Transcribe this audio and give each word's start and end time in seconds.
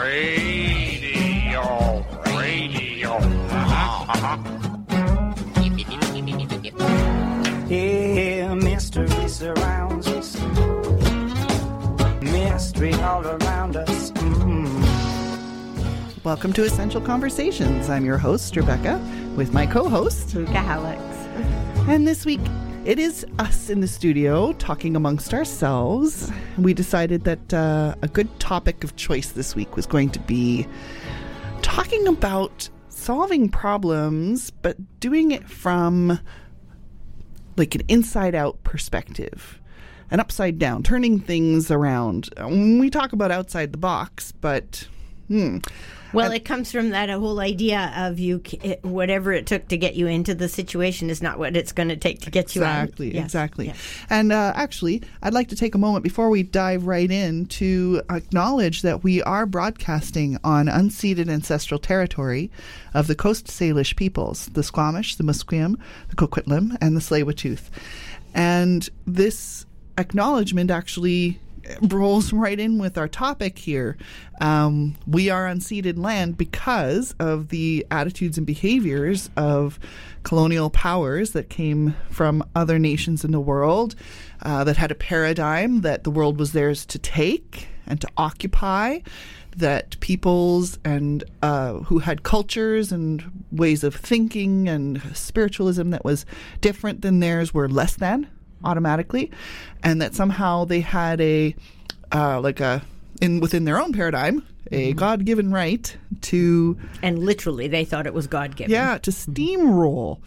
Radio, 0.00 2.04
radio. 2.26 3.18
Yeah, 7.68 8.54
mystery 8.54 9.28
surrounds 9.28 10.08
us. 10.08 10.36
Mystery 12.20 12.92
all 12.94 13.24
around 13.24 13.76
us. 13.76 14.12
Welcome 16.24 16.52
to 16.52 16.64
Essential 16.64 17.00
Conversations. 17.00 17.88
I'm 17.88 18.04
your 18.04 18.18
host, 18.18 18.56
Rebecca, 18.56 19.00
with 19.36 19.52
my 19.52 19.66
co 19.66 19.88
host. 19.88 20.34
Luca 20.34 20.58
Alex. 20.58 21.02
And 21.88 22.06
this 22.06 22.26
week, 22.26 22.40
it 22.84 22.98
is 22.98 23.24
us 23.38 23.70
in 23.70 23.80
the 23.80 23.88
studio 23.88 24.52
talking 24.54 24.96
amongst 24.96 25.32
ourselves. 25.32 26.30
We 26.58 26.74
decided 26.74 27.24
that 27.24 27.54
uh, 27.54 27.94
a 28.02 28.08
good 28.08 28.28
topic 28.40 28.84
of 28.84 28.96
choice 28.96 29.32
this 29.32 29.54
week 29.54 29.76
was 29.76 29.86
going 29.86 30.10
to 30.10 30.18
be 30.20 30.66
talking 31.62 32.06
about 32.06 32.68
solving 32.88 33.48
problems, 33.48 34.50
but 34.50 34.76
doing 35.00 35.30
it 35.30 35.48
from 35.48 36.18
like 37.56 37.74
an 37.74 37.82
inside 37.88 38.34
out 38.34 38.62
perspective, 38.64 39.60
an 40.10 40.20
upside 40.20 40.58
down, 40.58 40.82
turning 40.82 41.18
things 41.20 41.70
around. 41.70 42.28
We 42.46 42.90
talk 42.90 43.12
about 43.12 43.30
outside 43.30 43.72
the 43.72 43.78
box, 43.78 44.32
but 44.32 44.86
hmm, 45.28 45.58
Well, 46.12 46.32
it 46.32 46.44
comes 46.44 46.70
from 46.70 46.90
that 46.90 47.10
whole 47.10 47.40
idea 47.40 47.92
of 47.96 48.18
you, 48.18 48.42
whatever 48.82 49.32
it 49.32 49.46
took 49.46 49.68
to 49.68 49.76
get 49.76 49.94
you 49.94 50.06
into 50.06 50.34
the 50.34 50.48
situation 50.48 51.10
is 51.10 51.22
not 51.22 51.38
what 51.38 51.56
it's 51.56 51.72
going 51.72 51.88
to 51.88 51.96
take 51.96 52.20
to 52.22 52.30
get 52.30 52.54
you 52.54 52.64
out. 52.64 52.84
Exactly, 52.84 53.14
Yes, 53.14 53.24
exactly. 53.24 53.66
yes. 53.66 53.76
And 54.10 54.32
uh, 54.32 54.52
actually, 54.54 55.02
I'd 55.22 55.34
like 55.34 55.48
to 55.48 55.56
take 55.56 55.74
a 55.74 55.78
moment 55.78 56.02
before 56.04 56.28
we 56.28 56.42
dive 56.42 56.86
right 56.86 57.10
in 57.10 57.46
to 57.46 58.02
acknowledge 58.10 58.82
that 58.82 59.02
we 59.02 59.22
are 59.22 59.46
broadcasting 59.46 60.38
on 60.44 60.66
unceded 60.66 61.28
ancestral 61.28 61.80
territory 61.80 62.50
of 62.94 63.06
the 63.06 63.14
Coast 63.14 63.46
Salish 63.46 63.96
peoples, 63.96 64.46
the 64.46 64.62
Squamish, 64.62 65.16
the 65.16 65.24
Musqueam, 65.24 65.76
the 66.08 66.16
Coquitlam, 66.16 66.76
and 66.80 66.96
the 66.96 67.00
Tsleil-Waututh. 67.00 67.70
And 68.34 68.88
this 69.06 69.66
acknowledgement 69.98 70.70
actually 70.70 71.38
rolls 71.82 72.32
right 72.32 72.58
in 72.58 72.78
with 72.78 72.98
our 72.98 73.08
topic 73.08 73.58
here. 73.58 73.96
Um, 74.40 74.96
we 75.06 75.30
are 75.30 75.46
unceded 75.46 75.98
land 75.98 76.36
because 76.36 77.14
of 77.18 77.48
the 77.48 77.86
attitudes 77.90 78.38
and 78.38 78.46
behaviors 78.46 79.30
of 79.36 79.78
colonial 80.22 80.70
powers 80.70 81.32
that 81.32 81.48
came 81.48 81.94
from 82.10 82.44
other 82.54 82.78
nations 82.78 83.24
in 83.24 83.32
the 83.32 83.40
world 83.40 83.94
uh, 84.42 84.64
that 84.64 84.76
had 84.76 84.90
a 84.90 84.96
paradigm 84.96 85.82
that 85.82 86.04
the 86.04 86.10
world 86.10 86.38
was 86.38 86.52
theirs 86.52 86.84
to 86.86 86.98
take 86.98 87.68
and 87.86 88.00
to 88.00 88.08
occupy. 88.16 89.00
That 89.54 90.00
peoples 90.00 90.78
and 90.82 91.22
uh, 91.42 91.74
who 91.80 91.98
had 91.98 92.22
cultures 92.22 92.90
and 92.90 93.44
ways 93.52 93.84
of 93.84 93.94
thinking 93.94 94.66
and 94.66 95.02
spiritualism 95.14 95.90
that 95.90 96.06
was 96.06 96.24
different 96.62 97.02
than 97.02 97.20
theirs 97.20 97.52
were 97.52 97.68
less 97.68 97.94
than 97.94 98.30
automatically, 98.64 99.30
and 99.82 100.00
that 100.00 100.14
somehow 100.14 100.64
they 100.64 100.80
had 100.80 101.20
a 101.20 101.54
uh, 102.12 102.40
like 102.40 102.60
a 102.60 102.82
in 103.20 103.40
within 103.40 103.64
their 103.64 103.80
own 103.80 103.92
paradigm 103.92 104.46
a 104.70 104.92
God 104.94 105.24
given 105.24 105.52
right 105.52 105.94
to 106.22 106.78
And 107.02 107.18
literally, 107.18 107.68
they 107.68 107.84
thought 107.84 108.06
it 108.06 108.14
was 108.14 108.26
God 108.26 108.56
given. 108.56 108.70
yeah 108.70 108.98
to 108.98 109.10
steamroll. 109.10 110.20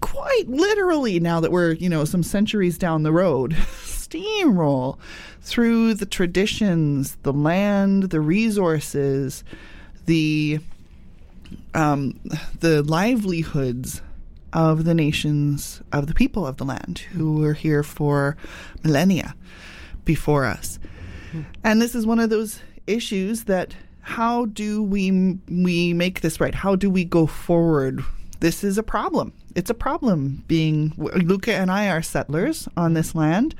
Quite 0.00 0.44
literally 0.48 1.18
now 1.18 1.40
that 1.40 1.50
we're 1.50 1.72
you 1.72 1.88
know 1.88 2.04
some 2.04 2.22
centuries 2.22 2.78
down 2.78 3.02
the 3.02 3.12
road 3.12 3.52
steamroll 3.82 4.98
through 5.40 5.94
the 5.94 6.06
traditions 6.06 7.16
the 7.22 7.32
land 7.32 8.04
the 8.04 8.20
resources 8.20 9.42
the 10.04 10.60
um, 11.74 12.18
the 12.60 12.82
livelihoods 12.82 14.00
of 14.52 14.84
the 14.84 14.94
nations 14.94 15.82
of 15.92 16.06
the 16.06 16.14
people 16.14 16.46
of 16.46 16.56
the 16.56 16.64
land 16.64 17.00
who 17.12 17.38
were 17.38 17.54
here 17.54 17.82
for 17.82 18.36
millennia 18.82 19.34
before 20.04 20.44
us 20.44 20.78
and 21.64 21.80
this 21.80 21.94
is 21.94 22.06
one 22.06 22.20
of 22.20 22.30
those 22.30 22.60
issues 22.86 23.44
that 23.44 23.74
how 24.00 24.46
do 24.46 24.82
we 24.82 25.38
we 25.48 25.92
make 25.92 26.20
this 26.20 26.40
right? 26.40 26.54
How 26.54 26.76
do 26.76 26.88
we 26.88 27.04
go 27.04 27.26
forward? 27.26 28.04
This 28.40 28.62
is 28.62 28.78
a 28.78 28.82
problem. 28.82 29.32
It's 29.54 29.70
a 29.70 29.74
problem 29.74 30.44
being 30.46 30.92
Luca 30.96 31.54
and 31.54 31.70
I 31.70 31.88
are 31.88 32.02
settlers 32.02 32.68
on 32.76 32.94
this 32.94 33.14
land. 33.14 33.54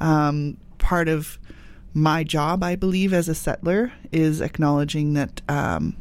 Um, 0.00 0.56
part 0.78 1.08
of 1.08 1.38
my 1.92 2.24
job, 2.24 2.62
I 2.62 2.74
believe, 2.74 3.12
as 3.12 3.28
a 3.28 3.34
settler, 3.34 3.92
is 4.12 4.40
acknowledging 4.40 5.12
that 5.12 5.42
um, 5.48 5.96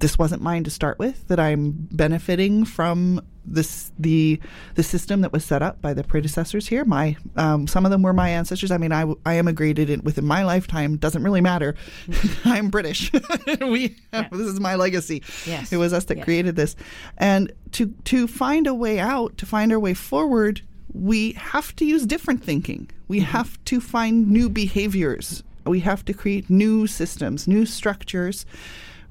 this 0.00 0.18
wasn't 0.18 0.42
mine 0.42 0.64
to 0.64 0.70
start 0.70 0.98
with. 0.98 1.28
That 1.28 1.38
I'm 1.38 1.88
benefiting 1.92 2.64
from 2.64 3.20
this 3.44 3.90
the 3.98 4.40
the 4.74 4.82
system 4.82 5.22
that 5.22 5.32
was 5.32 5.44
set 5.44 5.62
up 5.62 5.80
by 5.80 5.94
the 5.94 6.04
predecessors 6.04 6.66
here. 6.68 6.84
My 6.84 7.16
um, 7.36 7.66
some 7.66 7.84
of 7.84 7.90
them 7.90 8.02
were 8.02 8.12
my 8.12 8.28
ancestors. 8.28 8.70
I 8.70 8.76
mean, 8.78 8.92
I, 8.92 9.12
I 9.24 9.38
immigrated 9.38 9.90
in, 9.90 10.02
within 10.02 10.24
my 10.26 10.44
lifetime. 10.44 10.96
Doesn't 10.96 11.22
really 11.22 11.40
matter. 11.40 11.74
I'm 12.44 12.68
British. 12.70 13.10
we 13.60 13.96
have, 14.12 14.30
this 14.30 14.46
is 14.46 14.60
my 14.60 14.74
legacy. 14.74 15.22
Yes. 15.46 15.72
It 15.72 15.78
was 15.78 15.92
us 15.92 16.04
that 16.04 16.18
Yes. 16.18 16.24
created 16.24 16.56
this, 16.56 16.76
and 17.18 17.52
to 17.72 17.86
to 18.04 18.26
find 18.26 18.66
a 18.66 18.74
way 18.74 18.98
out, 18.98 19.36
to 19.38 19.46
find 19.46 19.72
our 19.72 19.78
way 19.80 19.94
forward, 19.94 20.62
we 20.92 21.32
have 21.32 21.74
to 21.76 21.84
use 21.84 22.04
different 22.06 22.44
thinking. 22.44 22.90
We 23.08 23.20
have 23.20 23.62
to 23.66 23.80
find 23.80 24.30
new 24.30 24.48
behaviors. 24.48 25.42
We 25.66 25.80
have 25.80 26.04
to 26.06 26.12
create 26.14 26.48
new 26.50 26.86
systems, 26.86 27.46
new 27.46 27.66
structures, 27.66 28.46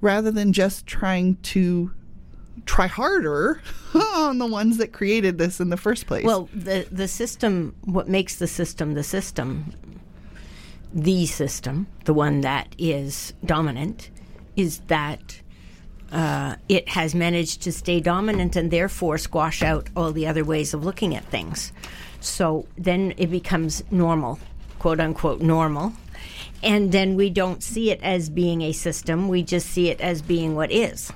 rather 0.02 0.32
than 0.32 0.52
just 0.54 0.88
trying 0.88 1.36
to 1.44 1.92
try 2.66 2.88
harder 2.88 3.62
on 3.94 4.38
the 4.38 4.48
ones 4.48 4.78
that 4.78 4.92
created 4.94 5.38
this 5.38 5.60
in 5.60 5.70
the 5.70 5.78
first 5.78 6.08
place. 6.08 6.26
Well, 6.26 6.50
the 6.54 6.88
the 6.92 7.08
system, 7.08 7.76
what 7.86 8.08
makes 8.08 8.36
the 8.36 8.48
system 8.48 8.94
the 8.94 9.04
system, 9.04 9.74
the 10.94 11.26
system, 11.26 11.88
the 12.06 12.14
one 12.14 12.42
that 12.42 12.76
is 12.78 13.34
dominant, 13.46 14.10
is 14.56 14.80
that 14.88 15.42
uh, 16.12 16.56
it 16.68 16.90
has 16.90 17.14
managed 17.14 17.62
to 17.62 17.72
stay 17.72 18.00
dominant 18.00 18.56
and 18.56 18.72
therefore 18.72 19.18
squash 19.18 19.62
out 19.62 19.90
all 19.96 20.12
the 20.12 20.28
other 20.28 20.44
ways 20.44 20.74
of 20.74 20.84
looking 20.84 21.16
at 21.16 21.24
things. 21.26 21.72
So 22.20 22.68
then 22.78 23.14
it 23.18 23.28
becomes 23.28 23.84
normal, 23.92 24.40
quote 24.80 25.00
unquote 25.00 25.42
normal. 25.42 25.94
And 26.62 26.92
then 26.92 27.16
we 27.16 27.30
don't 27.30 27.64
see 27.64 27.92
it 27.92 28.02
as 28.04 28.30
being 28.30 28.62
a 28.62 28.74
system, 28.74 29.30
we 29.30 29.44
just 29.44 29.70
see 29.70 29.90
it 29.90 30.02
as 30.02 30.22
being 30.22 30.56
what 30.56 30.72
is. 30.72 31.12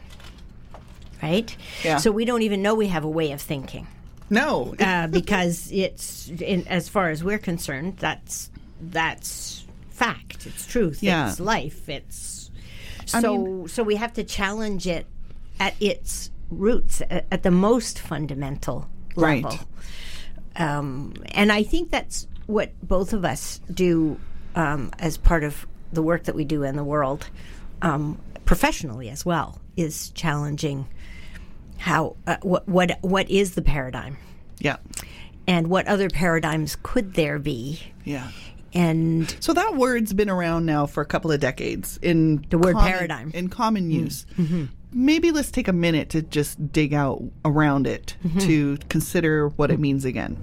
Right? 1.23 1.55
Yeah. 1.83 1.97
So 1.97 2.11
we 2.11 2.25
don't 2.25 2.41
even 2.41 2.61
know 2.61 2.75
we 2.75 2.87
have 2.87 3.03
a 3.05 3.09
way 3.09 3.31
of 3.31 3.41
thinking 3.41 3.87
no, 4.29 4.73
uh, 4.79 5.07
because 5.07 5.69
it's 5.71 6.29
in, 6.29 6.67
as 6.67 6.89
far 6.89 7.09
as 7.09 7.23
we're 7.23 7.37
concerned, 7.37 7.97
that's 7.97 8.49
that's 8.81 9.65
fact. 9.89 10.45
It's 10.47 10.65
truth. 10.65 11.03
Yeah. 11.03 11.29
It's 11.29 11.39
life. 11.39 11.87
It's 11.87 12.49
I 13.13 13.21
so 13.21 13.37
mean- 13.37 13.67
so 13.67 13.83
we 13.83 13.95
have 13.97 14.13
to 14.13 14.23
challenge 14.23 14.87
it 14.87 15.05
at 15.59 15.75
its 15.79 16.31
roots, 16.49 17.01
at, 17.09 17.25
at 17.31 17.43
the 17.43 17.51
most 17.51 17.99
fundamental 17.99 18.87
Right. 19.15 19.43
level. 19.43 19.59
Um, 20.55 21.13
and 21.31 21.51
I 21.51 21.63
think 21.63 21.91
that's 21.91 22.27
what 22.47 22.71
both 22.81 23.13
of 23.13 23.23
us 23.25 23.59
do 23.71 24.19
um, 24.55 24.91
as 24.99 25.17
part 25.17 25.43
of 25.43 25.65
the 25.91 26.01
work 26.01 26.23
that 26.23 26.35
we 26.35 26.45
do 26.45 26.63
in 26.63 26.75
the 26.75 26.83
world, 26.83 27.29
um, 27.81 28.19
professionally 28.45 29.09
as 29.09 29.25
well, 29.25 29.59
is 29.77 30.09
challenging 30.11 30.87
how 31.83 32.15
uh, 32.27 32.37
what 32.43 32.65
what 32.67 32.97
what 33.01 33.29
is 33.29 33.55
the 33.55 33.61
paradigm 33.61 34.15
yeah, 34.59 34.77
and 35.47 35.67
what 35.67 35.85
other 35.87 36.07
paradigms 36.09 36.77
could 36.81 37.13
there 37.15 37.37
be 37.39 37.81
yeah. 38.05 38.29
and 38.73 39.29
So 39.41 39.51
that 39.53 39.75
word's 39.75 40.13
been 40.13 40.29
around 40.29 40.65
now 40.65 40.85
for 40.85 41.01
a 41.01 41.05
couple 41.05 41.29
of 41.31 41.39
decades 41.41 41.99
in 42.01 42.45
The 42.49 42.57
word 42.57 42.75
common- 42.75 42.91
paradigm. 42.91 43.31
in 43.33 43.49
common 43.49 43.91
use. 43.91 44.25
Maybe 44.95 45.31
let's 45.31 45.51
take 45.51 45.67
a 45.67 45.73
minute 45.73 46.09
to 46.11 46.21
just 46.21 46.71
dig 46.71 46.93
out 46.93 47.21
around 47.43 47.87
it 47.87 48.15
to 48.39 48.77
consider 48.89 49.49
what 49.49 49.69
it 49.71 49.79
means 49.79 50.05
again. 50.05 50.37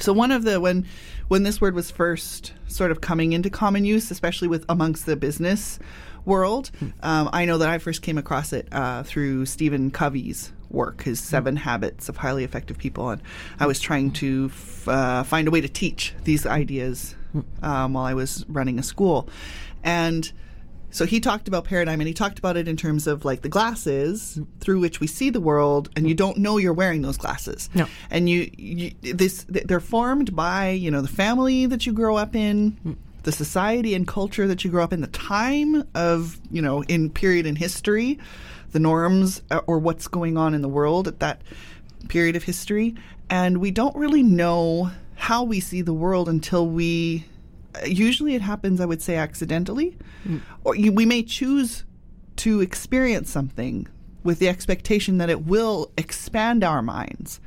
So 0.00 0.12
one 0.12 0.32
of 0.32 0.42
the 0.44 0.60
when 0.60 0.86
when 1.28 1.42
this 1.44 1.60
word 1.60 1.74
was 1.74 1.90
first 1.92 2.52
sort 2.66 2.90
of 2.90 3.00
coming 3.00 3.32
into 3.34 3.50
common 3.50 3.84
use, 3.84 4.10
especially 4.10 4.48
with 4.48 4.64
amongst 4.68 5.06
the 5.06 5.14
business 5.16 5.78
world, 6.24 6.70
um, 7.02 7.28
I 7.32 7.44
know 7.44 7.58
that 7.58 7.68
I 7.68 7.78
first 7.78 8.02
came 8.02 8.18
across 8.18 8.52
it 8.52 8.66
uh, 8.72 9.02
through 9.04 9.46
Stephen 9.46 9.90
Covey's 9.90 10.52
work, 10.70 11.02
his 11.02 11.20
Seven 11.20 11.56
Habits 11.56 12.08
of 12.08 12.18
Highly 12.18 12.44
Effective 12.44 12.78
People, 12.78 13.10
and 13.10 13.22
I 13.58 13.66
was 13.66 13.80
trying 13.80 14.12
to 14.12 14.50
f- 14.52 14.88
uh, 14.88 15.22
find 15.24 15.48
a 15.48 15.50
way 15.50 15.60
to 15.60 15.68
teach 15.68 16.14
these 16.24 16.46
ideas 16.46 17.14
um, 17.62 17.94
while 17.94 18.04
I 18.04 18.14
was 18.14 18.44
running 18.48 18.78
a 18.78 18.82
school, 18.82 19.28
and 19.82 20.30
so 20.96 21.04
he 21.04 21.20
talked 21.20 21.46
about 21.46 21.64
paradigm 21.64 22.00
and 22.00 22.08
he 22.08 22.14
talked 22.14 22.38
about 22.38 22.56
it 22.56 22.68
in 22.68 22.76
terms 22.76 23.06
of 23.06 23.24
like 23.24 23.42
the 23.42 23.50
glasses 23.50 24.40
through 24.60 24.80
which 24.80 24.98
we 24.98 25.06
see 25.06 25.28
the 25.28 25.40
world 25.40 25.90
and 25.94 26.08
you 26.08 26.14
don't 26.14 26.38
know 26.38 26.56
you're 26.56 26.72
wearing 26.72 27.02
those 27.02 27.18
glasses. 27.18 27.68
No. 27.74 27.86
and 28.10 28.30
you, 28.30 28.50
you 28.56 28.92
this 29.02 29.44
they're 29.48 29.78
formed 29.78 30.34
by 30.34 30.70
you 30.70 30.90
know 30.90 31.02
the 31.02 31.08
family 31.08 31.66
that 31.66 31.84
you 31.86 31.92
grow 31.92 32.16
up 32.16 32.34
in 32.34 32.96
the 33.24 33.32
society 33.32 33.94
and 33.94 34.06
culture 34.06 34.46
that 34.46 34.64
you 34.64 34.70
grow 34.70 34.82
up 34.84 34.92
in 34.92 35.02
the 35.02 35.08
time 35.08 35.84
of 35.94 36.40
you 36.50 36.62
know 36.62 36.82
in 36.84 37.10
period 37.10 37.44
in 37.44 37.56
history 37.56 38.18
the 38.76 38.80
norms 38.80 39.40
uh, 39.50 39.62
or 39.66 39.78
what's 39.78 40.06
going 40.06 40.36
on 40.36 40.52
in 40.52 40.60
the 40.60 40.68
world 40.68 41.08
at 41.08 41.18
that 41.20 41.40
period 42.10 42.36
of 42.36 42.42
history. 42.42 42.94
And 43.30 43.56
we 43.56 43.70
don't 43.70 43.96
really 43.96 44.22
know 44.22 44.90
how 45.14 45.44
we 45.44 45.60
see 45.60 45.80
the 45.80 45.94
world 45.94 46.28
until 46.28 46.68
we 46.68 47.24
usually 47.86 48.34
it 48.34 48.42
happens 48.42 48.78
i 48.78 48.84
would 48.84 49.00
say 49.00 49.16
accidentally. 49.16 49.96
Or 50.62 50.76
you, 50.76 50.92
we 50.92 51.06
may 51.06 51.22
choose 51.22 51.84
to 52.36 52.60
experience 52.60 53.30
something 53.30 53.86
with 54.22 54.40
the 54.40 54.48
expectation 54.48 55.16
that 55.16 55.30
it 55.30 55.46
will 55.46 55.90
expand 55.96 56.62
our 56.62 56.82
minds. 56.82 57.40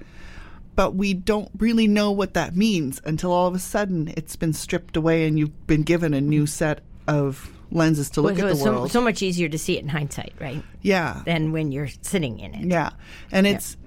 But 0.75 0.95
we 0.95 1.13
don't 1.13 1.51
really 1.59 1.87
know 1.87 2.09
what 2.09 2.33
that 2.33 2.55
means 2.55 3.01
until 3.05 3.31
all 3.31 3.45
of 3.45 3.53
a 3.53 3.59
sudden 3.59 4.11
it's 4.17 4.35
been 4.35 4.53
stripped 4.53 4.97
away 4.97 5.27
and 5.27 5.37
you've 5.37 5.67
been 5.67 5.83
given 5.83 6.15
a 6.15 6.21
new 6.21 6.47
set 6.47 6.81
of 7.07 7.51
lenses 7.71 8.10
to 8.12 8.21
look 8.21 8.38
So 8.38 8.45
at 8.48 8.50
the 8.50 8.56
so, 8.56 8.71
world 8.74 8.92
so 8.92 9.01
much 9.01 9.21
easier 9.21 9.48
to 9.50 9.57
see 9.57 9.77
it 9.77 9.83
in 9.83 9.89
hindsight, 9.89 10.33
right? 10.39 10.63
yeah 10.81 11.21
Than 11.25 11.51
when 11.51 11.71
you're 11.71 11.89
sitting 12.01 12.39
in 12.39 12.54
it. 12.56 12.66
yeah, 12.66 12.89
and 13.31 13.45
it's 13.48 13.77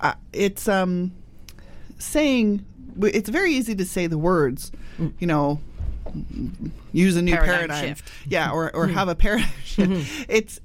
uh, 0.00 0.14
it's 0.32 0.66
um 0.68 1.12
saying 1.98 2.64
it's 3.02 3.28
very 3.28 3.52
easy 3.52 3.74
to 3.76 3.84
say 3.84 4.06
the 4.08 4.18
words, 4.18 4.72
you 5.18 5.26
know, 5.26 5.60
use 6.92 7.16
a 7.16 7.22
new 7.22 7.32
Paradigm 7.34 7.68
paradigm, 7.68 7.88
shift. 7.88 8.10
yeah, 8.26 8.50
or 8.50 8.74
or 8.74 8.88
have 8.88 9.08
a 9.08 9.14
paradigm 9.14 9.48
shift. 9.64 10.26
It's 10.28 10.60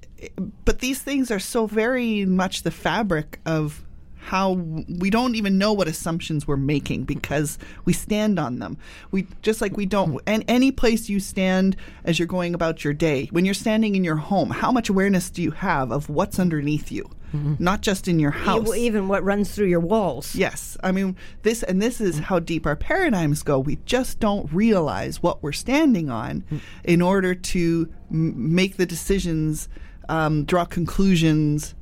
but 0.64 0.80
these 0.80 1.02
things 1.02 1.30
are 1.30 1.40
so 1.40 1.68
very 1.68 2.26
much 2.26 2.64
the 2.64 2.72
fabric 2.72 3.40
of 3.46 3.85
how 4.26 4.54
we 4.54 5.12
don't 5.12 5.36
even 5.36 5.60
know 5.60 5.72
what 5.72 5.88
assumptions 5.88 6.48
we're 6.48 6.58
making 6.58 7.04
because 7.04 7.60
we 7.86 7.94
stand 7.94 8.40
on 8.40 8.58
them. 8.58 8.76
We 9.12 9.28
just 9.44 9.62
like 9.62 9.78
we 9.78 9.86
don't 9.86 10.14
hmm. 10.14 10.18
and 10.26 10.44
any 10.48 10.72
place 10.72 11.10
you 11.10 11.20
stand 11.20 11.76
as 12.04 12.18
you're 12.18 12.28
going 12.28 12.56
about 12.56 12.84
your 12.84 12.94
day. 12.94 13.30
When 13.32 13.46
you're 13.46 13.54
standing 13.54 13.94
in 13.94 14.04
your 14.04 14.16
home, 14.16 14.50
how 14.50 14.72
much 14.72 14.90
awareness 14.90 15.30
do 15.30 15.44
you 15.44 15.52
have 15.52 15.92
of 15.92 16.10
what's 16.10 16.40
underneath 16.40 16.92
you? 16.92 17.08
Mm-hmm. 17.36 17.64
Not 17.64 17.82
just 17.82 18.08
in 18.08 18.18
your 18.18 18.32
house. 18.32 18.76
Even 18.76 19.08
what 19.08 19.24
runs 19.24 19.54
through 19.54 19.68
your 19.68 19.80
walls. 19.80 20.36
Yes, 20.36 20.76
I 20.82 20.92
mean 20.92 21.16
this, 21.44 21.62
and 21.62 21.80
this 21.82 22.02
is 22.02 22.20
mm. 22.20 22.24
how 22.24 22.40
deep 22.40 22.66
our 22.66 22.76
paradigms 22.76 23.44
go. 23.44 23.60
We 23.60 23.78
just 23.86 24.20
don't 24.20 24.52
realize 24.52 25.22
what 25.22 25.44
we're 25.44 25.52
standing 25.52 26.10
on 26.10 26.44
mm. 26.50 26.62
in 26.84 27.02
order 27.02 27.36
to 27.36 27.94
m- 28.10 28.56
make 28.56 28.78
the 28.78 28.86
decisions, 28.86 29.70
um, 30.10 30.46
draw 30.46 30.66
conclusions, 30.66 31.76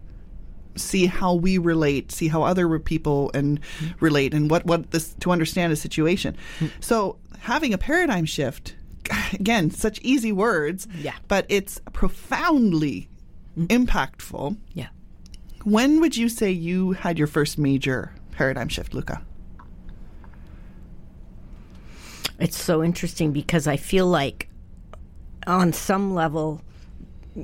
see 0.76 1.06
how 1.06 1.34
we 1.34 1.58
relate, 1.58 2.12
see 2.12 2.28
how 2.28 2.44
other 2.44 2.80
people 2.80 3.32
and 3.34 3.60
relate, 4.00 4.34
and 4.34 4.50
what 4.50 4.66
what 4.66 4.92
this 4.92 5.14
to 5.22 5.32
understand 5.32 5.72
a 5.74 5.76
situation. 5.76 6.36
So 6.80 7.18
having 7.40 7.74
a 7.74 7.78
paradigm 7.78 8.26
shift, 8.26 8.76
again, 9.34 9.70
such 9.72 10.00
easy 10.02 10.32
words, 10.32 10.88
Yeah. 11.00 11.14
but 11.28 11.46
it's 11.50 11.80
profoundly 11.94 13.10
impactful. 13.58 14.58
Yeah. 14.74 14.88
When 15.64 16.00
would 16.02 16.18
you 16.18 16.28
say 16.30 16.52
you 16.52 16.92
had 16.92 17.18
your 17.18 17.28
first 17.28 17.58
major 17.58 18.14
paradigm 18.32 18.68
shift, 18.68 18.94
Luca? 18.94 19.22
It's 22.40 22.62
so 22.62 22.84
interesting 22.84 23.32
because 23.32 23.68
I 23.68 23.78
feel 23.78 24.08
like 24.08 24.50
on 25.46 25.72
some 25.72 26.14
level 26.14 26.62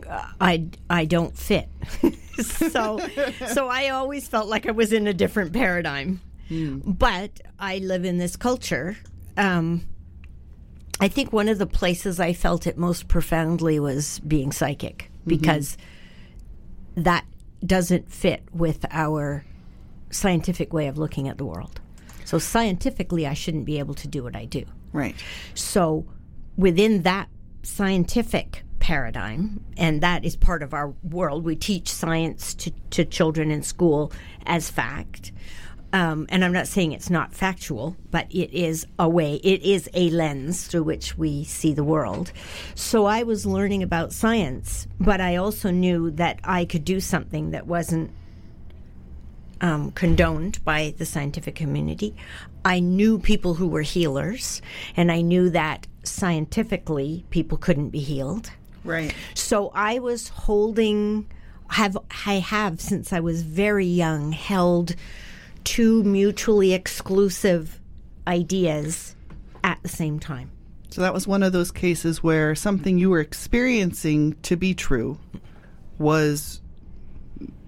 uh, 0.08 0.26
I 0.42 0.66
I 0.90 1.06
don't 1.06 1.38
fit. 1.38 1.68
so 2.72 3.00
so 3.48 3.68
I 3.68 3.90
always 3.90 4.28
felt 4.28 4.48
like 4.48 4.68
I 4.68 4.72
was 4.72 4.94
in 4.94 5.08
a 5.08 5.14
different 5.14 5.54
paradigm. 5.54 6.22
But 6.84 7.40
I 7.60 7.78
live 7.78 8.06
in 8.06 8.18
this 8.18 8.36
culture. 8.36 8.98
Um, 9.38 9.88
I 11.00 11.08
think 11.08 11.32
one 11.32 11.48
of 11.48 11.60
the 11.60 11.68
places 11.68 12.20
I 12.20 12.34
felt 12.34 12.68
it 12.68 12.78
most 12.78 13.08
profoundly 13.08 13.80
was 13.80 14.20
being 14.20 14.52
psychic 14.52 15.12
because 15.26 15.78
that 16.96 17.26
doesn't 17.66 18.12
fit 18.12 18.44
with 18.52 18.86
our 18.90 19.46
scientific 20.12 20.74
way 20.74 20.88
of 20.88 20.98
looking 20.98 21.28
at 21.28 21.38
the 21.38 21.46
world. 21.46 21.80
So 22.26 22.40
scientifically, 22.40 23.26
I 23.26 23.34
shouldn't 23.34 23.66
be 23.66 23.80
able 23.80 23.94
to 23.96 24.08
do 24.08 24.24
what 24.24 24.36
I 24.36 24.46
do. 24.46 24.66
Right. 24.92 25.16
So 25.54 26.06
within 26.58 27.04
that 27.04 27.30
scientific 27.64 28.64
paradigm, 28.90 29.64
and 29.78 30.02
that 30.02 30.26
is 30.26 30.36
part 30.36 30.64
of 30.64 30.74
our 30.74 30.96
world, 31.04 31.46
we 31.46 31.56
teach 31.56 31.88
science 31.88 32.56
to, 32.56 32.72
to 32.90 33.06
children 33.06 33.52
in 33.52 33.62
school 33.62 34.12
as 34.48 34.72
fact. 34.72 35.32
Um, 35.94 36.26
and 36.30 36.44
I'm 36.44 36.52
not 36.52 36.68
saying 36.68 36.94
it's 36.94 37.12
not 37.12 37.32
factual, 37.32 37.96
but 38.10 38.26
it 38.32 38.52
is 38.52 38.88
a 38.98 39.08
way, 39.08 39.36
it 39.44 39.62
is 39.62 39.88
a 39.94 40.10
lens 40.10 40.66
through 40.66 40.86
which 40.86 41.16
we 41.20 41.44
see 41.44 41.72
the 41.72 41.84
world. 41.84 42.32
So 42.74 43.06
I 43.06 43.22
was 43.22 43.46
learning 43.46 43.84
about 43.84 44.12
science, 44.12 44.88
but 45.00 45.22
I 45.22 45.36
also 45.36 45.70
knew 45.70 46.10
that 46.10 46.40
I 46.44 46.66
could 46.66 46.84
do 46.84 47.00
something 47.00 47.52
that 47.52 47.68
wasn't 47.68 48.10
um, 49.62 49.92
condoned 49.92 50.66
by 50.66 50.96
the 50.98 51.06
scientific 51.06 51.54
community. 51.54 52.16
I 52.66 52.80
knew 52.80 53.20
people 53.20 53.54
who 53.54 53.68
were 53.68 53.84
healers, 53.84 54.64
and 54.98 55.12
I 55.12 55.22
knew 55.22 55.52
that 55.52 55.86
scientifically 56.02 57.24
people 57.30 57.60
couldn't 57.60 57.90
be 57.90 58.00
healed. 58.00 58.50
Right. 58.90 59.14
So 59.36 59.72
I 59.74 60.00
was 60.00 60.28
holding, 60.30 61.28
have 61.70 61.98
I 62.26 62.36
have 62.36 62.82
since 62.82 63.14
I 63.14 63.20
was 63.20 63.44
very 63.44 63.86
young 63.86 64.32
held 64.32 64.96
two 65.64 66.04
mutually 66.04 66.74
exclusive 66.74 67.80
ideas 68.28 69.16
at 69.64 69.78
the 69.84 69.90
same 69.90 70.20
time. 70.20 70.52
So 70.90 71.02
that 71.02 71.14
was 71.14 71.28
one 71.28 71.44
of 71.44 71.54
those 71.54 71.72
cases 71.72 72.24
where 72.24 72.56
something 72.56 72.98
you 72.98 73.10
were 73.12 73.20
experiencing 73.20 74.36
to 74.44 74.56
be 74.56 74.74
true 74.74 75.20
was 76.00 76.62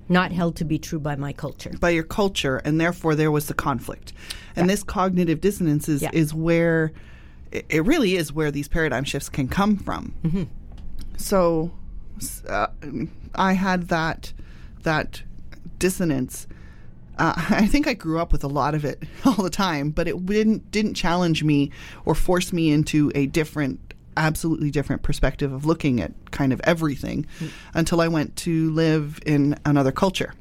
Not 0.10 0.32
held 0.32 0.56
to 0.56 0.66
be 0.66 0.80
true 0.80 1.00
by 1.00 1.16
my 1.16 1.32
culture. 1.34 1.72
by 1.80 1.92
your 1.92 2.04
culture, 2.04 2.58
and 2.58 2.82
therefore 2.82 3.14
there 3.14 3.30
was 3.32 3.48
the 3.48 3.54
conflict. 3.54 4.14
And 4.56 4.70
this 4.70 4.84
cognitive 4.84 5.40
dissonance 5.42 5.88
is, 5.88 6.02
Yeah. 6.02 6.10
is 6.14 6.34
where 6.34 6.92
it, 7.52 7.66
it 7.70 7.86
really 7.86 8.16
is 8.16 8.34
where 8.34 8.50
these 8.50 8.68
paradigm 8.68 9.04
shifts 9.04 9.30
can 9.30 9.48
come 9.48 9.78
from. 9.78 10.13
Mm-hmm. 10.24 10.44
So 11.22 11.72
uh, 12.48 12.68
I 13.36 13.54
had 13.54 13.88
that 13.90 14.34
that 14.84 15.24
dissonance. 15.80 16.48
Uh, 17.18 17.34
I 17.50 17.68
think 17.68 17.88
I 17.88 17.94
grew 17.94 18.20
up 18.20 18.32
with 18.32 18.44
a 18.44 18.48
lot 18.48 18.75
of 18.75 18.86
it 18.86 19.04
all 19.25 19.44
the 19.44 19.50
time, 19.50 19.92
but 19.92 20.08
it 20.08 20.25
didn't 20.25 20.72
didn't 20.72 20.96
challenge 20.96 21.44
me 21.44 21.72
or 22.06 22.16
force 22.16 22.51
me 22.51 22.72
into 22.72 23.12
a 23.16 23.28
different, 23.28 23.94
absolutely 24.18 24.72
different 24.72 25.04
perspective 25.04 25.51
of 25.54 25.66
looking 25.66 26.01
at 26.01 26.12
kind 26.32 26.51
of 26.54 26.62
everything 26.63 27.25
until 27.74 28.01
I 28.01 28.08
went 28.08 28.36
to 28.38 28.72
live 28.72 29.20
in 29.25 29.58
another 29.66 29.92
culture. 29.92 30.34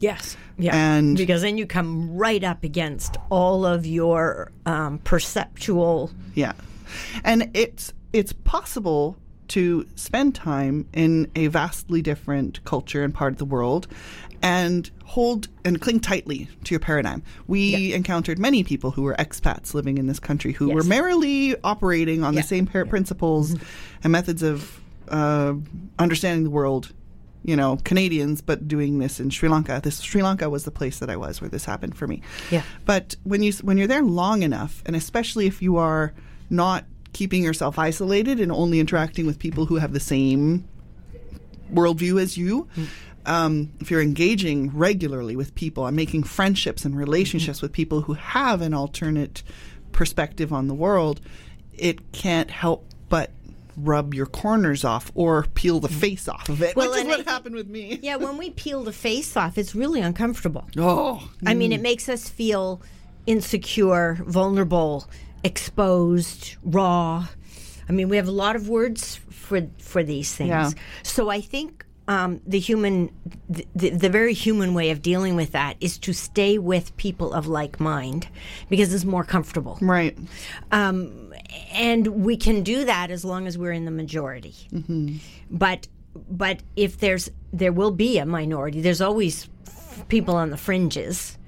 Yes. 0.00 0.36
Yeah. 0.58 0.76
And- 0.76 1.16
because 1.16 1.42
then 1.42 1.58
you 1.58 1.66
come 1.66 2.14
right 2.14 2.44
up 2.44 2.62
against 2.62 3.16
all 3.30 3.66
of 3.66 3.84
your 3.86 4.52
um, 4.66 4.98
perceptual. 4.98 6.10
Yeah, 6.34 6.52
and 7.24 7.50
it's 7.54 7.92
it's 8.12 8.32
possible 8.32 9.16
to 9.48 9.86
spend 9.94 10.34
time 10.34 10.86
in 10.92 11.30
a 11.34 11.46
vastly 11.48 12.02
different 12.02 12.62
culture 12.64 13.02
and 13.02 13.14
part 13.14 13.32
of 13.32 13.38
the 13.38 13.44
world 13.44 13.86
and 14.42 14.90
hold 15.04 15.48
and 15.64 15.80
cling 15.80 15.98
tightly 16.00 16.48
to 16.64 16.70
your 16.72 16.78
paradigm. 16.80 17.22
We 17.46 17.92
encountered 17.92 18.38
many 18.38 18.62
people 18.62 18.92
who 18.92 19.02
were 19.02 19.14
expats 19.18 19.74
living 19.74 19.98
in 19.98 20.06
this 20.06 20.20
country 20.20 20.52
who 20.52 20.68
were 20.68 20.80
Yes. 20.82 20.86
merrily 20.86 21.56
operating 21.64 22.22
on 22.22 22.34
Yeah. 22.34 22.42
the 22.42 22.46
same 22.46 22.66
par- 22.66 22.84
principles 22.84 23.56
and 24.04 24.12
methods 24.12 24.42
of 24.42 24.80
uh, 25.08 25.54
understanding 25.98 26.44
the 26.44 26.50
world. 26.50 26.92
You 27.44 27.56
know, 27.56 27.78
Canadians, 27.84 28.42
but 28.42 28.68
doing 28.68 28.98
this 28.98 29.20
in 29.20 29.30
Sri 29.30 29.48
Lanka. 29.48 29.80
This 29.82 30.00
Sri 30.00 30.22
Lanka 30.22 30.50
was 30.50 30.64
the 30.64 30.70
place 30.70 30.98
that 30.98 31.08
I 31.08 31.16
was 31.16 31.40
where 31.40 31.48
this 31.48 31.64
happened 31.64 31.96
for 31.96 32.06
me. 32.06 32.20
Yeah. 32.50 32.62
But 32.84 33.16
when 33.24 33.42
you 33.42 33.52
when 33.62 33.78
you're 33.78 33.86
there 33.86 34.02
long 34.02 34.42
enough, 34.42 34.82
and 34.84 34.94
especially 34.94 35.46
if 35.46 35.62
you 35.62 35.76
are 35.78 36.12
not 36.50 36.84
keeping 37.12 37.42
yourself 37.42 37.78
isolated 37.78 38.40
and 38.40 38.52
only 38.52 38.80
interacting 38.80 39.26
with 39.26 39.38
people 39.38 39.66
who 39.66 39.76
have 39.76 39.92
the 39.92 40.00
same 40.00 40.68
worldview 41.72 42.20
as 42.20 42.36
you, 42.36 42.68
um, 43.26 43.72
if 43.80 43.90
you're 43.90 44.02
engaging 44.02 44.70
regularly 44.76 45.36
with 45.36 45.54
people 45.54 45.86
and 45.86 45.96
making 45.96 46.22
friendships 46.22 46.84
and 46.84 46.96
relationships 46.96 47.60
with 47.60 47.72
people 47.72 48.02
who 48.02 48.14
have 48.14 48.62
an 48.62 48.72
alternate 48.72 49.42
perspective 49.92 50.52
on 50.52 50.68
the 50.68 50.74
world, 50.74 51.20
it 51.76 52.12
can't 52.12 52.50
help 52.50 52.86
but 53.08 53.30
rub 53.76 54.12
your 54.12 54.26
corners 54.26 54.84
off 54.84 55.12
or 55.14 55.44
peel 55.54 55.78
the 55.78 55.88
face 55.88 56.26
off 56.26 56.48
of 56.48 56.62
it, 56.62 56.74
Well, 56.74 56.90
which 56.90 57.00
is 57.00 57.06
what 57.06 57.26
I 57.26 57.30
happened 57.30 57.54
with 57.54 57.68
me. 57.68 57.98
Yeah, 58.02 58.16
when 58.16 58.36
we 58.36 58.50
peel 58.50 58.82
the 58.82 58.92
face 58.92 59.36
off, 59.36 59.56
it's 59.56 59.74
really 59.74 60.00
uncomfortable. 60.00 60.68
Oh, 60.76 61.30
I 61.46 61.54
mean, 61.54 61.72
it 61.72 61.80
makes 61.80 62.08
us 62.08 62.28
feel 62.28 62.82
insecure, 63.26 64.18
vulnerable, 64.26 65.08
exposed, 65.44 66.56
raw. 66.62 67.26
I 67.88 67.92
mean, 67.92 68.08
we 68.08 68.16
have 68.16 68.28
a 68.28 68.32
lot 68.32 68.56
of 68.56 68.68
words 68.68 69.16
for 69.30 69.62
for 69.78 70.02
these 70.02 70.34
things. 70.34 70.48
Yeah. 70.48 70.70
So 71.02 71.30
I 71.30 71.40
think 71.40 71.84
um, 72.08 72.40
the 72.46 72.58
human, 72.58 73.10
the, 73.50 73.66
the, 73.74 73.90
the 73.90 74.08
very 74.08 74.32
human 74.32 74.72
way 74.72 74.90
of 74.90 75.02
dealing 75.02 75.36
with 75.36 75.52
that 75.52 75.76
is 75.78 75.98
to 75.98 76.14
stay 76.14 76.56
with 76.56 76.96
people 76.96 77.34
of 77.34 77.46
like 77.46 77.78
mind 77.80 78.28
because 78.70 78.94
it's 78.94 79.04
more 79.04 79.24
comfortable. 79.24 79.76
Right. 79.82 80.16
Um, 80.72 81.34
and 81.70 82.06
we 82.24 82.38
can 82.38 82.62
do 82.62 82.86
that 82.86 83.10
as 83.10 83.26
long 83.26 83.46
as 83.46 83.58
we're 83.58 83.72
in 83.72 83.84
the 83.84 83.90
majority. 83.90 84.54
But 85.50 85.86
but 86.30 86.62
if 86.76 86.98
there's 86.98 87.30
there 87.52 87.72
will 87.72 87.90
be 87.90 88.18
a 88.18 88.26
minority. 88.26 88.80
There's 88.80 89.02
always 89.02 89.48
f- 89.66 90.04
people 90.08 90.34
on 90.34 90.50
the 90.50 90.56
fringes 90.56 91.38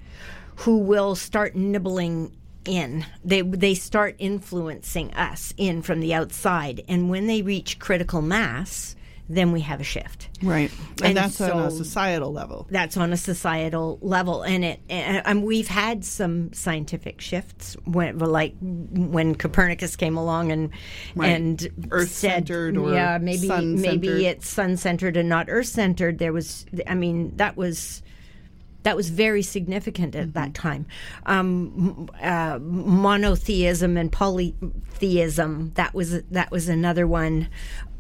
who 0.57 0.79
will 0.79 1.15
start 1.15 1.57
nibbling 1.57 2.37
in. 2.65 3.05
They 3.25 3.43
they 3.43 3.75
start 3.75 4.17
influencing 4.19 5.13
us 5.15 5.55
in 5.57 5.83
from 5.83 6.01
the 6.01 6.15
outside, 6.15 6.85
and 6.89 7.11
when 7.11 7.27
they 7.27 7.43
reach 7.43 7.79
critical 7.79 8.23
mass, 8.23 8.97
then 9.29 9.53
we 9.53 9.61
have 9.61 9.81
a 9.81 9.85
shift. 9.85 10.29
Right. 10.43 10.73
And, 10.99 11.11
And 11.11 11.17
that's 11.17 11.41
on 11.41 11.63
a 11.63 11.71
societal 11.71 12.33
level. 12.33 12.67
That's 12.69 12.97
on 12.97 13.13
a 13.13 13.17
societal 13.17 13.99
level, 14.03 14.43
and 14.43 14.65
it 14.65 14.81
and, 14.89 15.45
we've 15.45 15.69
had 15.69 16.05
some 16.05 16.53
scientific 16.53 17.21
shifts 17.21 17.77
when, 17.85 18.19
like 18.19 18.57
when 18.61 19.37
Copernicus 19.37 19.95
came 19.95 20.17
along 20.17 20.51
and 20.51 20.71
Right. 21.15 21.29
and 21.29 21.89
Earth-centered 21.93 22.77
or 22.77 22.93
yeah, 22.93 23.19
maybe 23.19 23.49
maybe 23.49 24.27
it's 24.27 24.49
sun 24.49 24.77
centered 24.77 25.17
and 25.17 25.29
not 25.29 25.47
Earth 25.49 25.69
centered. 25.69 26.19
There 26.19 26.33
was, 26.33 26.67
I 26.87 26.95
mean, 26.95 27.37
that 27.37 27.57
was 27.57 28.03
that 28.83 28.97
was 28.97 29.11
very 29.11 29.43
significant 29.43 30.15
at 30.15 30.35
that 30.35 30.51
Mm-hmm. 30.51 30.69
time. 30.69 30.87
Um, 31.27 32.09
uh, 32.21 32.59
monotheism 32.61 33.97
and 33.97 34.11
polytheism 34.11 35.73
that 35.75 35.95
was 35.95 36.23
that 36.25 36.51
was 36.51 36.69
another 36.69 37.07
one. 37.07 37.49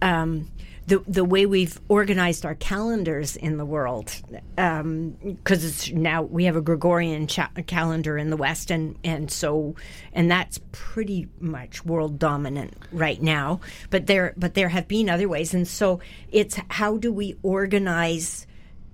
Um, 0.02 0.50
the 0.86 0.98
the 1.06 1.24
way 1.24 1.46
we've 1.46 1.78
organized 1.88 2.44
our 2.44 2.56
calendars 2.56 3.36
in 3.36 3.58
the 3.58 3.64
world, 3.64 4.12
because 4.56 5.64
it's 5.64 5.90
now 5.92 6.22
we 6.22 6.44
have 6.46 6.56
a 6.56 6.60
Gregorian 6.60 7.28
cha- 7.28 7.50
calendar 7.66 8.18
in 8.18 8.30
the 8.30 8.36
West, 8.36 8.72
and 8.72 8.96
and 9.04 9.30
so 9.30 9.76
and 10.12 10.28
that's 10.28 10.58
pretty 10.72 11.28
much 11.38 11.84
world 11.84 12.18
dominant 12.18 12.74
right 12.90 13.22
now. 13.22 13.60
But 13.90 14.06
there 14.08 14.34
but 14.36 14.54
there 14.54 14.70
have 14.70 14.88
been 14.88 15.08
other 15.08 15.28
ways, 15.28 15.54
and 15.54 15.68
so 15.68 16.00
it's 16.32 16.58
how 16.70 16.96
do 16.96 17.12
we 17.12 17.36
organize 17.42 18.46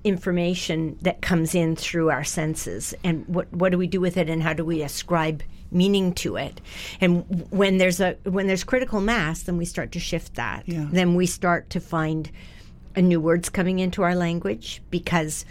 information 0.07 0.97
that 1.03 1.21
comes 1.21 1.53
in 1.55 1.75
through 1.75 2.11
our 2.11 2.23
senses. 2.23 2.95
And 3.03 3.27
what 3.27 3.53
what 3.53 3.73
do 3.73 3.79
we 3.79 3.89
do 3.89 4.01
with 4.01 4.17
it 4.17 4.31
and 4.31 4.41
how 4.41 4.53
do 4.53 4.65
we 4.65 4.83
ascribe 4.83 5.43
meaning 5.73 6.15
to 6.15 6.37
it? 6.37 6.61
And 7.01 7.47
when 7.51 7.79
there's 7.79 8.01
a 8.01 8.17
when 8.23 8.47
there's 8.47 8.63
critical 8.63 9.01
mass 9.01 9.43
then 9.43 9.57
we 9.57 9.65
start 9.65 9.91
to 9.93 10.01
shift 10.01 10.35
that. 10.35 10.63
Yeah. 10.67 10.87
then 10.91 11.17
we 11.17 11.27
start 11.27 11.71
to 11.71 11.81
find 11.81 12.31
uh, 12.97 13.01
new 13.01 13.21
words 13.21 13.49
coming 13.49 13.81
into 13.81 14.05
our 14.05 14.15
language 14.15 14.81
because 14.91 15.45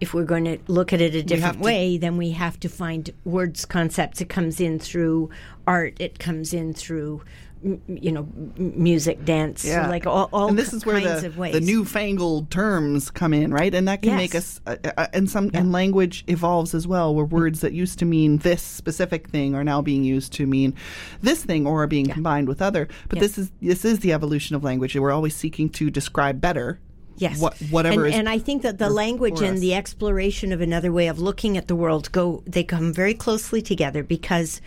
if 0.00 0.14
we're 0.14 0.24
going 0.24 0.44
to 0.44 0.58
look 0.68 0.92
at 0.92 1.00
it 1.00 1.14
a 1.14 1.22
different 1.22 1.58
to- 1.58 1.62
way 1.62 1.98
then 1.98 2.16
we 2.16 2.30
have 2.30 2.58
to 2.60 2.68
find 2.70 3.10
words 3.24 3.66
concepts. 3.66 4.22
It 4.22 4.30
comes 4.30 4.58
in 4.58 4.78
through 4.78 5.28
art. 5.66 6.00
It 6.00 6.18
comes 6.18 6.54
in 6.54 6.72
through 6.72 7.22
m- 7.64 7.82
you 7.88 8.12
know 8.12 8.28
music 8.56 9.24
dance 9.24 9.64
yeah. 9.64 9.88
like 9.88 10.06
all, 10.06 10.28
all 10.32 10.48
and 10.48 10.58
this 10.58 10.72
is 10.72 10.84
where 10.84 11.00
kinds 11.00 11.22
the, 11.22 11.28
of 11.28 11.38
ways 11.38 11.54
the 11.54 11.60
newfangled 11.60 12.50
terms 12.50 13.10
come 13.10 13.34
in, 13.34 13.52
right? 13.52 13.74
And 13.74 13.88
that 13.88 14.02
can 14.02 14.16
make 14.16 14.34
us, 14.34 14.60
uh, 14.66 14.76
uh, 14.96 15.06
and 15.12 15.28
some 15.28 15.50
and 15.54 15.72
language 15.72 16.24
evolves 16.26 16.74
as 16.74 16.86
well, 16.86 17.14
where 17.14 17.24
words 17.24 17.60
that 17.60 17.72
used 17.72 17.98
to 18.00 18.04
mean 18.04 18.38
this 18.38 18.62
specific 18.62 19.28
thing 19.28 19.54
are 19.54 19.64
now 19.64 19.82
being 19.82 20.04
used 20.04 20.32
to 20.34 20.46
mean 20.46 20.74
this 21.22 21.44
thing, 21.44 21.66
or 21.66 21.82
are 21.82 21.86
being 21.86 22.06
combined 22.06 22.48
with 22.48 22.62
other. 22.62 22.88
But 23.08 23.20
this 23.20 23.38
is 23.38 23.50
this 23.60 23.84
is 23.84 24.00
the 24.00 24.12
evolution 24.12 24.56
of 24.56 24.64
language. 24.64 24.96
We're 24.96 25.12
always 25.12 25.34
seeking 25.34 25.68
to 25.70 25.90
describe 25.90 26.40
better. 26.40 26.80
Yes. 27.16 27.40
What, 27.40 27.58
whatever 27.70 28.04
and, 28.04 28.14
is. 28.14 28.18
and 28.20 28.28
I 28.28 28.38
think 28.38 28.62
that 28.62 28.78
the 28.78 28.88
language 28.88 29.40
and 29.40 29.58
the 29.58 29.74
exploration 29.74 30.52
of 30.52 30.60
another 30.60 30.92
way 30.92 31.08
of 31.08 31.18
looking 31.18 31.56
at 31.56 31.66
the 31.66 31.74
world 31.74 32.12
go 32.12 32.44
they 32.46 32.62
come 32.62 32.92
very 32.92 33.14
closely 33.14 33.60
together 33.60 34.04
because 34.04 34.60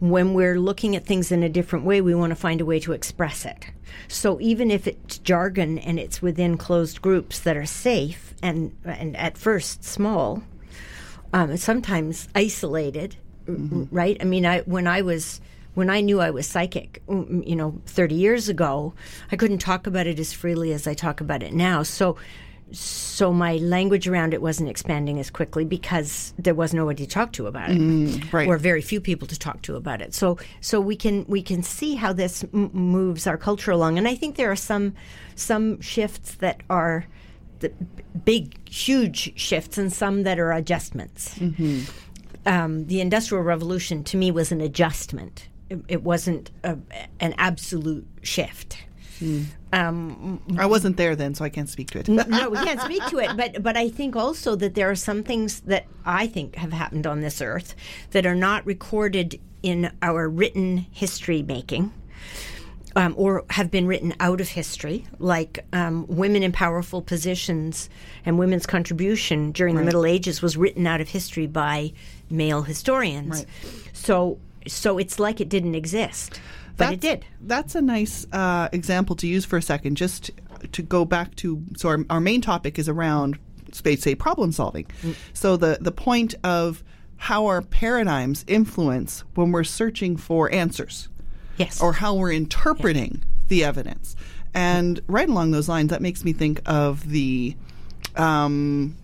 when 0.00 0.34
we're 0.34 0.58
looking 0.58 0.96
at 0.96 1.06
things 1.06 1.30
in 1.30 1.42
a 1.42 1.48
different 1.48 1.84
way, 1.84 2.00
we 2.00 2.14
want 2.14 2.30
to 2.30 2.36
find 2.36 2.60
a 2.60 2.64
way 2.64 2.80
to 2.80 2.92
express 2.92 3.44
it. 3.44 3.66
So 4.08 4.40
even 4.40 4.70
if 4.70 4.86
it's 4.86 5.18
jargon 5.18 5.78
and 5.78 5.98
it's 5.98 6.20
within 6.20 6.56
closed 6.56 7.00
groups 7.02 7.38
that 7.40 7.56
are 7.56 7.66
safe 7.66 8.34
and 8.42 8.72
and 8.84 9.16
at 9.16 9.36
first 9.38 9.84
small, 9.84 10.42
um, 11.32 11.56
sometimes 11.56 12.28
isolated, 12.34 13.16
Mm-hmm. 13.46 13.84
right? 13.90 14.16
I 14.20 14.24
mean, 14.24 14.46
I 14.46 14.60
when 14.60 14.86
I 14.86 15.02
was 15.02 15.40
when 15.74 15.90
I 15.90 16.00
knew 16.00 16.20
I 16.20 16.30
was 16.30 16.46
psychic, 16.46 17.02
mm, 17.08 17.46
you 17.46 17.56
know, 17.56 17.80
30 17.86 18.14
years 18.14 18.48
ago, 18.48 18.92
I 19.32 19.36
couldn't 19.36 19.58
talk 19.58 19.86
about 19.86 20.06
it 20.06 20.18
as 20.18 20.32
freely 20.32 20.72
as 20.72 20.86
I 20.86 20.94
talk 20.94 21.20
about 21.20 21.42
it 21.42 21.52
now. 21.52 21.82
So, 21.82 22.16
so 22.72 23.32
my 23.32 23.56
language 23.56 24.06
around 24.08 24.32
it 24.34 24.40
wasn't 24.42 24.68
expanding 24.68 25.18
as 25.18 25.30
quickly 25.30 25.64
because 25.64 26.32
there 26.38 26.54
was 26.54 26.72
nobody 26.72 27.04
to 27.06 27.10
talk 27.12 27.32
to 27.32 27.46
about 27.46 27.70
it, 27.70 27.78
Mm, 27.78 28.32
right. 28.32 28.48
or 28.48 28.56
very 28.58 28.80
few 28.82 29.00
people 29.00 29.26
to 29.28 29.38
talk 29.38 29.62
to 29.62 29.76
about 29.76 30.00
it. 30.00 30.14
So, 30.14 30.38
so 30.60 30.80
we 30.80 30.96
can 30.96 31.24
we 31.28 31.42
can 31.42 31.62
see 31.62 31.94
how 31.96 32.12
this 32.12 32.44
m- 32.54 32.70
moves 32.72 33.26
our 33.26 33.36
culture 33.36 33.70
along, 33.72 33.98
and 33.98 34.06
I 34.08 34.14
think 34.14 34.36
there 34.36 34.50
are 34.50 34.56
some 34.56 34.94
some 35.34 35.80
shifts 35.80 36.34
that 36.36 36.62
are 36.70 37.06
the 37.60 37.70
big, 38.24 38.68
huge 38.68 39.38
shifts, 39.38 39.76
and 39.78 39.92
some 39.92 40.22
that 40.22 40.38
are 40.38 40.52
adjustments 40.52 41.38
um, 42.46 42.86
the 42.86 43.00
Industrial 43.00 43.42
Revolution 43.44 44.02
to 44.04 44.16
me 44.16 44.30
was 44.30 44.50
an 44.50 44.60
adjustment. 44.62 45.48
It, 45.68 45.78
it 45.88 46.02
wasn't 46.02 46.50
a, 46.64 46.78
an 47.20 47.34
absolute 47.36 48.06
shift. 48.22 48.78
Um, 49.72 50.40
I 50.58 50.66
wasn't 50.66 50.96
there 50.96 51.14
then, 51.14 51.34
so 51.34 51.44
I 51.44 51.48
can't 51.48 51.68
speak 51.68 51.90
to 51.92 52.00
it. 52.00 52.08
no, 52.08 52.50
we 52.50 52.56
can't 52.64 52.80
speak 52.80 53.04
to 53.06 53.18
it, 53.18 53.36
but 53.36 53.62
but 53.62 53.76
I 53.76 53.88
think 53.88 54.16
also 54.16 54.56
that 54.56 54.74
there 54.74 54.90
are 54.90 54.96
some 54.96 55.22
things 55.22 55.60
that 55.60 55.86
I 56.04 56.26
think 56.26 56.56
have 56.56 56.72
happened 56.72 57.06
on 57.06 57.20
this 57.20 57.40
earth 57.40 57.74
that 58.10 58.26
are 58.26 58.34
not 58.34 58.66
recorded 58.66 59.40
in 59.62 59.92
our 60.02 60.28
written 60.28 60.86
history 60.90 61.42
making. 61.42 61.92
Um, 62.96 63.14
or 63.16 63.44
have 63.50 63.70
been 63.70 63.86
written 63.86 64.12
out 64.18 64.40
of 64.40 64.48
history, 64.48 65.06
like 65.20 65.64
um, 65.72 66.08
women 66.08 66.42
in 66.42 66.50
powerful 66.50 67.00
positions 67.00 67.88
and 68.26 68.36
women's 68.36 68.66
contribution 68.66 69.52
during 69.52 69.76
the 69.76 69.84
Middle 69.84 70.04
Ages 70.04 70.42
was 70.42 70.56
written 70.56 70.88
out 70.88 71.00
of 71.00 71.08
history 71.08 71.46
by 71.46 71.92
male 72.30 72.62
historians. 72.62 73.30
Right. 73.30 73.46
So, 73.92 74.40
so 74.66 74.98
it's 74.98 75.20
like 75.20 75.40
it 75.40 75.48
didn't 75.48 75.76
exist, 75.76 76.40
but 76.86 76.92
it 76.94 77.00
did. 77.00 77.24
That's 77.40 77.74
a 77.74 77.82
nice 77.82 78.26
uh, 78.32 78.68
example 78.72 79.16
to 79.16 79.26
use 79.26 79.44
for 79.44 79.56
a 79.56 79.62
second, 79.62 79.96
just 79.96 80.30
to 80.72 80.82
go 80.82 81.04
back 81.04 81.34
to. 81.36 81.62
So 81.76 81.88
our, 81.88 81.98
our 82.10 82.20
main 82.20 82.40
topic 82.40 82.78
is 82.78 82.88
around 82.88 83.38
space 83.72 84.02
say 84.02 84.14
problem 84.14 84.52
solving. 84.52 84.86
Mm. 85.02 85.14
So 85.32 85.56
the 85.56 85.78
the 85.80 85.92
point 85.92 86.34
of 86.44 86.82
how 87.16 87.46
our 87.46 87.62
paradigms 87.62 88.44
influence 88.48 89.24
when 89.34 89.52
we're 89.52 89.64
searching 89.64 90.16
for 90.16 90.50
answers, 90.52 91.08
Yes. 91.58 91.80
or 91.80 91.92
how 91.92 92.14
we're 92.14 92.32
interpreting 92.32 93.22
the 93.48 93.62
evidence. 93.64 94.16
And 94.54 95.00
right 95.06 95.28
along 95.28 95.50
those 95.50 95.68
lines, 95.68 95.90
that 95.90 96.02
makes 96.02 96.24
me 96.24 96.32
think 96.32 96.60
of 96.66 97.08
the. 97.08 97.54
Um, 98.16 98.96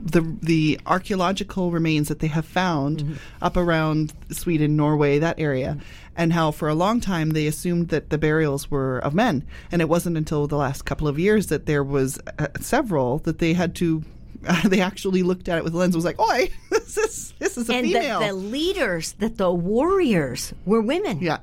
the 0.00 0.20
the 0.42 0.78
archaeological 0.86 1.70
remains 1.70 2.08
that 2.08 2.18
they 2.20 2.28
have 2.28 2.44
found 2.44 2.98
Mm-hmm. 3.02 3.14
up 3.42 3.56
around 3.56 4.12
Sweden, 4.30 4.76
Norway, 4.76 5.18
that 5.18 5.38
area, 5.40 5.78
and 6.16 6.32
how 6.32 6.50
for 6.50 6.68
a 6.68 6.74
long 6.74 7.00
time 7.00 7.30
they 7.30 7.46
assumed 7.46 7.88
that 7.88 8.10
the 8.10 8.18
burials 8.18 8.70
were 8.70 8.98
of 8.98 9.14
men, 9.14 9.44
and 9.72 9.82
it 9.82 9.88
wasn't 9.88 10.16
until 10.16 10.46
the 10.46 10.56
last 10.56 10.82
couple 10.84 11.08
of 11.08 11.18
years 11.18 11.46
that 11.48 11.66
there 11.66 11.82
was 11.84 12.18
uh, 12.38 12.46
several 12.60 13.18
that 13.20 13.38
they 13.38 13.52
had 13.54 13.74
to. 13.76 14.02
they 14.66 14.80
actually 14.80 15.24
looked 15.24 15.48
at 15.48 15.58
it 15.58 15.64
with 15.64 15.74
a 15.74 15.76
lens. 15.76 15.94
and 15.94 15.98
Was 15.98 16.04
like, 16.04 16.20
"Oi, 16.20 16.48
this 16.70 16.96
is 16.96 17.34
this 17.40 17.58
is 17.58 17.68
a 17.68 17.74
and 17.74 17.86
female." 17.86 18.20
that 18.20 18.28
the 18.28 18.34
leaders, 18.34 19.12
that 19.18 19.36
the 19.36 19.50
warriors 19.52 20.54
were 20.64 20.80
women. 20.80 21.18
yeah, 21.20 21.38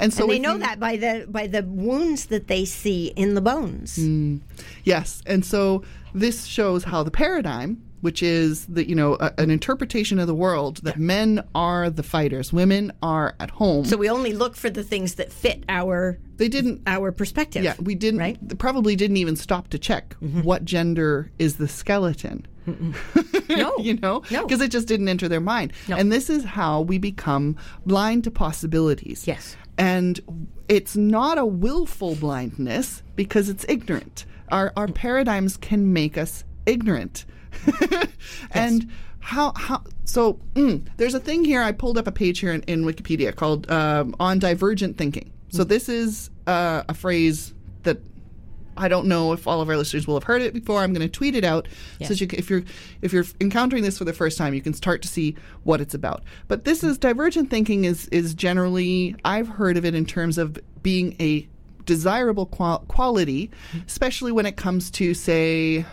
and 0.00 0.12
so 0.12 0.24
and 0.24 0.32
they 0.32 0.38
know 0.40 0.54
you- 0.54 0.58
that 0.60 0.80
by 0.80 0.96
the 0.96 1.26
by 1.28 1.46
the 1.46 1.62
wounds 1.62 2.26
that 2.26 2.48
they 2.48 2.64
see 2.64 3.12
in 3.14 3.34
the 3.34 3.40
bones. 3.40 3.96
Mm. 3.98 4.40
Yes, 4.82 5.22
and 5.26 5.44
so 5.44 5.84
this 6.12 6.44
shows 6.46 6.82
how 6.84 7.04
the 7.04 7.10
paradigm, 7.12 7.80
which 8.00 8.22
is 8.22 8.66
the 8.66 8.88
you 8.88 8.94
know 8.94 9.16
a, 9.20 9.32
an 9.38 9.50
interpretation 9.50 10.18
of 10.18 10.26
the 10.26 10.34
world 10.34 10.78
that 10.78 10.98
men 10.98 11.44
are 11.54 11.90
the 11.90 12.02
fighters, 12.02 12.52
women 12.52 12.92
are 13.02 13.34
at 13.40 13.50
home. 13.50 13.84
So 13.84 13.96
we 13.96 14.08
only 14.08 14.32
look 14.32 14.56
for 14.56 14.70
the 14.70 14.82
things 14.84 15.14
that 15.16 15.32
fit 15.32 15.64
our 15.68 16.18
they 16.36 16.48
didn't. 16.48 16.82
our 16.86 17.12
perspective. 17.12 17.62
Yeah, 17.62 17.74
we 17.80 17.94
didn't. 17.94 18.20
Right? 18.20 18.38
they 18.40 18.54
Probably 18.54 18.96
didn't 18.96 19.18
even 19.18 19.36
stop 19.36 19.68
to 19.68 19.78
check 19.78 20.16
mm-hmm. 20.22 20.42
what 20.42 20.64
gender 20.64 21.30
is 21.38 21.56
the 21.56 21.68
skeleton. 21.68 22.46
No. 23.48 23.76
you 23.78 23.94
know, 23.94 24.22
No. 24.30 24.46
because 24.46 24.60
it 24.60 24.70
just 24.70 24.86
didn't 24.86 25.08
enter 25.08 25.28
their 25.28 25.40
mind. 25.40 25.72
No. 25.88 25.96
And 25.96 26.12
this 26.12 26.30
is 26.30 26.44
how 26.44 26.82
we 26.82 26.98
become 26.98 27.56
blind 27.84 28.22
to 28.24 28.30
possibilities. 28.30 29.26
Yes. 29.26 29.56
And 29.76 30.20
it's 30.68 30.96
not 30.96 31.36
a 31.36 31.44
willful 31.44 32.14
blindness 32.14 33.02
because 33.16 33.48
it's 33.48 33.66
ignorant. 33.68 34.24
Our 34.50 34.72
our 34.76 34.86
paradigms 34.86 35.56
can 35.56 35.92
make 35.92 36.16
us 36.16 36.44
ignorant. 36.64 37.24
and 38.52 38.90
how 39.20 39.52
how 39.56 39.82
so 40.04 40.40
mm, 40.54 40.86
there's 40.96 41.14
a 41.14 41.20
thing 41.20 41.44
here 41.44 41.62
I 41.62 41.72
pulled 41.72 41.98
up 41.98 42.06
a 42.06 42.12
page 42.12 42.40
here 42.40 42.52
in, 42.52 42.62
in 42.62 42.84
Wikipedia 42.84 43.34
called 43.34 43.70
um, 43.70 44.14
on 44.18 44.38
divergent 44.38 44.96
thinking. 44.98 45.32
So 45.50 45.64
this 45.64 45.88
is 45.88 46.30
uh, 46.46 46.84
a 46.88 46.94
phrase 46.94 47.52
that 47.82 47.98
I 48.76 48.86
don't 48.88 49.06
know 49.06 49.32
if 49.32 49.46
all 49.48 49.60
of 49.60 49.68
our 49.68 49.76
listeners 49.76 50.06
will 50.06 50.14
have 50.14 50.22
heard 50.24 50.42
it 50.42 50.54
before. 50.54 50.78
I'm 50.80 50.92
going 50.92 51.06
to 51.06 51.08
tweet 51.12 51.34
it 51.34 51.44
out 51.44 51.66
Yeah. 51.98 52.06
so 52.06 52.14
that 52.14 52.20
you, 52.20 52.28
if 52.32 52.48
you're 52.48 52.62
if 53.02 53.12
you're 53.12 53.24
encountering 53.40 53.82
this 53.82 53.98
for 53.98 54.04
the 54.04 54.12
first 54.12 54.38
time, 54.38 54.54
you 54.54 54.62
can 54.62 54.74
start 54.74 55.02
to 55.02 55.08
see 55.08 55.34
what 55.64 55.80
it's 55.80 55.92
about. 55.92 56.22
But 56.48 56.64
this 56.64 56.82
is 56.84 56.98
divergent 56.98 57.50
thinking 57.50 57.84
is 57.84 58.06
is 58.08 58.32
generally 58.32 59.16
I've 59.24 59.48
heard 59.48 59.76
of 59.76 59.84
it 59.84 59.94
in 59.94 60.06
terms 60.06 60.38
of 60.38 60.56
being 60.82 61.16
a 61.20 61.46
desirable 61.84 62.46
qual- 62.46 62.84
quality, 62.88 63.50
especially 63.86 64.30
when 64.32 64.46
it 64.46 64.56
comes 64.56 64.90
to 64.92 65.14
say 65.14 65.84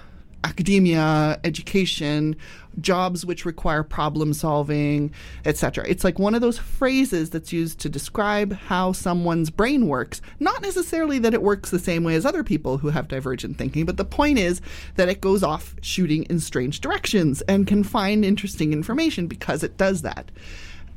academia, 0.43 1.39
education, 1.43 2.35
jobs 2.79 3.25
which 3.25 3.45
require 3.45 3.83
problem 3.83 4.33
solving, 4.33 5.11
etc. 5.45 5.85
It's 5.87 6.03
like 6.03 6.19
one 6.19 6.35
of 6.35 6.41
those 6.41 6.57
phrases 6.57 7.29
that's 7.29 7.51
used 7.51 7.79
to 7.79 7.89
describe 7.89 8.53
how 8.53 8.91
someone's 8.91 9.49
brain 9.49 9.87
works. 9.87 10.21
Not 10.39 10.61
necessarily 10.61 11.19
that 11.19 11.33
it 11.33 11.41
works 11.41 11.69
the 11.69 11.79
same 11.79 12.03
way 12.03 12.15
as 12.15 12.25
other 12.25 12.43
people 12.43 12.77
who 12.77 12.89
have 12.89 13.07
divergent 13.07 13.57
thinking, 13.57 13.85
but 13.85 13.97
the 13.97 14.05
point 14.05 14.37
is 14.39 14.61
that 14.95 15.09
it 15.09 15.21
goes 15.21 15.43
off 15.43 15.75
shooting 15.81 16.23
in 16.23 16.39
strange 16.39 16.81
directions 16.81 17.41
and 17.41 17.67
can 17.67 17.83
find 17.83 18.23
interesting 18.23 18.73
information 18.73 19.27
because 19.27 19.63
it 19.63 19.77
does 19.77 20.03
that. 20.03 20.31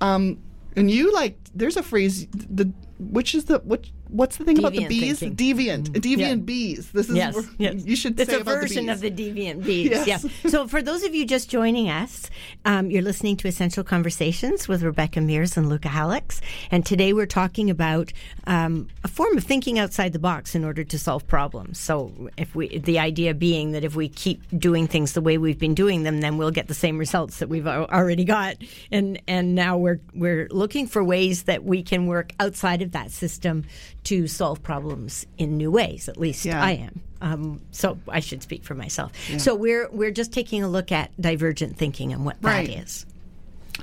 Um, 0.00 0.38
and 0.76 0.90
you 0.90 1.12
like 1.12 1.37
there's 1.54 1.76
a 1.76 1.82
phrase 1.82 2.26
the 2.32 2.73
which 2.99 3.35
is 3.35 3.47
the 3.47 3.59
what 3.61 3.87
what's 4.11 4.37
the 4.37 4.45
thing 4.45 4.59
about 4.59 4.73
the 4.73 4.87
bees 4.87 5.21
thinking. 5.21 5.57
deviant 5.57 5.85
deviant 5.90 6.19
Yeah. 6.19 6.35
bees 6.37 6.90
this 6.93 7.09
is 7.09 7.17
Yes, 7.17 7.37
yes. 7.59 7.75
you 7.85 7.97
should 7.97 8.19
It's 8.19 8.33
a 8.33 8.43
version 8.43 8.87
the 8.87 8.93
of 8.93 9.00
the 9.00 9.11
deviant 9.11 9.64
bees. 9.64 9.90
Yes. 9.90 10.07
Yeah. 10.07 10.50
So 10.50 10.67
for 10.69 10.83
those 10.83 11.02
of 11.05 11.14
you 11.14 11.25
just 11.26 11.49
joining 11.50 11.88
us, 11.88 12.29
um, 12.64 12.90
you're 12.90 13.02
listening 13.02 13.37
to 13.38 13.49
Essential 13.49 13.85
Conversations 13.85 14.69
with 14.69 14.83
Rebecca 14.83 15.21
Mears 15.21 15.57
and 15.57 15.69
Luca 15.69 15.88
Hallex, 15.88 16.40
and 16.71 16.85
today 16.85 17.12
we're 17.12 17.26
talking 17.26 17.71
about 17.71 18.12
um, 18.47 18.88
a 19.05 19.09
form 19.09 19.37
of 19.37 19.45
thinking 19.45 19.79
outside 19.79 20.12
the 20.12 20.19
box 20.19 20.55
in 20.55 20.64
order 20.64 20.85
to 20.85 20.99
solve 20.99 21.26
problems. 21.26 21.79
So 21.79 22.31
if 22.37 22.55
we, 22.55 22.79
the 22.79 22.99
idea 22.99 23.35
being 23.35 23.73
that 23.73 23.85
if 23.85 23.95
we 23.95 24.09
keep 24.09 24.43
doing 24.59 24.87
things 24.87 25.12
the 25.12 25.21
way 25.21 25.38
we've 25.38 25.59
been 25.59 25.75
doing 25.75 26.02
them, 26.02 26.21
then 26.21 26.37
we'll 26.38 26.50
get 26.50 26.69
the 26.69 26.75
same 26.75 26.99
results 26.99 27.38
that 27.38 27.49
we've 27.49 27.67
already 27.67 28.25
got, 28.25 28.57
and 28.90 29.21
and 29.29 29.55
now 29.55 29.76
we're 29.79 30.00
we're 30.14 30.49
looking 30.50 30.87
for 30.87 31.02
ways 31.05 31.45
that 31.45 31.64
we 31.64 31.83
can 31.83 32.07
work 32.07 32.33
outside 32.40 32.83
of 32.83 32.93
that 32.93 33.11
system 33.11 33.64
to 34.04 34.26
solve 34.26 34.62
problems 34.62 35.26
in 35.38 35.57
new 35.57 35.71
ways. 35.71 36.09
At 36.09 36.16
least 36.16 36.45
Yeah. 36.45 36.62
I 36.62 36.71
am. 36.73 37.00
Um, 37.23 37.61
so 37.71 37.99
I 38.09 38.21
should 38.21 38.42
speak 38.42 38.64
for 38.64 38.75
myself. 38.75 39.12
So 39.38 39.54
we're 39.54 39.88
we're 39.90 40.11
just 40.11 40.33
taking 40.33 40.62
a 40.62 40.69
look 40.69 40.90
at 40.90 41.11
divergent 41.21 41.76
thinking 41.76 42.12
and 42.12 42.25
what 42.25 42.37
Right. 42.40 42.66
that 42.66 42.78
is. 42.85 43.04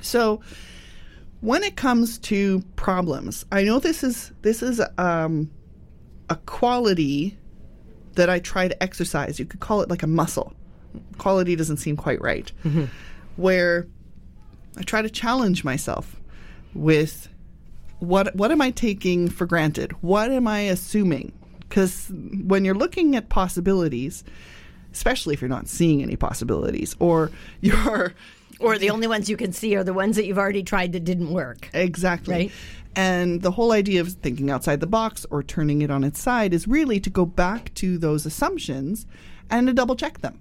So, 0.02 0.40
when 1.40 1.62
it 1.62 1.76
comes 1.76 2.18
to 2.18 2.62
problems, 2.76 3.44
I 3.52 3.62
know 3.62 3.78
this 3.78 4.02
is 4.02 4.32
this 4.42 4.60
is 4.62 4.80
um, 4.98 5.50
a 6.28 6.34
quality 6.36 7.38
that 8.14 8.28
I 8.28 8.40
try 8.40 8.66
to 8.66 8.82
exercise. 8.82 9.38
You 9.38 9.44
could 9.46 9.60
call 9.60 9.80
it 9.82 9.88
like 9.88 10.02
a 10.02 10.06
muscle. 10.08 10.52
Quality 11.18 11.54
doesn't 11.54 11.76
seem 11.76 11.96
quite 11.96 12.20
right. 12.20 12.50
Where 13.36 13.86
I 14.76 14.82
try 14.82 15.00
to 15.02 15.10
challenge 15.10 15.62
myself 15.62 16.16
with 16.74 17.28
what 18.00 18.34
what 18.34 18.50
am 18.50 18.60
I 18.60 18.70
taking 18.70 19.28
for 19.28 19.46
granted? 19.46 19.92
What 20.02 20.30
am 20.30 20.46
I 20.46 20.60
assuming? 20.60 21.32
Because 21.60 22.10
when 22.44 22.64
you're 22.64 22.74
looking 22.74 23.14
at 23.16 23.28
possibilities, 23.28 24.24
especially 24.92 25.34
if 25.34 25.40
you're 25.40 25.48
not 25.48 25.68
seeing 25.68 26.02
any 26.02 26.16
possibilities, 26.16 26.96
or 26.98 27.30
you're 27.60 28.14
Or 28.60 28.76
the 28.78 28.90
only 28.90 29.06
ones 29.06 29.30
you 29.30 29.36
can 29.36 29.52
see 29.52 29.76
are 29.76 29.84
the 29.84 29.94
ones 29.94 30.16
that 30.16 30.26
you've 30.26 30.38
already 30.38 30.62
tried 30.62 30.92
that 30.92 31.04
didn't 31.04 31.30
work. 31.30 31.70
Exactly. 31.72 32.34
Right. 32.34 32.52
And 32.96 33.42
the 33.42 33.52
whole 33.52 33.70
idea 33.70 34.00
of 34.00 34.08
thinking 34.14 34.50
outside 34.50 34.80
the 34.80 34.86
box 34.86 35.24
or 35.30 35.42
turning 35.42 35.82
it 35.82 35.90
on 35.90 36.02
its 36.02 36.20
side 36.20 36.52
is 36.52 36.66
really 36.66 36.98
to 37.00 37.10
go 37.10 37.24
back 37.24 37.72
to 37.74 37.98
those 37.98 38.26
assumptions 38.26 39.06
and 39.50 39.68
to 39.68 39.72
double 39.72 39.94
check 39.94 40.20
them. 40.20 40.40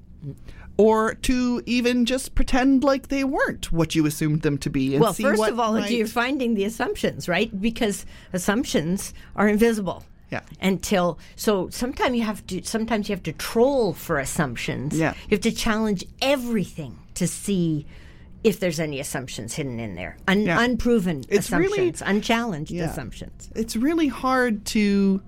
Or 0.78 1.16
to 1.16 1.64
even 1.66 2.06
just 2.06 2.36
pretend 2.36 2.84
like 2.84 3.08
they 3.08 3.24
weren't 3.24 3.72
what 3.72 3.96
you 3.96 4.06
assumed 4.06 4.44
them 4.44 4.58
to 4.60 4.70
be. 4.70 4.94
And 4.94 5.02
Well, 5.02 5.14
first 5.14 5.42
of 5.44 5.60
all, 5.60 5.74
might- 5.74 5.90
you're 5.92 6.06
finding 6.08 6.54
the 6.54 6.66
assumptions, 6.66 7.28
right? 7.28 7.50
Because 7.60 8.06
assumptions 8.32 9.14
are 9.36 9.48
invisible. 9.48 10.04
Yeah. 10.32 10.42
Until 10.62 11.18
so, 11.36 11.70
sometimes 11.70 12.16
you 12.18 12.24
have 12.24 12.46
to. 12.48 12.62
Sometimes 12.64 13.08
you 13.10 13.16
have 13.16 13.24
to 13.24 13.32
troll 13.32 13.94
for 13.94 14.20
assumptions. 14.20 14.98
Yeah. 14.98 15.14
You 15.30 15.36
have 15.36 15.42
to 15.42 15.52
challenge 15.52 16.04
everything 16.22 17.00
to 17.16 17.28
see 17.28 17.86
if 18.44 18.60
there's 18.60 18.80
any 18.80 19.00
assumptions 19.00 19.54
hidden 19.56 19.80
in 19.80 19.96
there. 19.96 20.18
Un- 20.28 20.42
Yeah. 20.42 20.62
Unproven 20.62 21.24
It's 21.30 21.50
really- 21.50 21.90
assumptions, 21.90 22.04
unchallenged 22.06 22.72
Yeah. 22.72 22.90
assumptions. 22.92 23.50
it's 23.56 23.76
really 23.78 24.08
hard 24.10 24.64
to 24.66 25.22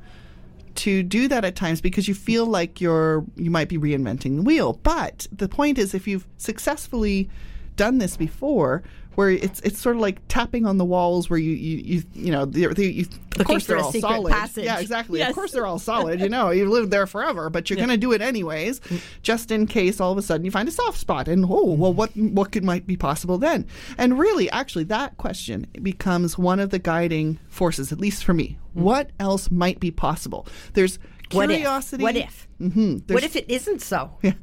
to 0.80 1.04
do 1.04 1.28
that 1.28 1.44
at 1.44 1.56
times 1.56 1.82
because 1.82 2.08
you 2.08 2.16
feel 2.16 2.46
like 2.46 2.80
you're 2.80 3.26
you 3.36 3.52
might 3.52 3.70
be 3.70 3.78
reinventing 3.78 4.38
the 4.38 4.42
wheel. 4.42 4.80
But 4.84 5.28
the 5.32 5.50
point 5.50 5.78
is, 5.78 5.94
if 5.94 6.08
you've 6.08 6.26
successfully 6.38 7.30
done 7.76 7.98
this 7.98 8.16
before, 8.18 8.84
where 9.16 9.30
it's 9.30 9.60
it's 9.62 9.80
sort 9.80 9.96
of 9.96 10.02
like 10.02 10.20
tapping 10.28 10.66
on 10.66 10.78
the 10.78 10.86
walls 10.86 11.30
where 11.30 11.40
you 11.40 11.52
you 11.52 11.78
you, 11.78 12.04
you 12.14 12.32
know 12.32 12.46
they're, 12.46 12.74
they, 12.74 12.86
you, 12.86 13.06
of 13.38 13.46
course 13.46 13.66
they're 13.66 13.78
all 13.78 13.92
solid. 13.92 14.32
passage. 14.32 14.66
Yeah, 14.66 14.80
exactly. 14.80 15.20
Yes. 15.20 15.30
Of 15.30 15.36
course 15.36 15.52
they're 15.52 15.66
all 15.66 15.80
solid. 15.80 16.22
You 16.22 16.30
know, 16.30 16.52
you've 16.52 16.70
lived 16.70 16.92
there 16.92 17.08
forever, 17.08 17.50
but 17.50 17.70
you're 17.70 17.78
going 17.78 17.90
to 17.90 17.98
do 17.98 18.12
it 18.12 18.22
anyways, 18.22 18.80
mm. 18.82 19.02
just 19.22 19.52
in 19.52 19.68
case 19.68 20.00
all 20.00 20.12
of 20.12 20.18
a 20.18 20.22
sudden 20.22 20.46
you 20.46 20.52
find 20.52 20.70
a 20.70 20.72
soft 20.72 20.98
spot. 20.98 21.28
And 21.28 21.46
oh, 21.46 21.74
well, 21.74 21.94
what 21.94 22.16
what 22.16 22.52
could 22.52 22.64
might 22.64 22.88
be 22.88 22.96
possible 22.96 23.38
then? 23.38 23.68
And 23.98 24.18
really, 24.18 24.50
actually, 24.52 24.86
that 24.86 25.18
question 25.18 25.68
becomes 25.82 26.38
one 26.38 26.60
of 26.60 26.70
the 26.70 26.80
guiding 26.80 27.40
forces, 27.50 27.92
at 27.92 28.00
least 28.00 28.24
for 28.24 28.34
me. 28.34 28.58
Mm. 28.76 28.82
What 28.82 29.12
else 29.20 29.52
might 29.52 29.80
be 29.80 29.92
possible? 29.92 30.48
There's 30.74 31.00
What 31.32 31.50
if? 31.50 31.58
curiosity. 31.58 32.04
What 32.04 32.16
if? 32.16 32.48
Mm-hmm. 32.62 33.14
What 33.14 33.24
if 33.24 33.36
it 33.36 33.50
isn't 33.50 33.82
so? 33.82 34.18
Yeah. 34.22 34.34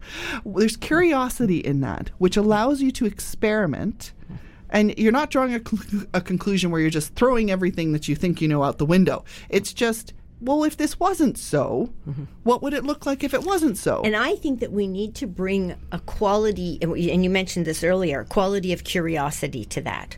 Well, 0.45 0.61
There's 0.61 0.77
curiosity 0.77 1.59
in 1.59 1.81
that, 1.81 2.11
which 2.19 2.37
allows 2.37 2.83
you 2.83 2.91
to 2.93 3.07
experiment. 3.07 4.13
Mm-hmm. 4.25 4.35
And 4.71 4.99
you're 4.99 5.13
not 5.13 5.31
drawing 5.31 5.55
a, 5.55 5.61
cl- 5.61 6.07
a 6.13 6.21
conclusion 6.21 6.71
where 6.71 6.81
you're 6.81 6.91
just 6.91 7.15
throwing 7.15 7.51
everything 7.51 7.93
that 7.93 8.09
you 8.09 8.17
think 8.17 8.41
you 8.41 8.49
know 8.49 8.63
out 8.63 8.79
the 8.79 8.87
window. 8.87 9.25
It's 9.49 9.73
just, 9.73 10.13
well, 10.41 10.65
if 10.65 10.77
this 10.77 10.99
wasn't 10.99 11.39
so, 11.39 11.93
mm-hmm. 12.09 12.25
what 12.43 12.63
would 12.63 12.75
it 12.75 12.85
look 12.85 13.07
like 13.07 13.25
if 13.25 13.33
it 13.33 13.43
wasn't 13.43 13.79
so? 13.79 14.03
And 14.05 14.17
I 14.17 14.35
think 14.35 14.61
that 14.61 14.73
we 14.73 14.87
need 14.87 15.15
to 15.17 15.27
bring 15.27 15.77
a 15.93 16.01
quality, 16.01 16.79
and 16.83 16.93
and 16.97 17.25
you 17.25 17.31
mentioned 17.31 17.65
this 17.65 17.85
earlier, 17.85 18.25
quality 18.25 18.73
of 18.73 18.85
curiosity 18.85 19.65
to 19.67 19.81
that. 19.83 20.17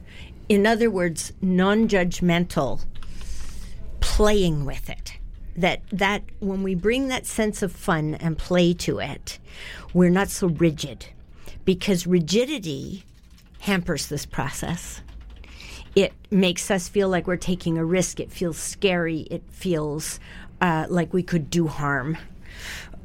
In 0.49 0.67
other 0.67 0.91
words, 0.91 1.33
non-judgmental 1.43 2.85
playing 4.01 4.65
with 4.65 4.89
it. 4.89 5.13
That 5.57 5.83
that 5.93 6.23
when 6.41 6.63
we 6.63 6.75
bring 6.75 7.09
that 7.09 7.27
sense 7.27 7.63
of 7.63 7.73
fun 7.73 8.15
and 8.15 8.39
play 8.39 8.73
to 8.75 8.99
it, 9.01 9.39
we're 9.93 10.09
not 10.11 10.31
so 10.31 10.47
rigid, 10.47 11.07
because 11.65 12.07
rigidity 12.07 13.05
hampers 13.61 14.07
this 14.07 14.27
process. 14.27 15.03
It 15.95 16.13
makes 16.31 16.71
us 16.71 16.89
feel 16.89 17.09
like 17.09 17.27
we're 17.27 17.37
taking 17.37 17.79
a 17.79 17.85
risk. 17.85 18.21
It 18.21 18.31
feels 18.31 18.57
scary. 18.57 19.21
It 19.31 19.43
feels 19.51 20.21
uh, 20.61 20.87
like 20.89 21.13
we 21.13 21.23
could 21.23 21.51
do 21.51 21.67
harm. 21.67 22.17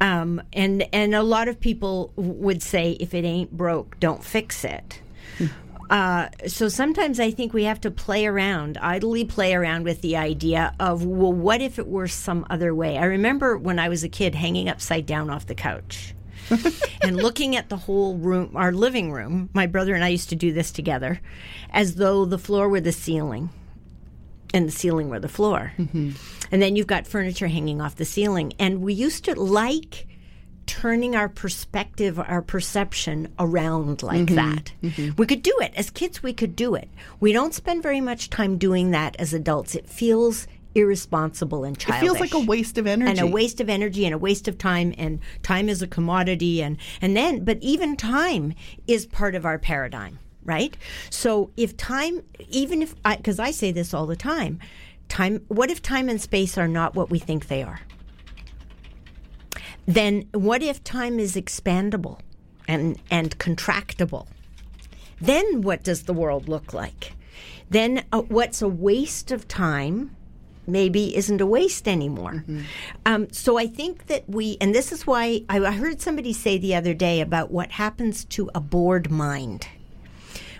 Um, 0.01 0.41
and 0.51 0.83
and 0.91 1.15
a 1.15 1.23
lot 1.23 1.47
of 1.47 1.59
people 1.59 2.11
would 2.15 2.61
say, 2.61 2.91
if 2.99 3.13
it 3.13 3.23
ain't 3.23 3.51
broke, 3.51 3.99
don't 3.99 4.23
fix 4.23 4.65
it. 4.65 5.01
Uh, 5.89 6.27
so 6.47 6.69
sometimes 6.69 7.19
I 7.19 7.29
think 7.29 7.53
we 7.53 7.65
have 7.65 7.79
to 7.81 7.91
play 7.91 8.25
around, 8.25 8.77
idly 8.79 9.25
play 9.25 9.53
around 9.53 9.83
with 9.83 10.01
the 10.01 10.17
idea 10.17 10.73
of, 10.79 11.05
well, 11.05 11.31
what 11.31 11.61
if 11.61 11.77
it 11.77 11.87
were 11.87 12.07
some 12.07 12.47
other 12.49 12.73
way? 12.73 12.97
I 12.97 13.05
remember 13.05 13.57
when 13.57 13.77
I 13.77 13.89
was 13.89 14.03
a 14.03 14.09
kid 14.09 14.33
hanging 14.33 14.67
upside 14.67 15.05
down 15.05 15.29
off 15.29 15.45
the 15.45 15.55
couch 15.55 16.15
and 17.01 17.17
looking 17.17 17.55
at 17.55 17.69
the 17.69 17.77
whole 17.77 18.17
room, 18.17 18.55
our 18.55 18.71
living 18.71 19.11
room. 19.11 19.49
My 19.53 19.67
brother 19.67 19.95
and 19.95 20.03
I 20.03 20.09
used 20.09 20.29
to 20.29 20.35
do 20.35 20.51
this 20.51 20.71
together, 20.71 21.21
as 21.71 21.95
though 21.95 22.25
the 22.25 22.37
floor 22.37 22.69
were 22.69 22.81
the 22.81 22.91
ceiling 22.91 23.49
and 24.53 24.67
the 24.67 24.71
ceiling 24.71 25.09
were 25.09 25.19
the 25.19 25.27
floor. 25.27 25.73
Mm-hmm. 25.77 26.11
And 26.51 26.61
then 26.61 26.75
you've 26.75 26.87
got 26.87 27.07
furniture 27.07 27.47
hanging 27.47 27.81
off 27.81 27.95
the 27.95 28.05
ceiling. 28.05 28.53
And 28.59 28.81
we 28.81 28.93
used 28.93 29.25
to 29.25 29.39
like 29.39 30.07
turning 30.65 31.15
our 31.15 31.27
perspective, 31.27 32.19
our 32.19 32.41
perception 32.41 33.33
around 33.39 34.03
like 34.03 34.27
mm-hmm. 34.27 34.35
that. 34.35 34.71
Mm-hmm. 34.83 35.15
We 35.17 35.25
could 35.25 35.41
do 35.41 35.53
it. 35.61 35.73
As 35.75 35.89
kids, 35.89 36.23
we 36.23 36.33
could 36.33 36.55
do 36.55 36.75
it. 36.75 36.89
We 37.19 37.33
don't 37.33 37.53
spend 37.53 37.83
very 37.83 37.99
much 37.99 38.29
time 38.29 38.57
doing 38.57 38.91
that 38.91 39.15
as 39.17 39.33
adults. 39.33 39.75
It 39.75 39.89
feels 39.89 40.47
irresponsible 40.75 41.63
and 41.63 41.77
childish. 41.77 42.01
it 42.01 42.05
feels 42.05 42.19
like 42.19 42.33
a 42.33 42.39
waste 42.39 42.77
of 42.77 42.87
energy. 42.87 43.09
and 43.09 43.19
a 43.19 43.27
waste 43.27 43.61
of 43.61 43.69
energy 43.69 44.05
and 44.05 44.13
a 44.13 44.17
waste 44.17 44.47
of 44.47 44.57
time 44.57 44.93
and 44.97 45.19
time 45.41 45.69
is 45.69 45.81
a 45.81 45.87
commodity 45.87 46.61
and 46.61 46.77
and 47.01 47.15
then 47.15 47.43
but 47.43 47.57
even 47.61 47.95
time 47.95 48.53
is 48.87 49.05
part 49.05 49.35
of 49.35 49.45
our 49.45 49.59
paradigm 49.59 50.19
right 50.43 50.75
so 51.09 51.51
if 51.57 51.75
time 51.77 52.21
even 52.49 52.81
if 52.81 52.95
i 53.05 53.15
because 53.15 53.39
i 53.39 53.51
say 53.51 53.71
this 53.71 53.93
all 53.93 54.05
the 54.05 54.15
time 54.15 54.59
time 55.09 55.43
what 55.47 55.69
if 55.69 55.81
time 55.81 56.09
and 56.09 56.19
space 56.19 56.57
are 56.57 56.67
not 56.67 56.95
what 56.95 57.09
we 57.09 57.19
think 57.19 57.47
they 57.47 57.61
are 57.61 57.81
then 59.85 60.27
what 60.33 60.63
if 60.63 60.83
time 60.83 61.19
is 61.19 61.35
expandable 61.35 62.19
and 62.67 62.99
and 63.11 63.37
contractible 63.37 64.27
then 65.21 65.61
what 65.61 65.83
does 65.83 66.03
the 66.03 66.13
world 66.13 66.49
look 66.49 66.73
like 66.73 67.13
then 67.69 68.03
uh, 68.11 68.21
what's 68.21 68.61
a 68.61 68.67
waste 68.67 69.31
of 69.31 69.47
time 69.47 70.15
maybe 70.67 71.15
isn't 71.15 71.41
a 71.41 71.45
waste 71.45 71.87
anymore. 71.87 72.43
Um, 73.05 73.31
so 73.31 73.57
I 73.57 73.67
think 73.67 74.07
that 74.07 74.27
we, 74.29 74.57
and 74.61 74.73
this 74.73 74.91
is 74.91 75.05
why 75.05 75.43
I, 75.49 75.59
I 75.59 75.71
heard 75.71 76.01
somebody 76.01 76.33
say 76.33 76.57
the 76.57 76.75
other 76.75 76.93
day 76.93 77.21
about 77.21 77.51
what 77.51 77.71
happens 77.71 78.25
to 78.25 78.49
a 78.55 78.59
bored 78.59 79.11
mind 79.11 79.67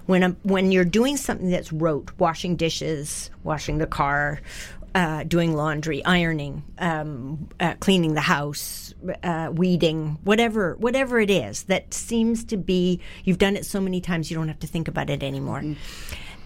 when 0.06 0.24
a, 0.24 0.30
when 0.44 0.72
you're 0.72 0.86
doing 0.86 1.18
something 1.18 1.50
that's 1.50 1.72
rote, 1.72 2.12
washing 2.18 2.56
dishes, 2.56 3.32
washing 3.44 3.78
the 3.78 3.88
car, 3.88 4.42
uh, 4.96 5.24
doing 5.24 5.54
laundry, 5.56 6.04
ironing, 6.06 6.64
um, 6.78 7.50
uh, 7.60 7.74
cleaning 7.80 8.14
the 8.14 8.22
house, 8.22 8.94
uh, 9.24 9.50
weeding, 9.54 10.20
whatever 10.24 10.76
whatever 10.76 11.20
it 11.20 11.30
is 11.30 11.64
that 11.64 11.94
seems 11.94 12.44
to 12.46 12.58
be 12.58 13.00
you've 13.24 13.40
done 13.40 13.56
it 13.56 13.66
so 13.66 13.82
many 13.82 14.00
times 14.00 14.30
you 14.30 14.38
don't 14.38 14.48
have 14.48 14.60
to 14.60 14.68
think 14.68 14.88
about 14.88 15.10
it 15.10 15.24
anymore. 15.24 15.64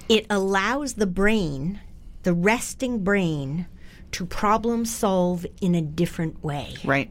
It 0.09 0.25
allows 0.29 0.93
the 0.93 1.07
brain, 1.07 1.81
the 2.27 2.33
resting 2.33 3.05
brain, 3.05 3.65
to 4.11 4.25
problem 4.25 4.83
solve 4.83 5.45
in 5.61 5.73
a 5.75 5.81
different 5.81 6.43
way. 6.43 6.73
Right. 6.83 7.09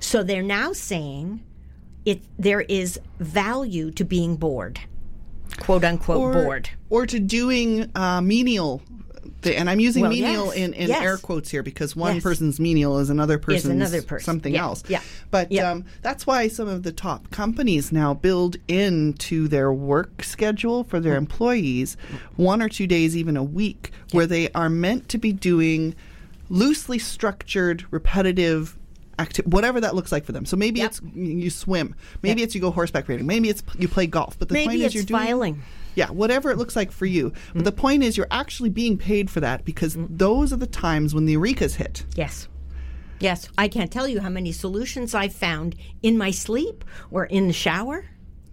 So 0.00 0.22
they're 0.22 0.42
now 0.42 0.74
saying 0.74 1.42
it 2.04 2.20
there 2.38 2.60
is 2.60 3.00
value 3.20 3.90
to 3.92 4.04
being 4.04 4.36
bored, 4.36 4.80
quote 5.60 5.82
unquote 5.82 6.18
Or, 6.18 6.32
bored. 6.34 6.68
or 6.90 7.06
to 7.06 7.18
doing 7.18 7.90
uh, 7.94 8.20
menial. 8.20 8.82
Thi- 9.44 9.56
And 9.56 9.70
I'm 9.70 9.80
using 9.80 10.02
Well, 10.02 10.10
menial 10.10 10.46
yes. 10.46 10.54
in, 10.56 10.72
in 10.74 10.88
Yes. 10.88 11.02
air 11.02 11.16
quotes 11.18 11.50
here 11.50 11.62
because 11.62 11.94
one 11.94 12.14
Yes. 12.16 12.22
person's 12.22 12.58
menial 12.58 12.98
is 12.98 13.10
another 13.10 13.38
person's 13.38 13.66
another 13.66 14.02
person. 14.02 14.24
something 14.24 14.54
Yeah. 14.54 14.62
else. 14.62 14.82
Yeah. 14.88 15.00
But 15.30 15.52
Yeah. 15.52 15.70
Um, 15.70 15.84
that's 16.02 16.26
why 16.26 16.48
some 16.48 16.68
of 16.68 16.82
the 16.82 16.92
top 16.92 17.30
companies 17.30 17.92
now 17.92 18.14
build 18.14 18.56
into 18.68 19.46
their 19.48 19.72
work 19.72 20.24
schedule 20.24 20.84
for 20.84 20.98
Mm. 20.98 21.02
their 21.04 21.16
employees 21.16 21.96
one 22.36 22.60
or 22.60 22.68
two 22.68 22.86
days, 22.86 23.16
even 23.16 23.36
a 23.36 23.44
week, 23.44 23.90
where 24.12 24.26
they 24.26 24.48
are 24.54 24.68
meant 24.70 25.08
to 25.10 25.18
be 25.18 25.32
doing 25.32 25.94
loosely 26.50 26.98
structured, 26.98 27.84
repetitive. 27.90 28.76
Acti- 29.16 29.42
whatever 29.44 29.80
that 29.80 29.94
looks 29.94 30.10
like 30.10 30.24
for 30.24 30.32
them. 30.32 30.44
So 30.44 30.56
maybe 30.56 30.80
Yep. 30.80 30.90
it's 30.90 31.00
you 31.14 31.48
swim, 31.48 31.94
maybe 32.24 32.40
Yep. 32.40 32.46
it's 32.46 32.54
you 32.56 32.60
go 32.60 32.72
horseback 32.72 33.08
riding, 33.08 33.26
maybe 33.26 33.48
it's 33.48 33.62
you 33.78 33.86
play 33.86 34.08
golf. 34.08 34.36
But 34.36 34.48
the 34.48 34.56
point 34.56 34.66
Maybe 34.66 34.84
is 34.84 34.92
you're 34.92 35.04
doing 35.04 35.20
filing. 35.22 35.62
Yeah, 35.94 36.10
whatever 36.10 36.50
it 36.50 36.58
looks 36.58 36.76
like 36.76 36.90
for 36.92 37.06
you. 37.06 37.32
But 37.52 37.62
Mm. 37.62 37.64
the 37.64 37.72
point 37.72 38.02
is, 38.04 38.16
you're 38.16 38.26
actually 38.30 38.70
being 38.70 38.96
paid 38.98 39.30
for 39.30 39.40
that 39.40 39.64
because 39.64 39.96
those 39.98 40.52
are 40.52 40.56
the 40.56 40.66
times 40.66 41.14
when 41.14 41.26
the 41.26 41.32
eureka's 41.32 41.74
hit. 41.76 42.04
Yes. 42.16 42.48
Yes. 43.20 43.48
I 43.56 43.68
can't 43.68 43.90
tell 43.90 44.08
you 44.08 44.20
how 44.20 44.28
many 44.28 44.52
solutions 44.52 45.14
I've 45.14 45.34
found 45.34 45.76
in 46.02 46.18
my 46.18 46.30
sleep 46.30 46.84
or 47.10 47.24
in 47.24 47.46
the 47.46 47.52
shower 47.52 48.04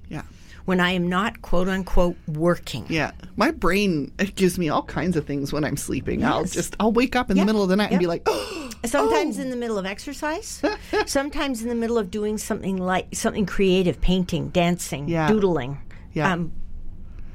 Yeah. 0.08 0.22
when 0.66 0.80
I 0.80 0.92
am 0.92 1.10
not 1.10 1.42
quote 1.42 1.68
unquote 1.68 2.16
working. 2.28 2.86
Yeah. 2.88 3.12
My 3.36 3.52
brain 3.52 4.12
gives 4.36 4.58
me 4.60 4.70
all 4.70 4.84
kinds 4.84 5.18
of 5.18 5.26
things 5.26 5.52
when 5.52 5.64
I'm 5.66 5.78
sleeping. 5.78 6.24
I'll 6.24 6.46
just, 6.46 6.76
I'll 6.80 6.92
wake 6.94 7.16
up 7.16 7.32
in 7.32 7.38
Yeah. 7.38 7.44
the 7.44 7.48
middle 7.48 7.64
of 7.64 7.70
the 7.70 7.76
night 7.76 7.90
and 7.92 8.00
be 8.00 8.08
like, 8.08 8.22
oh, 8.28 8.70
Sometimes 8.86 9.38
in 9.38 9.52
the 9.52 9.56
middle 9.56 9.78
of 9.78 9.86
exercise, 9.86 10.60
sometimes 11.06 11.62
in 11.62 11.70
the 11.70 11.76
middle 11.76 12.00
of 12.00 12.10
doing 12.10 12.38
something 12.40 12.78
like 12.78 13.14
something 13.14 13.46
creative, 13.46 14.02
painting, 14.02 14.50
dancing, 14.50 15.08
Yeah. 15.08 15.28
doodling. 15.28 15.78
Yeah. 16.14 16.34
Um, 16.34 16.52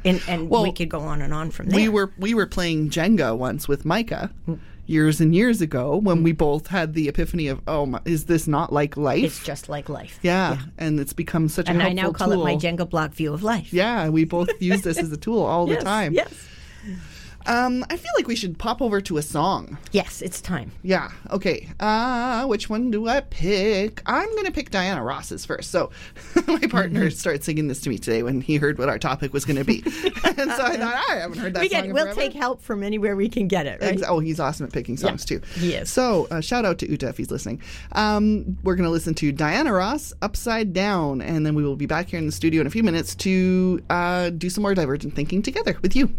and 0.07 0.23
and 0.29 0.49
Well, 0.49 0.63
we 0.63 0.73
could 0.73 0.89
go 0.89 1.01
on 1.01 1.21
and 1.21 1.35
on 1.35 1.51
from 1.51 1.67
there. 1.69 1.77
we 1.81 1.89
were 1.89 2.11
we 2.19 2.33
were 2.35 2.47
playing 2.47 2.89
Jenga 2.91 3.37
once 3.37 3.69
with 3.69 3.85
Micah 3.85 4.31
years 4.87 5.21
and 5.21 5.35
years 5.35 5.61
ago 5.61 5.97
when 5.97 6.23
we 6.23 6.31
both 6.31 6.69
had 6.69 6.95
the 6.95 7.09
epiphany 7.09 7.49
of, 7.49 7.61
oh, 7.67 7.85
my, 7.87 8.01
is 8.05 8.27
this 8.27 8.47
not 8.47 8.73
like 8.73 8.97
life? 8.97 9.25
it's 9.25 9.43
just 9.43 9.69
like 9.69 9.89
life. 9.89 10.19
yeah. 10.23 10.59
and 10.79 11.01
it's 11.01 11.13
become 11.13 11.49
such 11.49 11.69
And 11.69 11.83
a 11.83 11.87
I 11.87 11.93
now 11.93 12.13
call 12.13 12.29
tool. 12.31 12.41
it 12.43 12.45
my 12.45 12.55
Jenga 12.55 12.89
block 12.89 13.11
view 13.13 13.35
of 13.35 13.43
life. 13.43 13.73
Yeah, 13.73 14.09
we 14.11 14.25
both 14.25 14.49
use 14.63 14.83
this 14.83 14.97
as 14.99 15.11
a 15.11 15.17
tool 15.17 15.43
all 15.43 15.67
Yes, 15.69 15.79
the 15.81 15.85
time. 15.85 16.13
Yes. 16.15 16.33
Um, 17.47 17.85
I 17.91 17.97
feel 17.97 18.11
like 18.17 18.27
we 18.27 18.35
should 18.37 18.59
pop 18.59 18.83
over 18.83 19.01
to 19.03 19.19
a 19.19 19.23
song. 19.23 19.79
Yes, 19.93 20.21
it's 20.23 20.41
time. 20.41 20.73
Yeah. 20.83 21.11
Okay. 21.31 21.69
Uh, 21.81 22.45
which 22.47 22.69
one 22.69 22.91
do 22.91 23.07
I 23.09 23.21
pick? 23.21 24.03
I'm 24.07 24.29
going 24.33 24.47
to 24.47 24.53
pick 24.53 24.71
Diana 24.71 25.03
Ross's 25.03 25.45
first. 25.47 25.71
So 25.71 25.91
my 26.47 26.59
partner 26.61 27.07
Mm-hmm. 27.07 27.11
started 27.17 27.45
singing 27.45 27.69
this 27.69 27.81
to 27.83 27.91
me 27.91 27.99
today 27.99 28.23
when 28.23 28.41
he 28.41 28.57
heard 28.57 28.79
what 28.79 28.89
our 28.89 28.99
topic 28.99 29.33
was 29.33 29.45
going 29.45 29.57
to 29.57 29.65
be. 29.65 29.83
and 29.85 30.51
so 30.53 30.65
I 30.65 30.77
thought, 30.77 31.05
I 31.09 31.15
haven't 31.17 31.39
heard 31.39 31.55
that 31.55 31.61
We 31.61 31.69
get, 31.69 31.87
we'll 31.87 32.05
forever. 32.05 32.21
take 32.21 32.33
help 32.33 32.63
from 32.63 32.83
anywhere 32.83 33.15
we 33.17 33.29
can 33.29 33.49
get 33.49 33.67
it, 33.67 33.81
right? 33.81 33.93
Ex- 33.95 34.03
Oh, 34.07 34.19
he's 34.19 34.41
awesome 34.41 34.67
at 34.67 34.73
picking 34.73 34.97
songs 34.97 35.25
too. 35.25 35.41
he 35.55 35.75
is. 35.75 35.91
So, 35.91 36.27
uh, 36.31 36.41
shout 36.41 36.65
out 36.65 36.79
to 36.79 36.91
Uta 36.91 37.09
if 37.09 37.17
he's 37.17 37.31
listening. 37.31 37.61
Um, 37.93 38.57
we're 38.63 38.75
going 38.77 38.85
to 38.87 38.91
listen 38.91 39.15
to 39.15 39.31
Diana 39.33 39.73
Ross, 39.73 40.13
Upside 40.23 40.73
Down, 40.73 41.21
and 41.21 41.45
then 41.47 41.55
we 41.55 41.63
will 41.65 41.77
be 41.77 41.87
back 41.87 42.09
here 42.09 42.19
in 42.19 42.27
the 42.27 42.33
studio 42.33 42.61
in 42.61 42.67
a 42.67 42.71
few 42.71 42.83
minutes 42.83 43.15
to 43.17 43.83
uh, 43.91 44.31
do 44.31 44.49
some 44.51 44.63
more 44.63 44.75
divergent 44.75 45.15
thinking 45.15 45.43
together 45.43 45.77
with 45.83 45.95
you. 45.95 46.13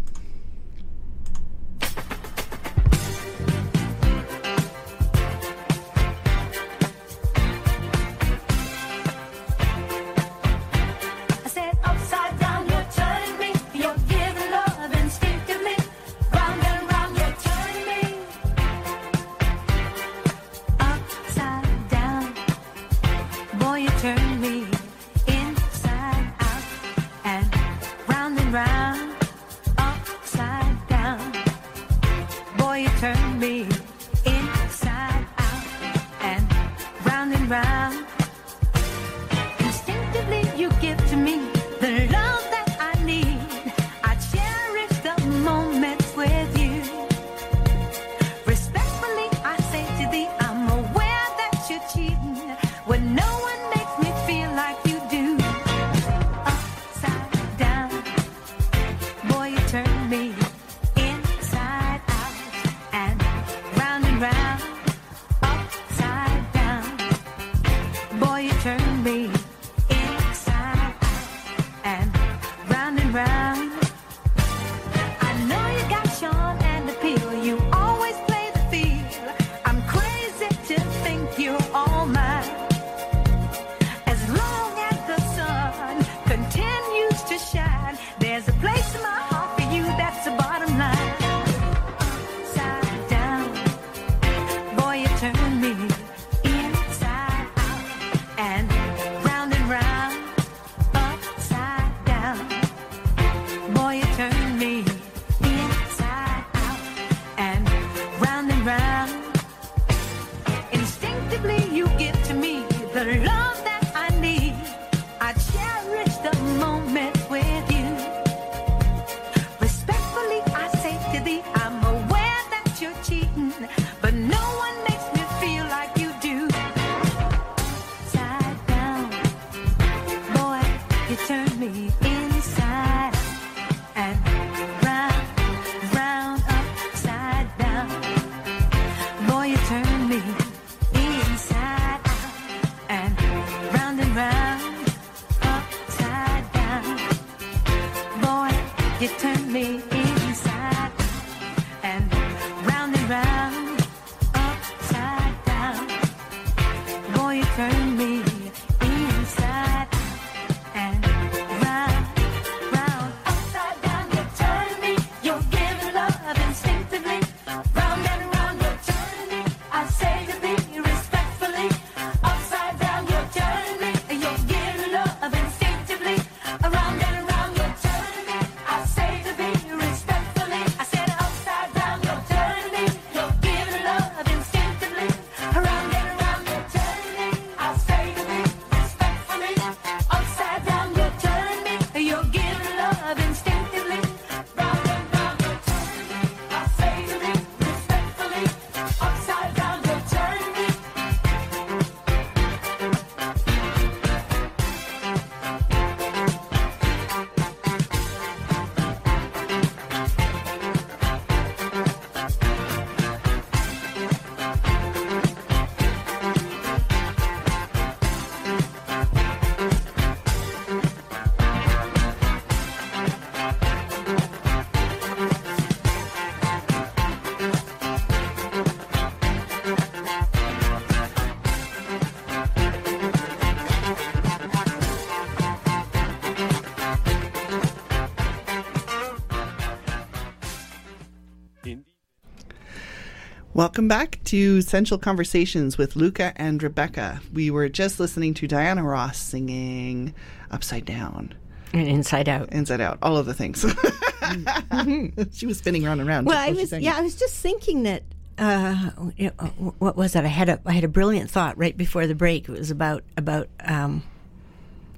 Welcome 243.58 243.88
back 243.88 244.20
to 244.26 244.58
Essential 244.58 244.98
Conversations 244.98 245.76
with 245.76 245.96
Luca 245.96 246.32
and 246.36 246.62
Rebecca. 246.62 247.20
We 247.32 247.50
were 247.50 247.68
just 247.68 247.98
listening 247.98 248.32
to 248.34 248.46
Diana 248.46 248.84
Ross 248.84 249.18
singing 249.18 250.14
Upside 250.52 250.84
Down, 250.84 251.34
And 251.72 251.88
inside 251.88 252.28
out. 252.28 252.52
Inside 252.52 252.80
Out, 252.80 252.98
all 253.02 253.16
of 253.16 253.26
the 253.26 253.34
things. 253.34 253.62
she 255.36 255.46
was 255.46 255.58
spinning 255.58 255.84
around 255.84 255.98
and 255.98 256.08
round. 256.08 256.28
Well, 256.28 256.38
I 256.38 256.52
was 256.52 256.72
yeah. 256.72 256.96
I 256.96 257.00
was 257.00 257.16
just 257.16 257.34
thinking 257.34 257.82
that 257.82 258.04
uh, 258.38 258.90
you 259.16 259.32
know, 259.40 259.74
what 259.80 259.96
was 259.96 260.14
it? 260.14 260.22
I 260.22 260.28
had 260.28 260.48
a 260.48 260.60
I 260.64 260.70
had 260.70 260.84
a 260.84 260.88
brilliant 260.88 261.28
thought 261.28 261.58
right 261.58 261.76
before 261.76 262.06
the 262.06 262.14
break. 262.14 262.48
It 262.48 262.52
was 262.52 262.70
about 262.70 263.02
about 263.16 263.48
um, 263.64 264.04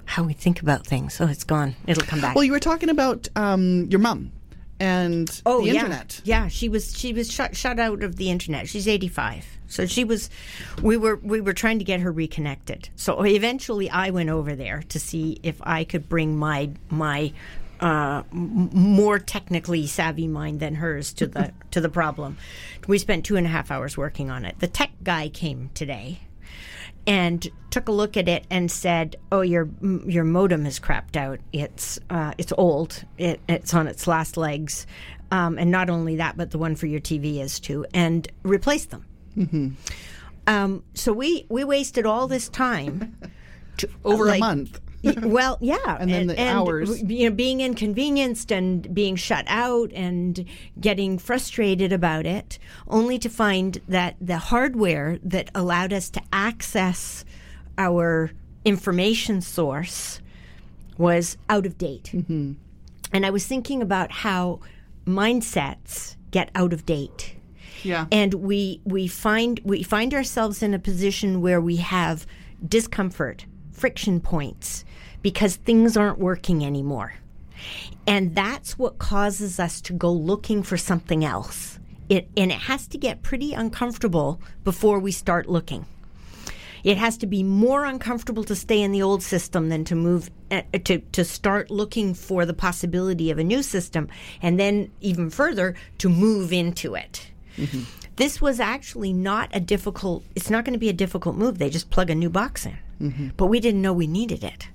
how 0.05 0.21
we 0.21 0.33
think 0.33 0.61
about 0.61 0.85
things. 0.85 1.15
So 1.15 1.25
it's 1.25 1.43
gone. 1.43 1.75
It'll 1.87 2.05
come 2.05 2.21
back. 2.21 2.35
Well, 2.35 2.43
you 2.43 2.51
were 2.51 2.59
talking 2.59 2.89
about 2.89 3.27
um, 3.35 3.87
your 3.89 3.99
mom 3.99 4.31
and 4.81 5.41
oh 5.45 5.61
the 5.61 5.67
yeah. 5.67 5.73
internet. 5.73 6.21
Yeah, 6.23 6.47
she 6.47 6.67
was 6.67 6.97
she 6.97 7.13
was 7.13 7.31
shut 7.31 7.55
shut 7.55 7.79
out 7.79 8.03
of 8.03 8.15
the 8.15 8.31
internet. 8.31 8.67
She's 8.67 8.87
eighty 8.87 9.07
five. 9.07 9.45
So 9.67 9.85
she 9.85 10.03
was 10.03 10.29
we 10.81 10.97
were 10.97 11.17
we 11.17 11.39
were 11.39 11.53
trying 11.53 11.79
to 11.79 11.85
get 11.85 11.99
her 11.99 12.11
reconnected. 12.11 12.89
So 12.95 13.21
eventually 13.23 13.89
I 13.89 14.09
went 14.09 14.29
over 14.29 14.55
there 14.55 14.83
to 14.89 14.99
see 14.99 15.39
if 15.43 15.55
I 15.61 15.83
could 15.83 16.09
bring 16.09 16.35
my 16.35 16.71
my 16.89 17.31
uh, 17.79 18.23
m- 18.31 18.69
more 18.73 19.19
technically 19.19 19.87
savvy 19.87 20.27
mind 20.27 20.59
than 20.59 20.75
hers 20.75 21.13
to 21.13 21.27
the 21.27 21.53
to 21.71 21.79
the 21.79 21.89
problem. 21.89 22.37
We 22.87 22.97
spent 22.97 23.23
two 23.23 23.37
and 23.37 23.45
a 23.45 23.49
half 23.49 23.69
hours 23.69 23.95
working 23.95 24.31
on 24.31 24.45
it. 24.45 24.59
The 24.59 24.67
tech 24.67 24.91
guy 25.03 25.29
came 25.29 25.69
today 25.75 26.21
and 27.07 27.47
took 27.69 27.87
a 27.87 27.91
look 27.91 28.17
at 28.17 28.27
it 28.27 28.45
and 28.49 28.69
said, 28.71 29.15
"Oh, 29.31 29.41
your 29.41 29.69
your 30.05 30.23
modem 30.23 30.65
is 30.65 30.79
crapped 30.79 31.15
out. 31.15 31.39
It's 31.53 31.99
uh, 32.09 32.33
it's 32.37 32.53
old. 32.57 33.03
It, 33.17 33.39
it's 33.49 33.73
on 33.73 33.87
its 33.87 34.07
last 34.07 34.37
legs, 34.37 34.85
um, 35.31 35.57
and 35.57 35.71
not 35.71 35.89
only 35.89 36.17
that, 36.17 36.37
but 36.37 36.51
the 36.51 36.57
one 36.57 36.75
for 36.75 36.87
your 36.87 36.99
TV 37.01 37.39
is 37.39 37.59
too, 37.59 37.85
and 37.93 38.27
replace 38.43 38.85
them." 38.85 39.05
Um, 40.47 40.83
so 40.93 41.13
we 41.13 41.45
we 41.49 41.63
wasted 41.63 42.05
all 42.05 42.27
this 42.27 42.49
time 42.49 43.15
to, 43.77 43.89
Over 44.03 44.25
like- 44.25 44.37
a 44.37 44.39
month. 44.39 44.79
Well, 45.03 45.57
yeah, 45.61 45.77
And 45.99 46.09
then 46.11 46.27
the 46.27 46.41
hours. 46.41 47.01
you 47.03 47.29
know, 47.29 47.35
being 47.35 47.59
inconvenienced 47.61 48.51
and 48.51 48.93
being 48.93 49.15
shut 49.15 49.45
out 49.47 49.91
and 49.93 50.45
getting 50.79 51.17
frustrated 51.17 51.91
about 51.91 52.25
it, 52.25 52.59
only 52.87 53.17
to 53.19 53.29
find 53.29 53.79
that 53.87 54.15
the 54.21 54.37
hardware 54.37 55.17
that 55.23 55.49
allowed 55.55 55.91
us 55.93 56.09
to 56.11 56.21
access 56.31 57.25
our 57.77 58.31
information 58.63 59.41
source 59.41 60.21
was 60.97 61.37
out 61.49 61.65
of 61.65 61.77
date. 61.77 62.11
Mm-hmm. 62.13 62.53
And 63.13 63.25
I 63.25 63.31
was 63.31 63.47
thinking 63.47 63.81
about 63.81 64.11
how 64.11 64.59
mindsets 65.05 66.15
get 66.29 66.49
out 66.55 66.71
of 66.73 66.85
date 66.85 67.35
Yeah. 67.83 68.05
and 68.11 68.33
we 68.35 68.79
we 68.85 69.07
find 69.07 69.59
we 69.65 69.83
find 69.83 70.13
ourselves 70.13 70.61
in 70.63 70.73
a 70.73 70.79
position 70.79 71.41
where 71.41 71.59
we 71.59 71.77
have 71.77 72.25
discomfort 72.65 73.45
friction 73.71 74.19
points 74.21 74.85
because 75.21 75.55
things 75.57 75.95
aren't 75.95 76.19
working 76.19 76.65
anymore. 76.65 77.13
And 78.07 78.35
that's 78.35 78.77
what 78.77 78.97
causes 78.97 79.59
us 79.59 79.81
to 79.81 79.93
go 79.93 80.11
looking 80.11 80.63
for 80.63 80.77
something 80.77 81.23
else. 81.23 81.79
It 82.09 82.27
and 82.35 82.51
it 82.51 82.57
has 82.57 82.87
to 82.87 82.97
get 82.97 83.21
pretty 83.21 83.53
uncomfortable 83.53 84.41
before 84.63 84.99
we 84.99 85.11
start 85.11 85.47
looking. 85.47 85.85
It 86.83 86.97
has 86.97 87.15
to 87.17 87.27
be 87.27 87.43
more 87.43 87.85
uncomfortable 87.85 88.43
to 88.45 88.55
stay 88.55 88.81
in 88.81 88.91
the 88.91 89.03
old 89.03 89.21
system 89.21 89.69
than 89.69 89.85
to 89.85 89.95
move 89.95 90.31
uh, 90.49 90.63
to 90.83 90.99
to 90.99 91.23
start 91.23 91.69
looking 91.69 92.13
for 92.13 92.45
the 92.45 92.53
possibility 92.53 93.29
of 93.29 93.37
a 93.37 93.43
new 93.43 93.61
system 93.61 94.09
and 94.41 94.59
then 94.59 94.91
even 94.99 95.29
further 95.29 95.75
to 95.99 96.09
move 96.09 96.51
into 96.51 96.95
it. 96.95 97.27
Mm-hmm. 97.57 97.83
This 98.15 98.41
was 98.41 98.59
actually 98.59 99.13
not 99.13 99.49
a 99.53 99.59
difficult 99.59 100.23
it's 100.35 100.49
not 100.49 100.65
going 100.65 100.73
to 100.73 100.79
be 100.79 100.89
a 100.89 100.93
difficult 100.93 101.35
move. 101.35 101.59
They 101.59 101.69
just 101.69 101.91
plug 101.91 102.09
a 102.09 102.15
new 102.15 102.29
box 102.29 102.65
in. 102.65 102.77
Mm-hmm. 102.99 103.27
But 103.37 103.45
we 103.45 103.59
didn't 103.59 103.81
know 103.81 103.93
we 103.93 104.07
needed 104.07 104.43
it 104.43 104.67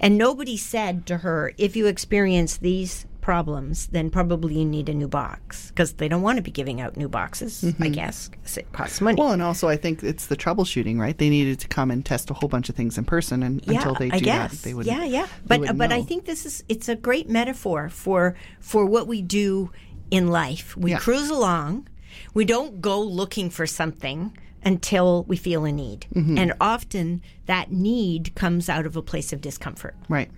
and 0.00 0.18
nobody 0.18 0.56
said 0.56 1.06
to 1.06 1.18
her 1.18 1.52
if 1.58 1.76
you 1.76 1.86
experience 1.86 2.58
these 2.58 3.06
problems 3.20 3.88
then 3.88 4.08
probably 4.08 4.54
you 4.54 4.64
need 4.64 4.88
a 4.88 4.94
new 4.94 5.08
box 5.08 5.68
because 5.70 5.94
they 5.94 6.06
don't 6.06 6.22
want 6.22 6.36
to 6.36 6.42
be 6.42 6.50
giving 6.50 6.80
out 6.80 6.96
new 6.96 7.08
boxes 7.08 7.64
i 7.64 7.66
mm-hmm. 7.68 7.92
guess 7.92 8.30
it 8.56 8.70
costs 8.72 9.00
money 9.00 9.20
Well, 9.20 9.32
and 9.32 9.42
also 9.42 9.68
I 9.68 9.76
think 9.76 10.02
it's 10.02 10.26
the 10.26 10.36
troubleshooting, 10.36 10.98
right? 10.98 11.16
They 11.16 11.28
needed 11.28 11.58
to 11.60 11.68
come 11.68 11.90
and 11.90 12.04
test 12.04 12.30
a 12.30 12.34
whole 12.34 12.48
bunch 12.48 12.68
of 12.68 12.76
things 12.76 12.96
in 12.98 13.04
person, 13.04 13.42
and 13.42 13.66
until 13.66 13.94
they 13.94 14.08
do 14.10 14.16
I 14.16 14.20
guess. 14.20 14.52
that, 14.52 14.62
they 14.62 14.74
would. 14.74 14.86
Yeah, 14.86 15.04
yeah. 15.04 15.26
But 15.46 15.76
but 15.76 15.92
I 15.92 16.02
think 16.02 16.24
this 16.24 16.46
is 16.46 16.64
it's 16.68 16.88
a 16.88 16.96
great 16.96 17.28
metaphor 17.28 17.88
for 17.88 18.34
for 18.60 18.86
what 18.86 19.06
we 19.06 19.22
do 19.22 19.70
in 20.10 20.28
life. 20.28 20.76
We 20.76 20.92
Yeah. 20.92 20.98
cruise 20.98 21.30
along. 21.30 21.88
We 22.32 22.44
don't 22.44 22.80
go 22.80 23.00
looking 23.00 23.50
for 23.50 23.66
something 23.66 24.36
until 24.64 25.24
we 25.24 25.36
feel 25.36 25.64
a 25.64 25.72
need. 25.72 26.06
Mm-hmm. 26.14 26.38
And 26.38 26.52
often 26.60 27.22
that 27.46 27.70
need 27.70 28.34
comes 28.34 28.68
out 28.68 28.86
of 28.86 28.96
a 28.96 29.02
place 29.02 29.32
of 29.32 29.40
discomfort. 29.40 29.94
right. 30.08 30.30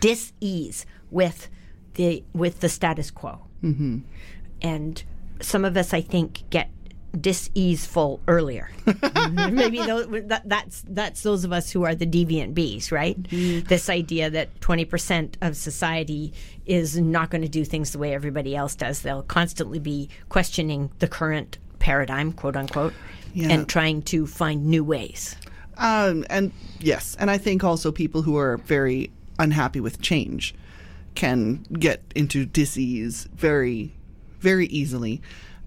Dis-ease 0.00 0.86
with 1.10 1.48
the 1.94 2.22
with 2.32 2.60
the 2.60 2.68
status 2.68 3.10
quo. 3.10 3.40
Mm-hmm. 3.62 3.98
And 4.62 5.02
some 5.40 5.64
of 5.64 5.76
us 5.76 5.92
I 5.92 6.00
think 6.00 6.44
get 6.50 6.70
dis-easeful 7.18 8.20
earlier. 8.28 8.70
Maybe 9.50 9.78
those, 9.78 10.06
that, 10.26 10.42
that's 10.44 10.84
that's 10.88 11.22
those 11.22 11.44
of 11.44 11.52
us 11.52 11.70
who 11.70 11.84
are 11.84 11.94
the 11.94 12.06
deviant 12.06 12.54
bees, 12.54 12.92
right? 12.92 13.16
This 13.30 13.88
idea 13.88 14.30
that 14.30 14.60
twenty 14.60 14.84
percent 14.84 15.36
of 15.40 15.56
society 15.56 16.32
is 16.66 16.98
not 16.98 17.30
going 17.30 17.42
to 17.42 17.48
do 17.48 17.64
things 17.64 17.92
the 17.92 17.98
way 17.98 18.14
everybody 18.14 18.54
else 18.54 18.74
does. 18.74 19.02
They'll 19.02 19.22
constantly 19.22 19.78
be 19.78 20.10
questioning 20.28 20.90
the 20.98 21.08
current 21.08 21.58
paradigm, 21.78 22.32
quote 22.32 22.56
unquote, 22.56 22.92
Yeah. 23.34 23.50
and 23.50 23.68
trying 23.68 24.02
to 24.02 24.26
find 24.26 24.66
new 24.66 24.82
ways. 24.84 25.36
Um, 25.76 26.24
and 26.28 26.50
yes, 26.80 27.16
and 27.20 27.30
I 27.30 27.38
think 27.38 27.62
also 27.64 27.92
people 27.92 28.22
who 28.22 28.36
are 28.36 28.56
very 28.58 29.10
unhappy 29.38 29.80
with 29.80 30.00
change 30.00 30.54
can 31.14 31.64
get 31.78 32.02
into 32.14 32.44
disease 32.46 33.28
very, 33.36 33.92
very 34.40 34.66
easily. 34.66 35.20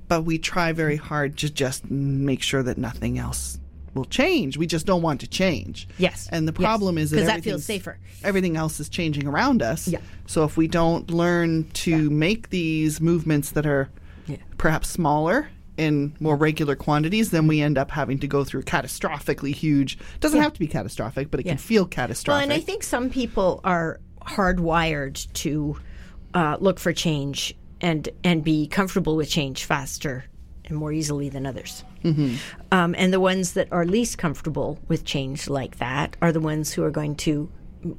But 0.08 0.24
we 0.24 0.38
try 0.38 0.74
very 0.74 0.98
hard 0.98 1.38
to 1.38 1.50
just 1.50 1.90
make 1.90 2.42
sure 2.42 2.64
that 2.64 2.78
nothing 2.78 3.18
else 3.18 3.58
will 3.94 4.06
change. 4.06 4.58
We 4.58 4.68
just 4.68 4.86
don't 4.86 5.02
want 5.02 5.22
to 5.22 5.28
change. 5.28 5.88
Yes. 5.98 6.28
And 6.32 6.48
the 6.48 6.52
Yes. 6.54 6.58
problem 6.66 6.98
is 6.98 7.12
that 7.12 7.26
that 7.26 7.44
feels 7.44 7.64
safer. 7.66 7.98
Everything 8.24 8.58
else 8.58 8.80
is 8.82 8.90
changing 8.90 9.28
around 9.28 9.62
us. 9.62 9.88
Yeah. 9.88 10.00
So 10.28 10.44
if 10.44 10.58
we 10.58 10.68
don't 10.68 11.10
learn 11.12 11.66
to 11.86 12.10
make 12.10 12.50
these 12.50 13.00
movements 13.02 13.52
that 13.52 13.66
are 13.66 13.90
Yeah. 14.28 14.38
perhaps 14.58 14.90
smaller 14.90 15.50
in 15.78 16.14
more 16.20 16.36
regular 16.36 16.76
quantities, 16.76 17.32
then 17.32 17.48
we 17.48 17.62
end 17.62 17.78
up 17.78 17.92
having 17.92 18.20
to 18.20 18.28
go 18.28 18.44
through 18.44 18.64
catastrophically 18.64 19.54
huge. 19.54 19.98
Doesn't 20.20 20.38
Yeah. 20.38 20.44
have 20.44 20.54
to 20.54 20.60
be 20.60 20.68
catastrophic, 20.68 21.32
but 21.32 21.40
it 21.40 21.46
Yeah. 21.46 21.54
can 21.54 21.58
feel 21.60 21.84
Well, 21.84 21.90
catastrophic. 21.90 22.44
and 22.44 22.54
I 22.54 22.60
think 22.60 22.84
some 22.84 23.10
people 23.10 23.62
are 23.64 24.00
hardwired 24.26 25.32
to 25.34 25.78
uh, 26.34 26.56
look 26.62 26.80
for 26.80 26.94
change 26.94 27.54
and 27.82 28.08
and 28.24 28.44
be 28.44 28.68
comfortable 28.68 29.16
with 29.18 29.30
change 29.30 29.66
faster 29.66 30.24
and 30.66 30.78
more 30.78 30.94
easily 30.94 31.28
than 31.30 31.46
others. 31.46 31.84
Mm-hmm. 32.06 32.36
Um, 32.72 32.96
and 32.98 33.12
the 33.12 33.20
ones 33.20 33.54
that 33.54 33.68
are 33.72 33.86
least 33.86 34.18
comfortable 34.18 34.80
with 34.88 35.04
change 35.04 35.50
like 35.50 35.80
that 35.80 36.16
are 36.22 36.32
the 36.32 36.40
ones 36.40 36.72
who 36.74 36.84
are 36.84 36.92
going 36.92 37.16
to 37.16 37.50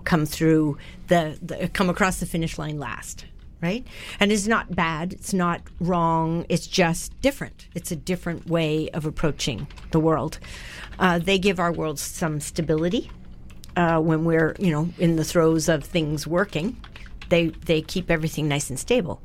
come 0.05 0.25
through 0.25 0.79
the, 1.09 1.37
the 1.43 1.69
come 1.69 1.91
across 1.91 2.21
the 2.21 2.27
finish 2.27 2.57
line 2.59 2.79
last. 2.79 3.27
Right? 3.63 3.87
And 4.19 4.33
it's 4.33 4.49
not 4.49 4.75
bad. 4.75 5.13
It's 5.13 5.33
not 5.33 5.63
wrong. 5.81 6.45
It's 6.49 6.67
just 6.67 7.19
different. 7.23 7.69
It's 7.75 7.93
a 7.93 7.97
different 7.97 8.49
way 8.49 8.91
of 8.91 9.07
approaching 9.07 9.69
the 9.93 10.01
world. 10.01 10.41
Uh, 10.99 11.21
they 11.21 11.39
give 11.39 11.61
our 11.61 11.73
world 11.73 12.01
some 12.01 12.41
stability 12.41 13.09
uh, 13.77 14.01
when 14.01 14.25
we're 14.25 14.55
you 14.59 14.71
know 14.71 14.89
in 14.99 15.17
the 15.17 15.25
throes 15.25 15.69
of 15.69 15.85
things 15.85 16.27
working 16.27 16.77
they 17.29 17.49
they 17.49 17.81
keep 17.81 18.11
everything 18.11 18.49
nice 18.49 18.71
and 18.71 18.79
stable 18.79 19.23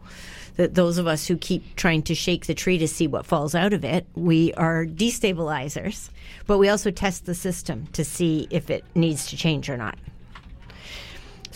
that 0.56 0.74
those 0.74 0.98
of 0.98 1.06
us 1.06 1.28
who 1.28 1.38
keep 1.38 1.76
trying 1.76 2.02
to 2.02 2.16
shake 2.16 2.48
the 2.48 2.54
tree 2.54 2.78
to 2.78 2.88
see 2.88 3.08
what 3.08 3.26
falls 3.26 3.54
out 3.54 3.74
of 3.74 3.84
it 3.84 4.06
we 4.16 4.54
are 4.54 4.86
destabilizers 4.86 6.10
but 6.46 6.58
we 6.58 6.70
also 6.70 6.92
test 6.92 7.26
the 7.26 7.36
system 7.36 7.88
to 7.88 8.04
see 8.04 8.48
if 8.50 8.70
it 8.70 8.84
needs 8.96 9.28
to 9.28 9.38
change 9.38 9.70
or 9.70 9.78
not 9.78 9.98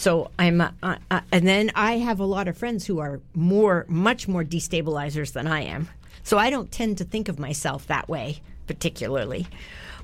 so 0.01 0.31
I'm, 0.39 0.61
uh, 0.61 0.71
uh, 0.81 0.95
uh, 1.11 1.21
and 1.31 1.47
then 1.47 1.71
I 1.75 1.99
have 1.99 2.19
a 2.19 2.25
lot 2.25 2.47
of 2.47 2.57
friends 2.57 2.87
who 2.87 2.97
are 2.97 3.21
more, 3.35 3.85
much 3.87 4.27
more 4.27 4.43
destabilizers 4.43 5.33
than 5.33 5.45
I 5.45 5.61
am. 5.61 5.89
So 6.23 6.39
I 6.39 6.49
don't 6.49 6.71
tend 6.71 6.97
to 6.97 7.03
think 7.03 7.29
of 7.29 7.37
myself 7.37 7.85
that 7.85 8.09
way 8.09 8.41
particularly. 8.65 9.45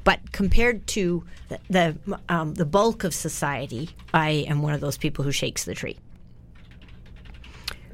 But 0.03 0.31
compared 0.33 0.85
to 0.87 1.23
the 1.49 1.59
the, 1.69 2.19
um, 2.29 2.53
the 2.53 2.65
bulk 2.65 3.05
of 3.05 3.13
society, 3.13 3.89
I 4.13 4.45
am 4.47 4.61
one 4.61 4.73
of 4.73 4.81
those 4.81 4.97
people 4.97 5.23
who 5.23 5.31
shakes 5.31 5.63
the 5.65 5.73
tree. 5.73 5.97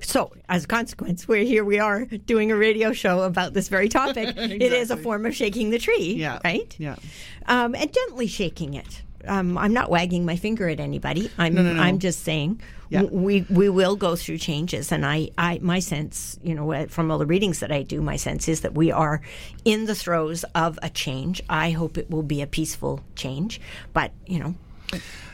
So, 0.01 0.33
as 0.49 0.65
a 0.65 0.67
consequence, 0.67 1.29
we're 1.29 1.45
here. 1.45 1.63
We 1.63 1.79
are 1.79 2.03
doing 2.03 2.51
a 2.51 2.57
radio 2.57 2.91
show 2.91 3.21
about 3.21 3.53
this 3.53 3.69
very 3.69 3.87
topic. 3.87 4.35
It 4.37 4.73
is 4.73 4.91
a 4.91 4.97
form 4.97 5.25
of 5.25 5.33
shaking 5.33 5.69
the 5.69 5.79
tree, 5.79 6.15
yeah. 6.15 6.39
right? 6.43 6.75
Yeah. 6.77 6.97
um, 7.45 7.73
and 7.73 7.91
gently 7.93 8.27
shaking 8.27 8.73
it. 8.73 9.01
Um, 9.27 9.57
I'm 9.57 9.73
not 9.73 9.89
wagging 9.89 10.25
my 10.25 10.35
finger 10.35 10.67
at 10.69 10.79
anybody. 10.79 11.29
I'm 11.37 11.53
no, 11.53 11.61
no. 11.63 11.81
I'm 11.81 11.99
just 11.99 12.23
saying 12.23 12.61
Yeah. 12.89 13.03
we 13.03 13.41
we 13.49 13.69
will 13.69 13.95
go 13.95 14.15
through 14.15 14.37
changes, 14.39 14.91
and 14.91 15.05
I, 15.05 15.29
I 15.37 15.59
my 15.61 15.79
sense, 15.79 16.39
you 16.43 16.53
know, 16.55 16.71
uh, 16.71 16.87
from 16.87 17.09
all 17.11 17.17
the 17.17 17.25
readings 17.25 17.59
that 17.59 17.71
I 17.71 17.83
do, 17.83 18.01
my 18.01 18.15
sense 18.17 18.47
is 18.47 18.61
that 18.61 18.73
we 18.73 18.91
are 18.91 19.21
in 19.65 19.85
the 19.85 19.95
throes 19.95 20.43
of 20.55 20.77
a 20.83 20.89
change. 20.89 21.41
I 21.49 21.71
hope 21.71 21.97
it 21.97 22.09
will 22.09 22.23
be 22.23 22.41
a 22.41 22.47
peaceful 22.47 23.01
change, 23.15 23.59
but 23.93 24.11
you 24.27 24.39
know, 24.39 24.55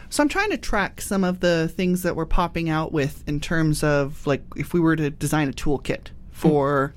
So 0.10 0.24
I'm 0.24 0.30
trying 0.30 0.50
to 0.52 0.58
track 0.58 1.02
some 1.02 1.24
of 1.24 1.40
the 1.40 1.68
things 1.68 2.02
that 2.04 2.16
we're 2.16 2.26
popping 2.26 2.70
out 2.70 2.92
with 2.92 3.24
in 3.28 3.40
terms 3.40 3.84
of 3.84 4.26
like 4.26 4.44
if 4.56 4.74
we 4.74 4.80
were 4.80 4.96
to 4.96 5.10
design 5.10 5.50
a 5.50 5.54
toolkit 5.54 6.08
for 6.32 6.94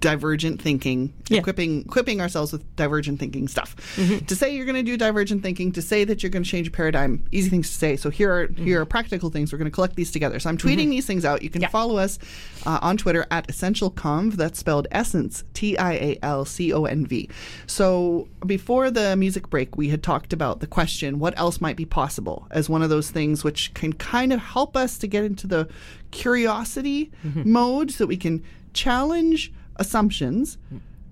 divergent 0.00 0.60
thinking, 0.62 1.12
Yeah. 1.28 1.38
equipping 1.40 1.82
equipping 1.82 2.20
ourselves 2.20 2.52
with 2.52 2.64
divergent 2.76 3.20
thinking 3.20 3.48
stuff. 3.48 3.76
Mm-hmm. 3.96 4.24
To 4.26 4.34
say 4.36 4.54
you're 4.54 4.64
going 4.66 4.76
to 4.76 4.82
do 4.82 4.96
divergent 4.96 5.42
thinking, 5.42 5.72
to 5.72 5.82
say 5.82 6.04
that 6.04 6.22
you're 6.22 6.30
going 6.30 6.42
to 6.42 6.48
change 6.48 6.68
a 6.68 6.70
paradigm, 6.70 7.22
easy 7.32 7.50
things 7.50 7.68
to 7.68 7.74
say. 7.74 7.96
So 7.96 8.10
here 8.10 8.32
are 8.32 8.46
here 8.48 8.80
are 8.80 8.84
practical 8.86 9.30
things. 9.30 9.52
We're 9.52 9.58
going 9.58 9.70
to 9.70 9.74
collect 9.74 9.96
these 9.96 10.10
together. 10.10 10.38
So 10.40 10.48
I'm 10.50 10.58
tweeting 10.58 10.88
these 10.90 11.06
things 11.06 11.24
out. 11.24 11.42
You 11.42 11.48
can 11.50 11.60
Mm-hmm. 11.60 11.64
Yeah. 11.64 11.68
follow 11.68 11.98
us 11.98 12.18
uh, 12.64 12.78
on 12.80 12.96
Twitter 12.96 13.26
at 13.30 13.46
essentialconv. 13.48 14.32
That's 14.34 14.58
spelled 14.58 14.86
essence 14.90 15.44
T 15.54 15.76
I 15.76 15.92
A 15.92 16.18
L 16.22 16.44
C 16.46 16.72
O 16.72 16.84
N 16.86 17.04
V. 17.06 17.28
So 17.66 18.28
before 18.46 18.90
the 18.90 19.14
music 19.16 19.50
break, 19.50 19.76
we 19.76 19.90
had 19.90 20.02
talked 20.02 20.32
about 20.32 20.60
the 20.60 20.66
question, 20.66 21.18
what 21.18 21.38
else 21.38 21.60
might 21.60 21.76
be 21.76 21.84
possible, 21.84 22.46
as 22.50 22.68
one 22.70 22.80
of 22.82 22.88
those 22.88 23.10
things 23.10 23.44
which 23.44 23.74
can 23.74 23.92
kind 23.92 24.32
of 24.32 24.40
help 24.40 24.76
us 24.76 24.96
to 24.98 25.06
get 25.06 25.24
into 25.24 25.46
the 25.46 25.68
curiosity 26.10 27.10
mode, 27.44 27.90
so 27.90 28.04
that 28.04 28.08
we 28.08 28.16
can 28.16 28.42
challenge 28.72 29.52
assumptions 29.80 30.58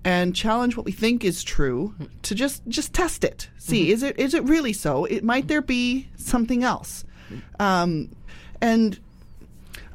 and 0.05 0.33
challenge 0.33 0.77
what 0.77 0.85
we 0.85 0.93
think 0.93 1.25
is 1.25 1.43
true 1.43 1.93
to 2.21 2.33
just 2.33 2.65
just 2.69 2.93
test 2.93 3.25
it. 3.25 3.49
See 3.57 3.91
is 3.91 4.03
it 4.03 4.17
is 4.17 4.33
it 4.33 4.43
really 4.45 4.71
so? 4.71 5.03
It 5.05 5.23
might 5.23 5.49
there 5.49 5.61
be 5.61 6.07
something 6.15 6.63
else. 6.63 7.03
Um, 7.59 8.11
and 8.61 8.99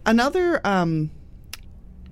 another 0.04 0.60
um, 0.64 1.10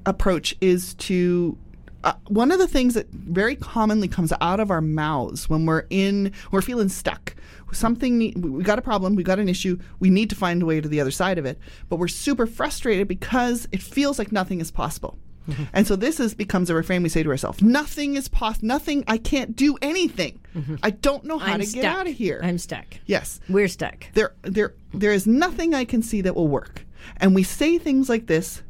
approach 0.07 0.57
is 0.61 0.95
to 0.95 1.59
uh, 2.05 2.15
one 2.27 2.51
of 2.51 2.59
the 2.59 2.67
things 2.67 2.95
that 2.95 3.09
very 3.11 3.55
commonly 3.55 4.09
comes 4.09 4.33
out 4.41 4.59
of 4.59 4.71
our 4.71 4.81
mouths 4.81 5.49
when 5.49 5.67
we're 5.67 5.87
in 5.91 6.33
we're 6.51 6.63
feeling 6.63 6.89
stuck 6.89 7.37
something 7.71 8.19
we 8.19 8.63
got 8.63 8.79
a 8.79 8.83
problem 8.83 9.15
we 9.15 9.23
got 9.23 9.39
an 9.39 9.49
issue 9.49 9.79
we 9.99 10.11
need 10.11 10.29
to 10.29 10.37
find 10.37 10.63
a 10.63 10.67
way 10.67 10.81
to 10.81 10.89
the 10.89 11.01
other 11.01 11.11
side 11.11 11.39
of 11.39 11.47
it 11.47 11.59
but 11.89 11.97
we're 11.97 12.09
super 12.09 12.47
frustrated 12.47 13.09
because 13.09 13.67
it 13.73 13.81
feels 13.81 14.19
like 14.19 14.31
nothing 14.31 14.61
is 14.61 14.71
possible 14.71 15.17
Mm-hmm. 15.49 15.65
and 15.73 15.87
so 15.87 15.97
this 15.97 16.21
is 16.21 16.35
becomes 16.35 16.71
a 16.71 16.75
refrain 16.75 17.03
we 17.03 17.09
say 17.09 17.23
to 17.23 17.31
ourselves 17.31 17.61
nothing 17.63 18.15
is 18.17 18.29
possible 18.29 18.69
nothing 18.69 19.03
i 19.09 19.19
can't 19.19 19.57
do 19.57 19.77
anything 19.83 20.41
mm-hmm. 20.55 20.77
i 20.85 20.91
don't 20.91 21.25
know 21.25 21.39
how 21.39 21.55
I'm 21.55 21.61
to 21.61 21.67
stuck. 21.67 21.83
get 21.83 21.85
out 21.97 22.07
of 22.07 22.15
here 22.15 22.41
I'm 22.43 22.59
stuck. 22.59 22.87
yes 23.07 23.41
We're 23.49 23.69
stuck. 23.69 24.07
there 24.15 24.35
there 24.43 24.75
there 24.95 25.13
is 25.13 25.27
nothing 25.27 25.75
I 25.75 25.85
can 25.85 26.03
see 26.03 26.21
that 26.21 26.35
will 26.37 26.49
work. 26.49 26.85
And 27.17 27.35
we 27.35 27.43
say 27.43 27.79
things 27.79 28.09
like 28.09 28.27
this 28.27 28.63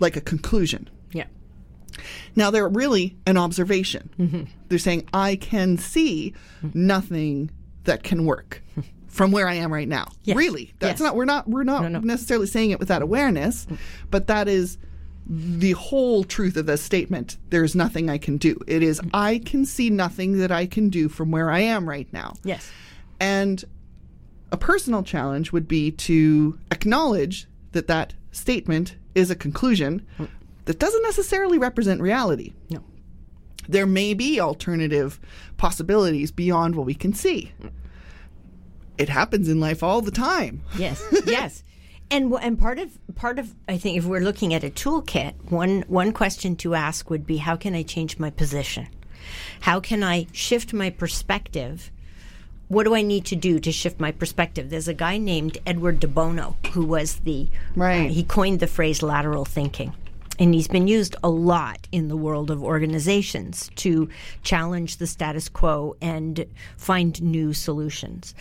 like 0.00 0.16
a 0.16 0.20
conclusion. 0.20 0.90
Yeah. 1.12 1.26
Now 2.36 2.50
they're 2.50 2.68
really 2.68 3.16
an 3.26 3.36
observation. 3.36 4.10
Mm-hmm. 4.18 4.42
They're 4.68 4.78
saying 4.78 5.08
I 5.12 5.36
can 5.36 5.78
see 5.78 6.34
mm-hmm. 6.62 6.86
nothing 6.86 7.50
that 7.84 8.02
can 8.02 8.24
work 8.24 8.62
from 9.08 9.32
where 9.32 9.48
I 9.48 9.54
am 9.54 9.72
right 9.72 9.88
now. 9.88 10.08
Yes. 10.24 10.36
Really. 10.36 10.72
That's 10.78 11.00
Yes. 11.00 11.06
not 11.06 11.16
we're 11.16 11.24
not 11.24 11.48
we're 11.48 11.64
not 11.64 11.82
No, 11.82 11.88
no. 11.88 12.00
necessarily 12.00 12.46
saying 12.46 12.70
it 12.70 12.78
with 12.78 12.88
that 12.88 13.02
awareness, 13.02 13.66
mm. 13.66 13.78
but 14.10 14.26
that 14.26 14.48
is 14.48 14.78
the 15.26 15.72
whole 15.72 16.24
truth 16.24 16.56
of 16.56 16.66
this 16.66 16.82
statement. 16.82 17.36
There's 17.50 17.74
nothing 17.74 18.10
I 18.10 18.18
can 18.18 18.36
do. 18.36 18.58
It 18.66 18.82
is 18.82 19.00
mm-hmm. 19.00 19.10
I 19.14 19.38
can 19.38 19.64
see 19.64 19.90
nothing 19.90 20.38
that 20.38 20.50
I 20.50 20.66
can 20.66 20.88
do 20.88 21.08
from 21.08 21.30
where 21.30 21.50
I 21.50 21.60
am 21.60 21.88
right 21.88 22.10
now. 22.12 22.34
Yes. 22.42 22.70
And 23.20 23.64
a 24.52 24.56
personal 24.56 25.02
challenge 25.02 25.52
would 25.52 25.68
be 25.68 25.90
to 25.92 26.58
acknowledge 26.70 27.46
that 27.72 27.86
that 27.86 28.14
statement 28.32 28.96
is 29.14 29.30
a 29.30 29.36
conclusion 29.36 30.04
mm. 30.18 30.28
that 30.64 30.78
doesn't 30.78 31.02
necessarily 31.02 31.58
represent 31.58 32.00
reality. 32.00 32.52
No. 32.68 32.82
There 33.68 33.86
may 33.86 34.14
be 34.14 34.40
alternative 34.40 35.20
possibilities 35.56 36.32
beyond 36.32 36.74
what 36.74 36.86
we 36.86 36.94
can 36.94 37.12
see. 37.12 37.52
Mm. 37.62 37.70
It 38.98 39.08
happens 39.08 39.48
in 39.48 39.60
life 39.60 39.82
all 39.82 40.00
the 40.00 40.10
time. 40.10 40.62
Yes, 40.76 41.02
yes. 41.26 41.62
And 42.10 42.34
and 42.42 42.58
part 42.58 42.78
of 42.78 42.98
part 43.14 43.38
of 43.38 43.54
I 43.68 43.78
think 43.78 43.96
if 43.96 44.04
we're 44.04 44.20
looking 44.20 44.52
at 44.52 44.64
a 44.64 44.70
toolkit, 44.70 45.50
one 45.50 45.84
one 45.86 46.12
question 46.12 46.56
to 46.56 46.74
ask 46.74 47.08
would 47.10 47.26
be 47.26 47.36
how 47.36 47.56
can 47.56 47.74
I 47.74 47.82
change 47.82 48.18
my 48.18 48.30
position? 48.30 48.88
How 49.60 49.80
can 49.80 50.02
I 50.02 50.26
shift 50.32 50.72
my 50.72 50.90
perspective? 50.90 51.90
What 52.68 52.84
do 52.84 52.94
I 52.94 53.02
need 53.02 53.24
to 53.26 53.36
do 53.36 53.58
to 53.60 53.72
shift 53.72 54.00
my 54.00 54.12
perspective? 54.12 54.70
There's 54.70 54.88
a 54.88 54.94
guy 54.94 55.18
named 55.18 55.58
Edward 55.66 56.00
de 56.00 56.08
Bono 56.08 56.56
who 56.72 56.84
was 56.84 57.16
the 57.16 57.48
Right. 57.76 58.08
uh, 58.10 58.12
he 58.12 58.22
coined 58.22 58.60
the 58.60 58.66
phrase 58.66 59.02
lateral 59.02 59.44
thinking. 59.44 59.92
And 60.38 60.54
he's 60.54 60.68
been 60.68 60.88
used 60.88 61.16
a 61.22 61.28
lot 61.28 61.86
in 61.92 62.08
the 62.08 62.16
world 62.16 62.50
of 62.50 62.62
organizations 62.64 63.70
to 63.76 64.08
challenge 64.42 64.96
the 64.96 65.06
status 65.06 65.50
quo 65.50 65.96
and 66.00 66.46
find 66.78 67.20
new 67.20 67.52
solutions. 67.52 68.34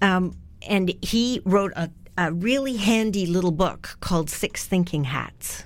Um, 0.00 0.34
and 0.66 0.94
he 1.02 1.42
wrote 1.44 1.72
a, 1.76 1.90
a 2.16 2.32
really 2.32 2.76
handy 2.76 3.26
little 3.26 3.52
book 3.52 3.96
called 4.00 4.28
Six 4.28 4.66
Thinking 4.66 5.04
Hats. 5.04 5.64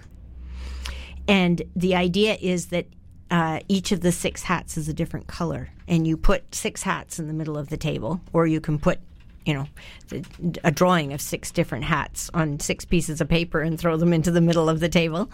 And 1.29 1.63
the 1.75 1.97
idea 1.97 2.37
is 2.41 2.67
that 2.67 2.87
uh, 3.31 3.61
each 3.69 3.91
of 3.91 4.01
the 4.01 4.13
six 4.13 4.45
hats 4.45 4.77
is 4.77 4.89
a 4.89 4.95
different 4.95 5.27
color, 5.27 5.71
and 5.89 6.07
you 6.07 6.17
put 6.17 6.55
six 6.55 6.83
hats 6.83 7.19
in 7.19 7.27
the 7.27 7.33
middle 7.33 7.59
of 7.59 7.69
the 7.69 7.77
table, 7.77 8.21
or 8.33 8.47
you 8.47 8.61
can 8.61 8.79
put, 8.79 9.01
you 9.45 9.55
know, 9.55 9.67
the, 10.09 10.25
a 10.63 10.71
drawing 10.71 11.13
of 11.13 11.21
six 11.21 11.51
different 11.51 11.85
hats 11.85 12.31
on 12.33 12.61
six 12.61 12.85
pieces 12.85 13.21
of 13.21 13.29
paper 13.29 13.61
and 13.61 13.81
throw 13.81 13.97
them 13.97 14.13
into 14.13 14.31
the 14.31 14.41
middle 14.41 14.69
of 14.69 14.79
the 14.79 14.89
table. 14.89 15.29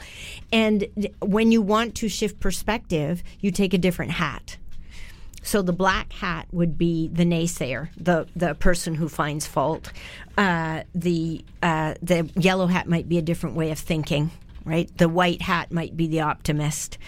And 0.50 0.86
when 1.20 1.52
you 1.52 1.60
want 1.60 1.94
to 1.96 2.08
shift 2.08 2.40
perspective, 2.40 3.22
you 3.40 3.50
take 3.50 3.74
a 3.74 3.78
different 3.78 4.12
hat. 4.12 4.56
So 5.42 5.60
the 5.62 5.72
black 5.72 6.12
hat 6.12 6.46
would 6.52 6.78
be 6.78 7.08
the 7.08 7.24
naysayer, 7.24 7.88
the 7.96 8.26
the 8.36 8.54
person 8.54 8.94
who 8.94 9.08
finds 9.08 9.46
fault. 9.46 9.92
Uh, 10.38 10.82
the 10.94 11.44
uh, 11.62 11.94
the 12.00 12.30
yellow 12.36 12.66
hat 12.66 12.88
might 12.88 13.08
be 13.08 13.18
a 13.18 13.22
different 13.22 13.56
way 13.56 13.70
of 13.70 13.78
thinking, 13.78 14.30
right? 14.64 14.90
The 14.98 15.08
white 15.08 15.42
hat 15.42 15.72
might 15.72 15.96
be 15.96 16.06
the 16.06 16.20
optimist, 16.20 16.98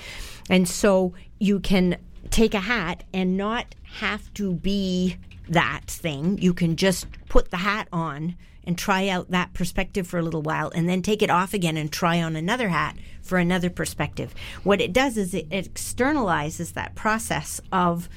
and 0.50 0.68
so 0.68 1.14
you 1.38 1.60
can 1.60 1.96
take 2.30 2.54
a 2.54 2.60
hat 2.60 3.04
and 3.12 3.36
not 3.36 3.74
have 3.84 4.32
to 4.34 4.52
be 4.52 5.16
that 5.48 5.82
thing. 5.86 6.38
You 6.38 6.54
can 6.54 6.76
just 6.76 7.06
put 7.28 7.50
the 7.50 7.58
hat 7.58 7.88
on 7.92 8.34
and 8.66 8.76
try 8.76 9.08
out 9.08 9.30
that 9.30 9.52
perspective 9.52 10.06
for 10.06 10.18
a 10.18 10.22
little 10.22 10.42
while 10.42 10.70
and 10.74 10.88
then 10.88 11.02
take 11.02 11.22
it 11.22 11.30
off 11.30 11.54
again 11.54 11.76
and 11.76 11.92
try 11.92 12.22
on 12.22 12.36
another 12.36 12.68
hat 12.68 12.96
for 13.22 13.38
another 13.38 13.70
perspective. 13.70 14.34
What 14.62 14.80
it 14.80 14.92
does 14.92 15.16
is 15.16 15.34
it 15.34 15.48
externalizes 15.50 16.74
that 16.74 16.94
process 16.94 17.60
of 17.72 18.08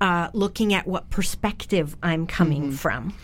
uh, 0.00 0.30
looking 0.32 0.72
at 0.72 0.86
what 0.86 1.10
perspective 1.10 1.96
I'm 2.02 2.26
coming 2.26 2.72
from 2.72 3.14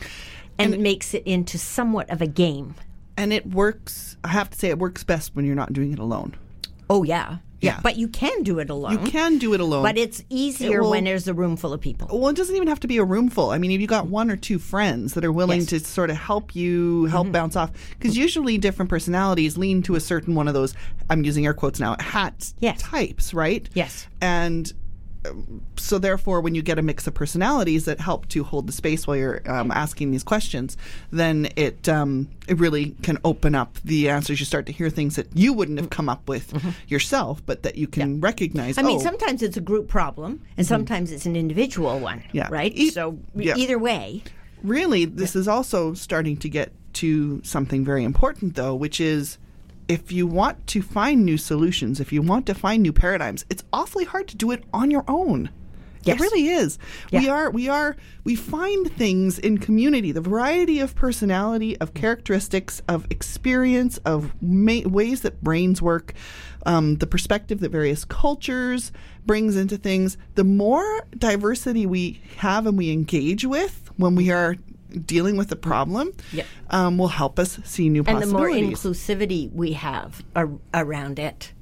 and, 0.58 0.74
it 0.74 0.80
makes 0.80 1.14
it 1.14 1.22
into 1.24 1.58
somewhat 1.58 2.10
of 2.10 2.20
a 2.20 2.26
game. 2.26 2.74
And 3.16 3.32
it 3.32 3.46
works, 3.46 4.16
I 4.24 4.28
have 4.28 4.50
to 4.50 4.58
say, 4.58 4.68
it 4.68 4.78
works 4.78 5.04
best 5.04 5.34
when 5.36 5.44
you're 5.44 5.54
not 5.54 5.72
doing 5.72 5.92
it 5.92 5.98
alone. 5.98 6.34
Oh, 6.90 7.02
yeah. 7.04 7.38
Yeah. 7.60 7.80
But 7.82 7.96
you 7.96 8.08
can 8.08 8.42
do 8.42 8.58
it 8.58 8.68
alone. 8.68 8.92
You 8.92 8.98
can 9.10 9.38
do 9.38 9.54
it 9.54 9.60
alone. 9.60 9.82
But 9.82 9.96
it's 9.96 10.22
easier 10.28 10.82
will- 10.82 10.90
when 10.90 11.04
there's 11.04 11.26
a 11.28 11.34
room 11.34 11.56
full 11.56 11.72
of 11.72 11.80
people. 11.80 12.08
well, 12.12 12.28
it 12.28 12.36
doesn't 12.36 12.54
even 12.54 12.68
have 12.68 12.80
to 12.80 12.86
be 12.88 12.98
a 12.98 13.04
room 13.04 13.30
full. 13.30 13.50
I 13.50 13.58
mean, 13.58 13.70
if 13.70 13.80
you 13.80 13.86
got 13.86 14.06
one 14.06 14.30
or 14.30 14.36
two 14.36 14.58
friends 14.58 15.14
that 15.14 15.24
are 15.24 15.32
willing 15.32 15.60
Yes. 15.60 15.68
Mm-hmm. 15.68 15.78
to 15.78 15.84
sort 15.84 16.10
of 16.10 16.16
help 16.16 16.54
you, 16.54 17.06
help 17.06 17.32
bounce 17.32 17.56
off, 17.56 17.70
because 17.98 18.16
usually 18.18 18.58
different 18.58 18.90
personalities 18.90 19.56
lean 19.56 19.82
to 19.84 19.94
a 19.94 20.00
certain 20.00 20.34
one 20.34 20.46
of 20.48 20.54
those. 20.54 20.74
I'm 21.08 21.24
using 21.24 21.46
air 21.46 21.54
quotes 21.54 21.80
now. 21.80 21.96
Hat 22.00 22.52
Yes. 22.60 22.80
types, 22.82 23.32
right? 23.32 23.68
Yes. 23.74 24.06
And 24.20 24.72
so, 25.76 25.98
therefore, 25.98 26.40
when 26.40 26.54
you 26.54 26.62
get 26.62 26.78
a 26.78 26.82
mix 26.82 27.06
of 27.06 27.14
personalities 27.14 27.84
that 27.84 28.00
help 28.00 28.28
to 28.28 28.44
hold 28.44 28.66
the 28.66 28.72
space 28.72 29.06
while 29.06 29.16
you're 29.16 29.42
um, 29.50 29.70
asking 29.70 30.10
these 30.10 30.22
questions, 30.22 30.76
then 31.10 31.48
it 31.56 31.88
um, 31.88 32.28
it 32.48 32.58
really 32.58 32.96
can 33.02 33.18
open 33.24 33.54
up 33.54 33.78
the 33.84 34.08
answers. 34.08 34.40
You 34.40 34.46
start 34.46 34.66
to 34.66 34.72
hear 34.72 34.90
things 34.90 35.16
that 35.16 35.28
you 35.34 35.52
wouldn't 35.52 35.78
have 35.78 35.90
come 35.90 36.08
up 36.08 36.28
with 36.28 36.52
yourself, 36.88 37.42
but 37.46 37.62
that 37.62 37.76
you 37.76 37.86
can 37.86 38.20
recognize. 38.20 38.76
Mm-hmm. 38.76 38.86
I 38.86 38.88
mean, 38.88 38.98
oh, 39.00 39.02
sometimes 39.02 39.42
it's 39.42 39.56
a 39.56 39.62
group 39.62 39.88
problem, 39.88 40.42
and 40.56 40.66
sometimes 40.66 41.10
it's 41.10 41.26
an 41.26 41.36
individual 41.36 41.98
one. 42.00 42.22
Yeah. 42.32 42.48
Right. 42.50 42.72
E- 42.74 42.90
so 42.90 43.18
yeah. 43.34 43.56
either 43.56 43.78
way, 43.78 44.22
really, 44.62 45.04
this 45.04 45.36
is 45.36 45.48
also 45.48 45.94
starting 45.94 46.36
to 46.38 46.48
get 46.48 46.72
to 46.94 47.42
something 47.44 47.84
very 47.84 48.04
important, 48.04 48.54
though, 48.54 48.74
which 48.74 49.00
is 49.00 49.38
if 49.88 50.12
you 50.12 50.26
want 50.26 50.66
to 50.68 50.82
find 50.82 51.24
new 51.24 51.36
solutions, 51.36 52.00
if 52.00 52.12
you 52.12 52.22
want 52.22 52.46
to 52.46 52.54
find 52.54 52.82
new 52.82 52.92
paradigms, 52.92 53.44
it's 53.50 53.64
awfully 53.72 54.04
hard 54.04 54.28
to 54.28 54.36
do 54.36 54.50
it 54.50 54.64
on 54.72 54.90
your 54.90 55.04
own. 55.08 55.50
Yes. 56.04 56.20
It 56.20 56.22
really 56.22 56.48
is. 56.48 56.78
We 57.12 57.28
are 57.28 57.50
we 57.50 57.68
are 57.68 57.96
we 58.24 58.36
find 58.36 58.92
things 58.92 59.38
in 59.38 59.58
community, 59.58 60.12
the 60.12 60.20
variety 60.20 60.80
of 60.80 60.94
personality, 60.94 61.78
of 61.80 61.94
characteristics, 61.94 62.82
of 62.88 63.06
experience, 63.10 63.96
of 63.98 64.32
ma- 64.42 64.82
ways 64.84 65.22
that 65.22 65.42
brains 65.42 65.80
work, 65.80 66.12
um, 66.66 66.96
the 66.96 67.06
perspective 67.06 67.60
that 67.60 67.70
various 67.70 68.04
cultures 68.04 68.92
brings 69.24 69.56
into 69.56 69.78
things. 69.78 70.18
The 70.34 70.44
more 70.44 71.06
diversity 71.16 71.86
we 71.86 72.20
have 72.36 72.66
and 72.66 72.76
we 72.76 72.92
engage 72.92 73.46
with 73.46 73.90
when 73.96 74.14
we 74.14 74.30
are 74.30 74.56
dealing 75.06 75.36
with 75.36 75.50
a 75.52 75.56
problem, 75.56 76.12
Yep. 76.32 76.46
um, 76.70 76.98
will 76.98 77.08
help 77.08 77.38
us 77.38 77.58
see 77.64 77.88
new 77.88 78.02
possibilities. 78.04 78.32
and 78.32 78.34
the 78.34 78.38
more 78.38 78.48
inclusivity 78.50 79.52
we 79.52 79.72
have 79.72 80.22
ar- 80.36 80.50
around 80.72 81.18
it, 81.18 81.52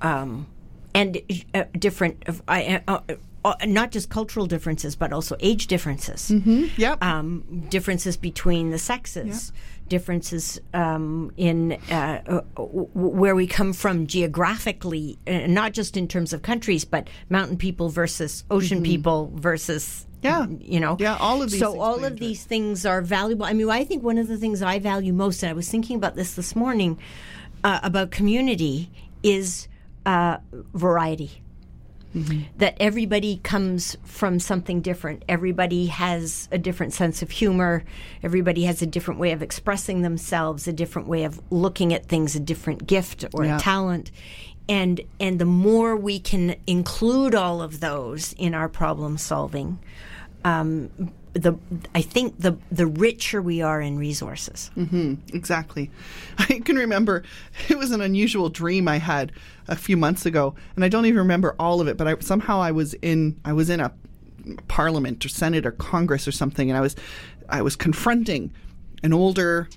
um, 0.00 0.46
and 0.94 1.20
uh, 1.54 1.64
different, 1.78 2.22
uh, 2.28 2.32
I- 2.48 2.82
uh, 2.88 3.00
uh, 3.44 3.54
not 3.66 3.90
just 3.90 4.08
cultural 4.08 4.46
differences, 4.46 4.94
but 4.94 5.12
also 5.12 5.34
age 5.40 5.66
differences. 5.66 6.30
Mm-hmm. 6.30 6.66
Yep. 6.76 7.02
Um, 7.02 7.66
differences 7.70 8.16
between 8.16 8.70
the 8.70 8.78
sexes. 8.78 9.52
Differences 9.88 10.60
um, 10.72 11.32
in 11.36 11.72
uh, 11.90 12.22
uh, 12.26 12.40
w- 12.56 12.88
where 12.94 13.34
we 13.34 13.46
come 13.48 13.72
from 13.72 14.06
geographically, 14.06 15.18
uh, 15.26 15.46
not 15.48 15.72
just 15.72 15.96
in 15.96 16.06
terms 16.08 16.32
of 16.32 16.42
countries, 16.42 16.84
but 16.84 17.10
mountain 17.28 17.56
people 17.58 17.88
versus 17.88 18.44
ocean 18.50 18.82
people 18.82 19.32
versus 19.34 19.82
Mm-hmm. 20.06 20.11
Yeah. 20.22 20.46
you 20.60 20.80
know 20.80 20.96
Yeah, 21.00 21.16
all 21.18 21.42
of 21.42 21.50
these 21.50 21.60
So 21.60 21.80
all 21.80 22.04
of 22.04 22.18
these 22.18 22.44
things 22.44 22.86
are 22.86 23.02
valuable. 23.02 23.44
I 23.44 23.52
mean, 23.52 23.68
I 23.68 23.84
think 23.84 24.02
one 24.02 24.18
of 24.18 24.28
the 24.28 24.36
things 24.38 24.62
I 24.62 24.78
value 24.78 25.12
most, 25.12 25.42
and 25.42 25.50
I 25.50 25.52
was 25.52 25.68
thinking 25.68 25.96
about 25.96 26.14
this 26.14 26.34
this 26.34 26.54
morning 26.54 26.98
uh, 27.64 27.80
about 27.82 28.10
community, 28.10 28.90
is 29.22 29.68
uh, 30.06 30.38
variety. 30.74 31.30
That 32.58 32.76
everybody 32.78 33.40
comes 33.42 33.96
from 34.04 34.38
something 34.38 34.82
different. 34.82 35.24
Everybody 35.30 35.86
has 35.86 36.46
a 36.52 36.58
different 36.58 36.92
sense 36.92 37.22
of 37.22 37.30
humor. 37.30 37.84
Everybody 38.22 38.64
has 38.64 38.82
a 38.82 38.86
different 38.86 39.18
way 39.18 39.32
of 39.32 39.40
expressing 39.42 40.02
themselves, 40.02 40.68
a 40.68 40.74
different 40.74 41.08
way 41.08 41.24
of 41.24 41.40
looking 41.50 41.94
at 41.94 42.04
things, 42.06 42.36
a 42.36 42.40
different 42.40 42.86
gift 42.86 43.24
or 43.32 43.46
Yeah. 43.46 43.56
a 43.56 43.60
talent. 43.60 44.10
And 44.68 45.00
and 45.18 45.38
the 45.38 45.46
more 45.46 45.96
we 45.96 46.18
can 46.20 46.56
include 46.66 47.34
all 47.34 47.62
of 47.62 47.80
those 47.80 48.34
in 48.34 48.52
our 48.52 48.68
problem 48.68 49.16
solving, 49.16 49.78
um, 50.44 50.90
the 51.34 51.56
I 51.94 52.02
think 52.02 52.40
the 52.40 52.56
the 52.70 52.86
richer 52.86 53.40
we 53.40 53.62
are 53.62 53.80
in 53.80 53.98
resources. 53.98 54.70
Exactly. 55.34 55.90
I 56.38 56.60
can 56.64 56.76
remember 56.76 57.22
it 57.68 57.78
was 57.78 57.90
an 57.90 58.00
unusual 58.00 58.48
dream 58.48 58.88
I 58.88 58.98
had 58.98 59.32
a 59.68 59.76
few 59.76 59.96
months 59.96 60.26
ago, 60.26 60.54
and 60.76 60.84
I 60.84 60.88
don't 60.88 61.06
even 61.06 61.18
remember 61.18 61.54
all 61.58 61.80
of 61.80 61.88
it. 61.88 61.96
But 61.96 62.08
I, 62.08 62.18
somehow 62.20 62.60
I 62.60 62.72
was 62.72 62.94
in 62.94 63.40
I 63.44 63.52
was 63.52 63.70
in 63.70 63.80
a 63.80 63.92
parliament 64.68 65.24
or 65.24 65.28
senate 65.28 65.64
or 65.64 65.72
congress 65.72 66.26
or 66.26 66.32
something, 66.32 66.70
and 66.70 66.76
I 66.76 66.80
was 66.80 66.96
I 67.48 67.62
was 67.62 67.76
confronting 67.76 68.52
an 69.02 69.12
older 69.12 69.68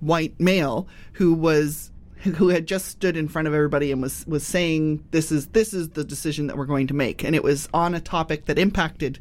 white 0.00 0.38
male 0.40 0.88
who 1.14 1.34
was 1.34 1.90
who 2.16 2.48
had 2.48 2.66
just 2.66 2.86
stood 2.86 3.16
in 3.16 3.28
front 3.28 3.46
of 3.46 3.52
everybody 3.52 3.92
and 3.92 4.00
was 4.00 4.26
was 4.26 4.46
saying 4.46 5.04
this 5.10 5.30
is 5.30 5.48
this 5.48 5.74
is 5.74 5.90
the 5.90 6.04
decision 6.04 6.46
that 6.46 6.56
we're 6.56 6.64
going 6.64 6.86
to 6.86 6.94
make, 6.94 7.22
and 7.22 7.34
it 7.34 7.42
was 7.42 7.68
on 7.74 7.94
a 7.94 8.00
topic 8.00 8.46
that 8.46 8.58
impacted 8.58 9.18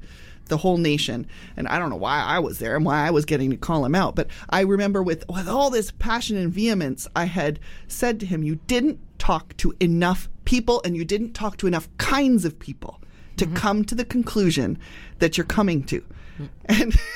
the 0.48 0.58
whole 0.58 0.78
nation. 0.78 1.28
And 1.58 1.68
I 1.68 1.80
don't 1.80 1.90
know 1.90 1.96
why 1.96 2.22
I 2.22 2.40
was 2.40 2.60
there 2.60 2.76
and 2.76 2.86
why 2.86 3.06
I 3.06 3.12
was 3.12 3.26
getting 3.26 3.50
to 3.52 3.58
call 3.58 3.86
him 3.86 3.96
out. 3.96 4.16
But 4.16 4.28
I 4.50 4.62
remember 4.62 5.02
with, 5.02 5.24
with 5.30 5.48
all 5.48 5.70
this 5.70 5.92
passion 5.92 6.38
and 6.38 6.52
vehemence, 6.52 7.08
I 7.16 7.26
had 7.26 7.60
said 7.88 8.20
to 8.22 8.26
him, 8.26 8.44
You 8.44 8.60
didn't 8.68 9.00
talk 9.20 9.56
to 9.58 9.74
enough 9.80 10.30
people 10.46 10.82
and 10.84 10.96
you 10.96 11.06
didn't 11.06 11.34
talk 11.34 11.58
to 11.58 11.68
enough 11.68 11.88
kinds 11.98 12.46
of 12.46 12.60
people 12.60 13.00
to 13.38 13.46
mm-hmm. 13.46 13.56
come 13.56 13.86
to 13.86 13.96
the 13.96 14.06
conclusion 14.06 14.78
that 15.20 15.38
you're 15.38 15.46
coming 15.46 15.84
to. 15.84 16.04
Mm. 16.38 16.50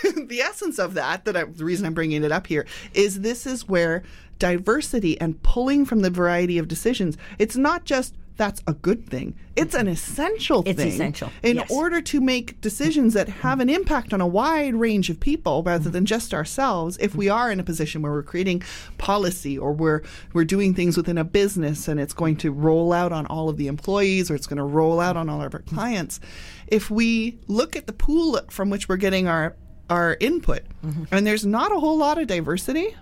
And 0.03 0.27
the 0.29 0.41
essence 0.41 0.79
of 0.79 0.93
that, 0.93 1.25
that 1.25 1.35
I, 1.35 1.43
the 1.43 1.65
reason 1.65 1.85
I'm 1.85 1.93
bringing 1.93 2.23
it 2.23 2.31
up 2.31 2.47
here, 2.47 2.65
is 2.93 3.21
this 3.21 3.45
is 3.45 3.67
where 3.67 4.03
diversity 4.39 5.19
and 5.19 5.41
pulling 5.43 5.85
from 5.85 6.01
the 6.01 6.09
variety 6.09 6.57
of 6.57 6.67
decisions, 6.67 7.17
it's 7.39 7.57
not 7.57 7.85
just 7.85 8.15
that's 8.37 8.61
a 8.67 8.73
good 8.73 9.09
thing. 9.09 9.35
It's 9.55 9.73
an 9.73 9.87
essential 9.87 10.63
It's 10.65 10.77
thing. 10.77 10.89
essential, 10.89 11.31
In 11.41 11.57
yes. 11.57 11.71
order 11.71 12.01
to 12.01 12.21
make 12.21 12.61
decisions 12.61 13.15
that 13.15 13.27
have 13.27 13.59
an 13.59 13.69
impact 13.69 14.13
on 14.13 14.21
a 14.21 14.27
wide 14.27 14.75
range 14.75 15.09
of 15.09 15.19
people 15.19 15.63
rather 15.63 15.85
mm-hmm. 15.85 15.91
than 15.91 16.05
just 16.05 16.33
ourselves, 16.33 16.97
if 17.01 17.15
we 17.15 17.27
are 17.29 17.51
in 17.51 17.59
a 17.59 17.63
position 17.63 18.03
where 18.03 18.11
we're 18.11 18.23
creating 18.23 18.61
policy 18.99 19.57
or 19.57 19.73
we're 19.73 20.03
we're 20.33 20.45
doing 20.45 20.73
things 20.75 20.95
within 20.95 21.17
a 21.17 21.23
business 21.23 21.87
and 21.87 21.99
it's 21.99 22.13
going 22.13 22.35
to 22.37 22.51
roll 22.51 22.93
out 22.93 23.11
on 23.11 23.25
all 23.25 23.49
of 23.49 23.57
the 23.57 23.67
employees 23.67 24.29
or 24.29 24.35
it's 24.35 24.47
going 24.47 24.57
to 24.57 24.63
roll 24.63 24.99
out 24.99 25.17
on 25.17 25.27
all 25.29 25.41
of 25.41 25.53
our 25.53 25.61
clients, 25.61 26.19
if 26.67 26.91
we 26.91 27.39
look 27.47 27.75
at 27.75 27.87
the 27.87 27.93
pool 27.93 28.39
from 28.49 28.69
which 28.69 28.87
we're 28.87 28.97
getting 28.97 29.27
our 29.27 29.55
our 29.89 30.17
input 30.19 30.63
mm-hmm. 30.85 31.03
and 31.11 31.25
there's 31.25 31.45
not 31.45 31.71
a 31.71 31.79
whole 31.79 31.97
lot 31.97 32.17
of 32.17 32.27
diversity, 32.27 32.95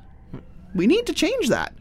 we 0.73 0.87
need 0.87 1.05
to 1.07 1.13
change 1.13 1.49
that. 1.49 1.73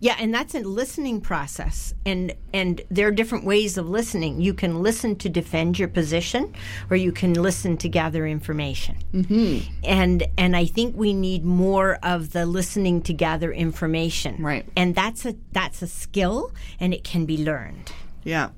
Yeah, 0.00 0.16
and 0.18 0.32
that's 0.32 0.54
a 0.54 0.60
listening 0.60 1.20
process, 1.20 1.92
and 2.06 2.32
and 2.54 2.80
there 2.88 3.08
are 3.08 3.10
different 3.10 3.44
ways 3.44 3.76
of 3.76 3.88
listening. 3.88 4.40
You 4.40 4.54
can 4.54 4.80
listen 4.80 5.16
to 5.16 5.28
defend 5.28 5.78
your 5.78 5.88
position, 5.88 6.54
or 6.88 6.96
you 6.96 7.10
can 7.10 7.34
listen 7.34 7.76
to 7.78 7.88
gather 7.88 8.26
information. 8.26 8.96
Mm-hmm. 9.12 9.72
And 9.84 10.24
and 10.36 10.56
I 10.56 10.66
think 10.66 10.96
we 10.96 11.12
need 11.12 11.44
more 11.44 11.98
of 12.02 12.32
the 12.32 12.46
listening 12.46 13.02
to 13.02 13.12
gather 13.12 13.52
information. 13.52 14.42
Right. 14.42 14.64
And 14.76 14.94
that's 14.94 15.26
a 15.26 15.34
that's 15.52 15.82
a 15.82 15.88
skill, 15.88 16.52
and 16.78 16.94
it 16.94 17.02
can 17.02 17.26
be 17.26 17.36
learned. 17.36 17.90
Yeah. 18.22 18.50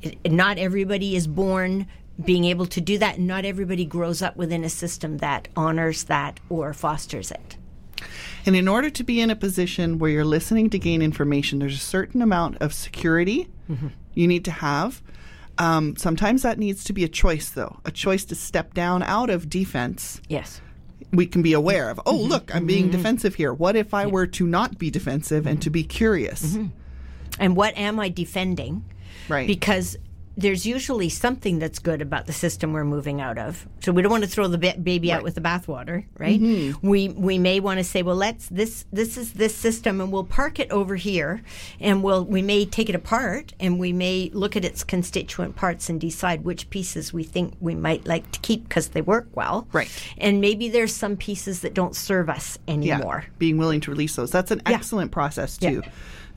It, 0.00 0.30
not 0.30 0.58
everybody 0.58 1.16
is 1.16 1.26
born 1.26 1.86
being 2.24 2.44
able 2.44 2.66
to 2.66 2.80
do 2.80 2.98
that, 2.98 3.16
and 3.16 3.26
not 3.26 3.44
everybody 3.44 3.84
grows 3.84 4.22
up 4.22 4.36
within 4.36 4.62
a 4.62 4.68
system 4.68 5.18
that 5.18 5.48
honors 5.56 6.04
that 6.04 6.38
or 6.48 6.72
fosters 6.72 7.32
it. 7.32 7.56
And 8.46 8.56
in 8.56 8.68
order 8.68 8.90
to 8.90 9.04
be 9.04 9.20
in 9.20 9.30
a 9.30 9.36
position 9.36 9.98
where 9.98 10.10
you're 10.10 10.24
listening 10.24 10.70
to 10.70 10.78
gain 10.78 11.02
information, 11.02 11.58
there's 11.58 11.76
a 11.76 11.78
certain 11.78 12.22
amount 12.22 12.58
of 12.60 12.72
security 12.72 13.48
mm-hmm. 13.70 13.88
you 14.14 14.26
need 14.26 14.44
to 14.44 14.50
have. 14.50 15.02
Um, 15.58 15.96
sometimes 15.96 16.42
that 16.42 16.58
needs 16.58 16.84
to 16.84 16.92
be 16.92 17.04
a 17.04 17.08
choice, 17.08 17.50
though, 17.50 17.78
a 17.84 17.90
choice 17.90 18.24
to 18.26 18.34
step 18.34 18.74
down 18.74 19.02
out 19.02 19.30
of 19.30 19.48
defense. 19.48 20.20
Yes. 20.28 20.60
We 21.12 21.26
can 21.26 21.42
be 21.42 21.52
aware 21.52 21.90
of, 21.90 22.00
oh, 22.06 22.18
mm-hmm. 22.18 22.28
look, 22.28 22.54
I'm 22.54 22.66
being 22.66 22.84
mm-hmm. 22.84 22.96
defensive 22.96 23.36
here. 23.36 23.52
What 23.52 23.76
if 23.76 23.94
I 23.94 24.06
were 24.06 24.26
to 24.26 24.46
not 24.46 24.78
be 24.78 24.90
defensive 24.90 25.46
and 25.46 25.62
to 25.62 25.70
be 25.70 25.84
curious? 25.84 26.56
and 27.38 27.56
what 27.56 27.76
am 27.76 28.00
I 28.00 28.08
defending? 28.08 28.84
Right. 29.28 29.46
Because 29.46 29.96
there's 30.36 30.66
usually 30.66 31.08
something 31.08 31.58
that's 31.60 31.78
good 31.78 32.02
about 32.02 32.26
the 32.26 32.32
system 32.32 32.72
we're 32.72 32.84
moving 32.84 33.20
out 33.20 33.38
of. 33.38 33.66
So 33.80 33.92
we 33.92 34.02
don't 34.02 34.10
want 34.10 34.24
to 34.24 34.28
throw 34.30 34.48
the 34.48 34.58
ba- 34.58 34.74
baby 34.82 35.12
out 35.12 35.22
with 35.22 35.34
the 35.36 35.40
bathwater, 35.40 36.04
right? 36.18 36.40
Mm-hmm. 36.40 36.86
We 36.88 37.08
we 37.10 37.38
may 37.38 37.60
want 37.60 37.78
to 37.78 37.84
say, 37.84 38.02
well, 38.02 38.16
let's 38.16 38.48
this 38.48 38.84
this 38.92 39.16
is 39.16 39.34
this 39.34 39.54
system, 39.54 40.00
and 40.00 40.10
we'll 40.12 40.24
park 40.24 40.58
it 40.58 40.70
over 40.72 40.96
here, 40.96 41.42
and 41.78 42.02
we'll 42.02 42.24
we 42.24 42.42
may 42.42 42.64
take 42.64 42.88
it 42.88 42.94
apart, 42.94 43.52
and 43.60 43.78
we 43.78 43.92
may 43.92 44.30
look 44.34 44.56
at 44.56 44.64
its 44.64 44.82
constituent 44.82 45.56
parts 45.56 45.88
and 45.88 46.00
decide 46.00 46.44
which 46.44 46.68
pieces 46.70 47.12
we 47.12 47.22
think 47.22 47.54
we 47.60 47.74
might 47.74 48.06
like 48.06 48.30
to 48.32 48.40
keep 48.40 48.64
because 48.68 48.88
they 48.88 49.02
work 49.02 49.28
well, 49.34 49.68
Right. 49.72 49.88
And 50.18 50.40
maybe 50.40 50.68
there's 50.68 50.92
some 50.94 51.16
pieces 51.16 51.60
that 51.60 51.74
don't 51.74 51.94
serve 51.94 52.28
us 52.28 52.58
anymore. 52.66 53.26
being 53.38 53.56
willing 53.58 53.80
to 53.82 53.90
release 53.90 54.16
those. 54.16 54.30
That's 54.30 54.50
an 54.50 54.62
Yeah. 54.68 54.74
excellent 54.76 55.12
process 55.12 55.58
Yeah. 55.60 55.70
too. 55.70 55.82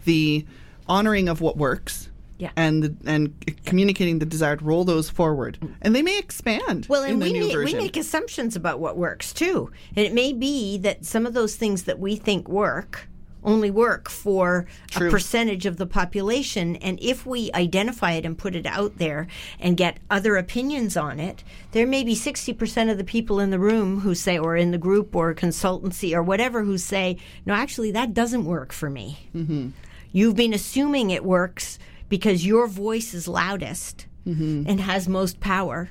The 0.05 0.45
honoring 0.87 1.29
of 1.29 1.41
what 1.41 1.57
works. 1.57 2.09
Yeah. 2.37 2.51
And 2.55 2.83
the, 2.83 2.95
and 3.05 3.33
communicating 3.65 4.19
the 4.19 4.25
desire 4.25 4.57
to 4.57 4.63
roll 4.63 4.83
those 4.83 5.09
forward, 5.09 5.57
and 5.81 5.95
they 5.95 6.03
may 6.03 6.19
expand. 6.19 6.85
Well, 6.87 7.03
and 7.03 7.19
we, 7.19 7.33
make, 7.33 7.55
we 7.55 7.73
make 7.73 7.97
assumptions 7.97 8.55
about 8.55 8.79
what 8.79 8.95
works 8.95 9.33
too. 9.33 9.71
And 9.95 10.05
it 10.05 10.13
may 10.13 10.33
be 10.33 10.77
that 10.79 11.03
some 11.03 11.25
of 11.25 11.33
those 11.33 11.55
things 11.55 11.83
that 11.83 11.99
we 11.99 12.15
think 12.15 12.47
work 12.47 13.07
only 13.43 13.71
work 13.71 14.09
for 14.09 14.67
True. 14.91 15.07
a 15.07 15.11
percentage 15.11 15.65
of 15.65 15.77
the 15.77 15.85
population. 15.85 16.75
And 16.77 16.99
if 17.01 17.25
we 17.25 17.49
identify 17.53 18.13
it 18.13 18.25
and 18.25 18.37
put 18.37 18.55
it 18.55 18.65
out 18.65 18.97
there 18.97 19.27
and 19.59 19.77
get 19.77 19.99
other 20.09 20.35
opinions 20.35 20.97
on 20.97 21.19
it, 21.19 21.43
there 21.71 21.87
may 21.87 22.03
be 22.03 22.13
60% 22.13 22.91
of 22.91 22.97
the 22.97 23.03
people 23.03 23.39
in 23.39 23.49
the 23.49 23.59
room 23.59 24.01
who 24.01 24.13
say, 24.13 24.37
or 24.37 24.55
in 24.55 24.71
the 24.71 24.77
group 24.77 25.15
or 25.15 25.33
consultancy 25.33 26.13
or 26.13 26.21
whatever, 26.21 26.63
who 26.63 26.77
say, 26.77 27.17
no, 27.45 27.53
actually, 27.53 27.91
that 27.91 28.13
doesn't 28.13 28.45
work 28.45 28.73
for 28.73 28.89
me. 28.89 29.29
Mm-hmm. 29.33 29.69
You've 30.11 30.35
been 30.35 30.53
assuming 30.53 31.09
it 31.09 31.23
works 31.23 31.79
because 32.09 32.45
your 32.45 32.67
voice 32.67 33.13
is 33.13 33.27
loudest 33.27 34.05
mm-hmm. 34.25 34.63
and 34.67 34.79
has 34.81 35.07
most 35.07 35.39
power. 35.39 35.89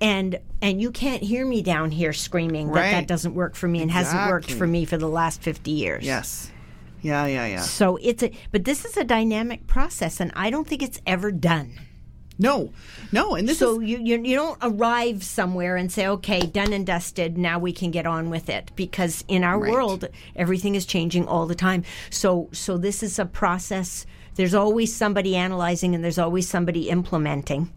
And 0.00 0.38
and 0.62 0.80
you 0.80 0.92
can't 0.92 1.22
hear 1.22 1.44
me 1.44 1.60
down 1.62 1.90
here 1.90 2.12
screaming 2.12 2.68
that 2.68 2.80
Right. 2.80 2.90
that 2.92 3.08
doesn't 3.08 3.34
work 3.34 3.56
for 3.56 3.66
me 3.66 3.82
and 3.82 3.90
hasn't 3.90 4.28
worked 4.30 4.50
for 4.50 4.66
me 4.66 4.84
for 4.84 4.96
the 4.96 5.08
last 5.08 5.42
50 5.42 5.70
years. 5.72 6.04
Yes, 6.04 6.52
yeah, 7.02 7.26
yeah, 7.26 7.46
yeah. 7.46 7.60
so 7.62 7.96
it's 7.96 8.22
a 8.22 8.30
but 8.52 8.64
this 8.64 8.84
is 8.84 8.96
a 8.96 9.04
dynamic 9.04 9.66
process 9.68 10.20
and 10.20 10.32
i 10.34 10.50
don't 10.50 10.66
think 10.68 10.82
it's 10.82 11.00
ever 11.06 11.32
done. 11.32 11.72
No, 12.40 12.72
no, 13.10 13.34
and 13.34 13.48
this 13.48 13.58
so 13.58 13.80
is 13.80 13.88
you, 13.88 13.98
you 13.98 14.22
you 14.22 14.36
don't 14.36 14.58
arrive 14.62 15.24
somewhere 15.24 15.74
and 15.76 15.90
say 15.90 16.06
okay 16.06 16.40
done 16.42 16.72
and 16.72 16.86
dusted 16.86 17.36
now 17.36 17.58
we 17.58 17.72
can 17.72 17.90
get 17.90 18.06
on 18.06 18.30
with 18.30 18.48
it. 18.48 18.70
Because 18.76 19.24
in 19.26 19.42
our 19.42 19.58
Right. 19.58 19.72
world 19.72 20.08
everything 20.36 20.76
is 20.76 20.86
changing 20.86 21.26
all 21.26 21.46
the 21.46 21.56
time. 21.56 21.82
So 22.10 22.48
so 22.52 22.78
this 22.78 23.02
is 23.02 23.18
a 23.18 23.26
process 23.26 24.06
there's 24.38 24.54
always 24.54 24.94
somebody 24.94 25.36
analyzing 25.36 25.94
and 25.94 26.02
there's 26.02 26.18
always 26.18 26.48
somebody 26.48 26.88
implementing 26.88 27.70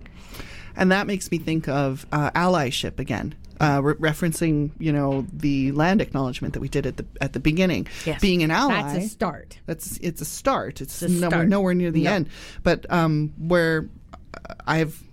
And 0.77 0.89
that 0.93 1.05
makes 1.07 1.29
me 1.29 1.37
think 1.39 1.67
of 1.67 2.05
uh, 2.13 2.31
allyship 2.31 2.97
again. 2.99 3.35
Uh, 3.59 3.79
re- 3.83 3.93
referencing, 4.11 4.71
you 4.79 4.91
know, 4.93 5.25
the 5.33 5.71
land 5.73 6.01
acknowledgement 6.01 6.53
that 6.53 6.61
we 6.61 6.69
did 6.69 6.85
at 6.87 6.95
the 6.97 7.05
at 7.19 7.33
the 7.33 7.39
beginning, 7.39 7.87
Yes. 8.05 8.19
being 8.21 8.41
an 8.41 8.49
ally. 8.49 8.81
That's 8.81 9.05
a 9.05 9.09
start. 9.09 9.59
That's 9.67 9.97
it's 9.97 10.21
a 10.21 10.25
start. 10.25 10.81
It's, 10.81 11.01
a 11.03 11.09
nowhere, 11.09 11.29
start. 11.29 11.47
nowhere 11.49 11.73
near 11.75 11.91
the 11.91 12.05
No. 12.05 12.11
end. 12.13 12.29
But 12.63 12.85
um, 12.91 13.33
where 13.37 13.87
I've 14.65 15.03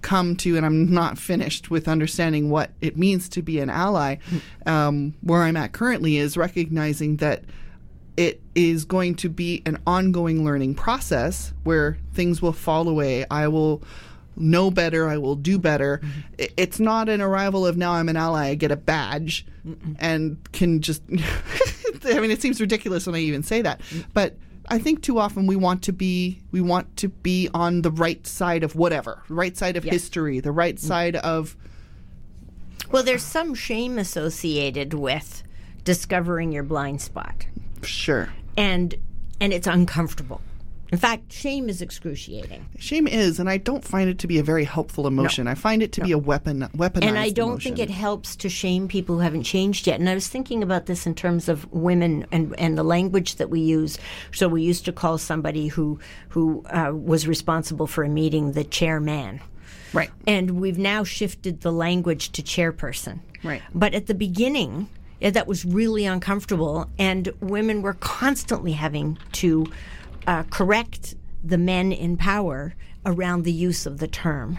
come 0.00 0.34
to, 0.36 0.56
and 0.56 0.66
I'm 0.66 0.90
not 0.92 1.16
finished 1.18 1.70
with 1.70 1.86
understanding 1.86 2.50
what 2.50 2.70
it 2.80 2.96
means 2.96 3.28
to 3.28 3.42
be 3.42 3.60
an 3.60 3.70
ally. 3.70 4.16
Um, 4.66 5.14
where 5.20 5.42
I'm 5.42 5.56
at 5.56 5.70
currently 5.72 6.16
is 6.16 6.36
recognizing 6.36 7.18
that 7.18 7.44
it 8.16 8.40
is 8.54 8.84
going 8.84 9.14
to 9.16 9.28
be 9.28 9.62
an 9.64 9.78
ongoing 9.86 10.44
learning 10.44 10.74
process 10.74 11.52
where 11.64 11.96
things 12.12 12.42
will 12.42 12.52
fall 12.52 12.88
away. 12.88 13.24
I 13.30 13.48
will 13.48 13.82
know 14.36 14.70
better. 14.70 15.08
I 15.08 15.16
will 15.18 15.36
do 15.36 15.58
better. 15.58 15.98
Mm-hmm. 15.98 16.20
I- 16.40 16.48
It's 16.56 16.78
not 16.80 17.08
an 17.08 17.20
arrival 17.20 17.66
of 17.66 17.76
now 17.76 17.92
I'm 17.92 18.08
an 18.08 18.16
ally. 18.16 18.48
I 18.48 18.54
get 18.54 18.70
a 18.70 18.76
badge 18.76 19.46
and 19.98 20.36
can 20.52 20.80
just. 20.80 21.02
I 22.04 22.18
mean, 22.18 22.30
it 22.30 22.42
seems 22.42 22.60
ridiculous 22.60 23.06
when 23.06 23.14
I 23.14 23.20
even 23.20 23.42
say 23.42 23.62
that, 23.62 23.80
mm. 23.90 24.04
but. 24.12 24.36
I 24.68 24.78
think 24.78 25.02
too 25.02 25.18
often 25.18 25.48
we 25.48 25.56
want 25.56 25.82
to 25.82 25.92
be 25.92 26.40
we 26.52 26.60
want 26.60 26.96
to 26.98 27.08
be 27.08 27.48
on 27.52 27.82
the 27.82 27.90
right 27.90 28.24
side 28.26 28.62
of 28.62 28.76
whatever, 28.76 29.20
right 29.28 29.56
side 29.56 29.76
of 29.76 29.84
Yes. 29.84 29.92
history, 29.92 30.38
the 30.38 30.52
right 30.52 30.76
mm. 30.76 30.78
side 30.78 31.16
of 31.16 31.56
Well, 32.90 33.02
there's 33.02 33.24
some 33.24 33.54
shame 33.54 33.98
associated 33.98 34.94
with 34.94 35.42
discovering 35.84 36.52
your 36.52 36.62
blind 36.62 37.02
spot, 37.02 37.46
sure. 37.84 38.32
and 38.56 38.94
and 39.40 39.52
it's 39.52 39.66
uncomfortable. 39.66 40.40
In 40.92 40.98
fact, 40.98 41.32
shame 41.32 41.70
is 41.70 41.80
excruciating. 41.80 42.66
Shame 42.78 43.08
is, 43.08 43.40
and 43.40 43.48
I 43.48 43.56
don't 43.56 43.82
find 43.82 44.10
it 44.10 44.18
to 44.18 44.26
be 44.26 44.38
a 44.38 44.42
very 44.42 44.64
helpful 44.64 45.06
emotion. 45.06 45.48
I 45.48 45.54
find 45.54 45.82
it 45.82 45.90
to 45.92 46.02
be 46.02 46.12
a 46.12 46.18
weapon, 46.18 46.68
weaponized. 46.76 47.04
And 47.04 47.18
I 47.18 47.30
don't 47.30 47.52
emotion. 47.52 47.76
think 47.76 47.88
it 47.88 47.90
helps 47.90 48.36
to 48.36 48.50
shame 48.50 48.88
people 48.88 49.14
who 49.14 49.22
haven't 49.22 49.44
changed 49.44 49.86
yet. 49.86 50.00
And 50.00 50.08
I 50.10 50.12
was 50.12 50.28
thinking 50.28 50.62
about 50.62 50.84
this 50.84 51.06
in 51.06 51.14
terms 51.14 51.48
of 51.48 51.70
women 51.72 52.26
and, 52.30 52.54
and 52.58 52.76
the 52.76 52.82
language 52.82 53.36
that 53.36 53.48
we 53.48 53.60
use. 53.60 53.96
So 54.32 54.48
we 54.48 54.60
used 54.60 54.84
to 54.84 54.92
call 54.92 55.16
somebody 55.16 55.68
who 55.68 55.98
who 56.28 56.62
uh, 56.66 56.92
was 56.94 57.26
responsible 57.26 57.86
for 57.86 58.04
a 58.04 58.08
meeting 58.10 58.52
the 58.52 58.62
chairman. 58.62 59.40
right. 59.94 60.10
And 60.26 60.60
we've 60.60 60.78
now 60.78 61.04
shifted 61.04 61.62
the 61.62 61.72
language 61.72 62.32
to 62.32 62.42
chairperson. 62.42 63.20
Right. 63.42 63.62
But 63.74 63.94
at 63.94 64.08
the 64.08 64.14
beginning, 64.14 64.88
that 65.30 65.46
was 65.46 65.64
really 65.64 66.04
uncomfortable, 66.04 66.90
and 66.98 67.32
women 67.40 67.82
were 67.82 67.94
constantly 67.94 68.72
having 68.72 69.18
to 69.32 69.66
uh, 70.26 70.42
correct 70.44 71.14
the 71.44 71.58
men 71.58 71.92
in 71.92 72.16
power 72.16 72.74
around 73.04 73.42
the 73.42 73.52
use 73.52 73.86
of 73.86 73.98
the 73.98 74.08
term. 74.08 74.58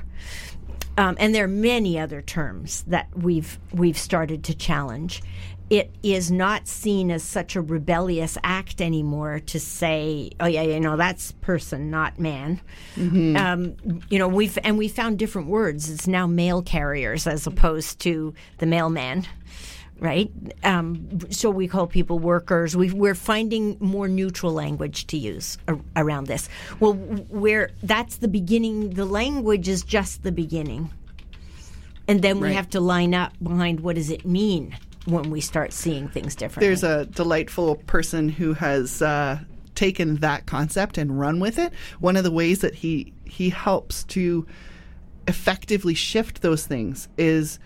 Um, 0.97 1.15
and 1.19 1.33
there 1.33 1.45
are 1.45 1.47
many 1.47 1.97
other 1.97 2.21
terms 2.21 2.83
that 2.87 3.07
we've 3.15 3.57
we've 3.71 3.97
started 3.97 4.43
to 4.45 4.55
challenge. 4.55 5.23
It 5.69 5.89
is 6.03 6.29
not 6.29 6.67
seen 6.67 7.09
as 7.09 7.23
such 7.23 7.55
a 7.55 7.61
rebellious 7.61 8.37
act 8.43 8.79
anymore 8.79 9.39
to 9.47 9.59
say, 9.59 10.29
"Oh 10.39 10.45
yeah, 10.45 10.61
you 10.61 10.79
know 10.79 10.95
that's 10.95 11.31
person, 11.31 11.89
not 11.89 12.19
man." 12.19 12.61
Um, 13.37 13.75
you 14.09 14.19
know, 14.19 14.27
we've 14.27 14.59
and 14.63 14.77
we 14.77 14.87
found 14.87 15.17
different 15.17 15.47
words. 15.47 15.89
It's 15.89 16.07
now 16.07 16.27
mail 16.27 16.61
carriers 16.61 17.25
as 17.25 17.47
opposed 17.47 17.99
to 18.01 18.35
the 18.59 18.67
mailman, 18.67 19.25
right? 20.03 20.29
Um, 20.63 21.17
so 21.31 21.49
we 21.49 21.67
call 21.67 21.87
people 21.87 22.19
workers. 22.19 22.75
we 22.75 22.91
we're 22.91 23.15
finding 23.15 23.77
more 23.79 24.07
neutral 24.09 24.51
language 24.53 25.07
to 25.07 25.17
use 25.17 25.57
a, 25.67 25.77
around 25.95 26.27
this. 26.27 26.49
Well, 26.79 26.93
where 26.93 27.71
that's 27.81 28.17
the 28.17 28.27
beginning. 28.27 28.91
The 28.91 29.05
language 29.05 29.67
is 29.69 29.81
just 29.81 30.21
the 30.23 30.31
beginning, 30.33 30.91
and 32.07 32.21
then 32.21 32.39
we 32.39 32.49
Right. 32.49 32.55
have 32.55 32.69
to 32.71 32.79
line 32.81 33.15
up 33.15 33.31
behind 33.41 33.79
what 33.79 33.95
does 33.95 34.11
it 34.11 34.25
mean 34.25 34.75
when 35.05 35.29
we 35.31 35.41
start 35.41 35.73
seeing 35.73 36.09
things 36.09 36.35
differently. 36.35 36.67
There's 36.67 36.83
a 36.83 37.05
delightful 37.05 37.75
person 37.87 38.27
who 38.29 38.53
has 38.55 39.01
uh, 39.01 39.39
taken 39.73 40.17
that 40.17 40.45
concept 40.45 40.97
and 40.97 41.17
run 41.17 41.39
with 41.39 41.57
it. 41.57 41.71
One 41.99 42.17
of 42.17 42.23
the 42.25 42.31
ways 42.31 42.59
that 42.59 42.75
he 42.75 43.13
he 43.23 43.49
helps 43.49 44.03
to 44.05 44.45
effectively 45.29 45.93
shift 45.93 46.41
those 46.41 46.65
things 46.65 47.07
is 47.17 47.57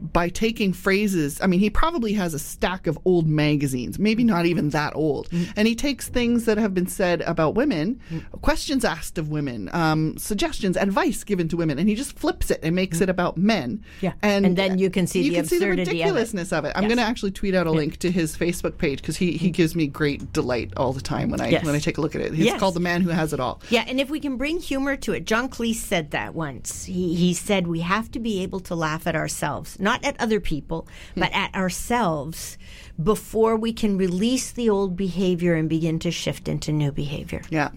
by 0.00 0.28
taking 0.28 0.72
phrases. 0.72 1.40
I 1.40 1.46
mean, 1.46 1.60
he 1.60 1.70
probably 1.70 2.12
has 2.14 2.34
a 2.34 2.38
stack 2.38 2.86
of 2.86 2.98
old 3.04 3.26
magazines, 3.26 3.98
maybe 3.98 4.24
not 4.24 4.46
even 4.46 4.70
that 4.70 4.94
old, 4.94 5.28
Mm. 5.30 5.52
and 5.56 5.68
he 5.68 5.74
takes 5.74 6.08
things 6.08 6.44
that 6.44 6.58
have 6.58 6.72
been 6.74 6.86
said 6.86 7.20
about 7.22 7.54
women, 7.54 8.00
questions 8.42 8.84
asked 8.84 9.18
of 9.18 9.28
women, 9.28 9.68
um, 9.72 10.16
suggestions, 10.18 10.76
advice 10.76 11.24
given 11.24 11.48
to 11.48 11.56
women, 11.56 11.78
and 11.78 11.88
he 11.88 11.94
just 11.94 12.12
flips 12.18 12.50
it 12.50 12.60
and 12.62 12.74
makes 12.76 13.00
it 13.00 13.08
about 13.08 13.36
men. 13.36 13.82
Yeah. 14.00 14.12
and, 14.22 14.46
And 14.46 14.56
then 14.56 14.78
you 14.78 14.90
can 14.90 15.06
see 15.06 15.22
you 15.22 15.30
the 15.30 15.36
can 15.36 15.44
see 15.46 15.58
the 15.58 15.64
absurdity 15.64 15.82
of 15.82 15.88
it. 15.88 15.92
ridiculousness 15.92 16.52
of 16.52 16.64
it. 16.64 16.72
I'm 16.76 16.84
Yes. 16.84 16.88
going 16.90 16.98
to 16.98 17.04
actually 17.04 17.30
tweet 17.32 17.54
out 17.54 17.66
a 17.66 17.70
link 17.72 17.96
to 17.98 18.10
his 18.10 18.36
Facebook 18.36 18.78
page 18.78 19.00
because 19.00 19.16
he, 19.16 19.32
he 19.32 19.50
gives 19.50 19.74
me 19.74 19.86
great 19.86 20.32
delight 20.32 20.72
all 20.76 20.92
the 20.92 21.00
time 21.00 21.30
when 21.30 21.40
I 21.40 21.48
Yes. 21.48 21.64
when 21.64 21.74
I 21.74 21.78
take 21.80 21.98
a 21.98 22.00
look 22.00 22.14
at 22.14 22.20
it. 22.20 22.32
He's 22.34 22.46
Yes. 22.46 22.60
called 22.60 22.74
the 22.74 22.80
man 22.80 23.00
who 23.02 23.10
has 23.10 23.32
it 23.32 23.40
all. 23.40 23.60
Yeah, 23.70 23.84
and 23.88 23.98
if 24.00 24.10
we 24.10 24.20
can 24.20 24.36
bring 24.36 24.60
humor 24.60 24.96
to 24.96 25.12
it, 25.12 25.24
John 25.24 25.48
Cleese 25.48 25.76
said 25.76 26.10
that 26.12 26.34
once. 26.34 26.84
He 26.84 27.14
he 27.14 27.34
said 27.34 27.66
we 27.66 27.80
have 27.80 28.10
to 28.12 28.18
be 28.20 28.42
able 28.42 28.60
to 28.60 28.74
laugh 28.74 29.06
at 29.06 29.16
ourselves, 29.16 29.76
not 29.80 29.87
at 29.94 30.20
other 30.20 30.40
people, 30.40 30.86
but 31.16 31.30
at 31.32 31.54
ourselves 31.54 32.58
before 33.02 33.56
we 33.56 33.72
can 33.72 33.96
release 33.96 34.52
the 34.52 34.68
old 34.68 34.96
behavior 34.96 35.54
and 35.54 35.68
begin 35.68 35.98
to 36.00 36.10
shift 36.10 36.48
into 36.48 36.72
new 36.72 36.92
behavior. 36.92 37.42
Yeah, 37.50 37.70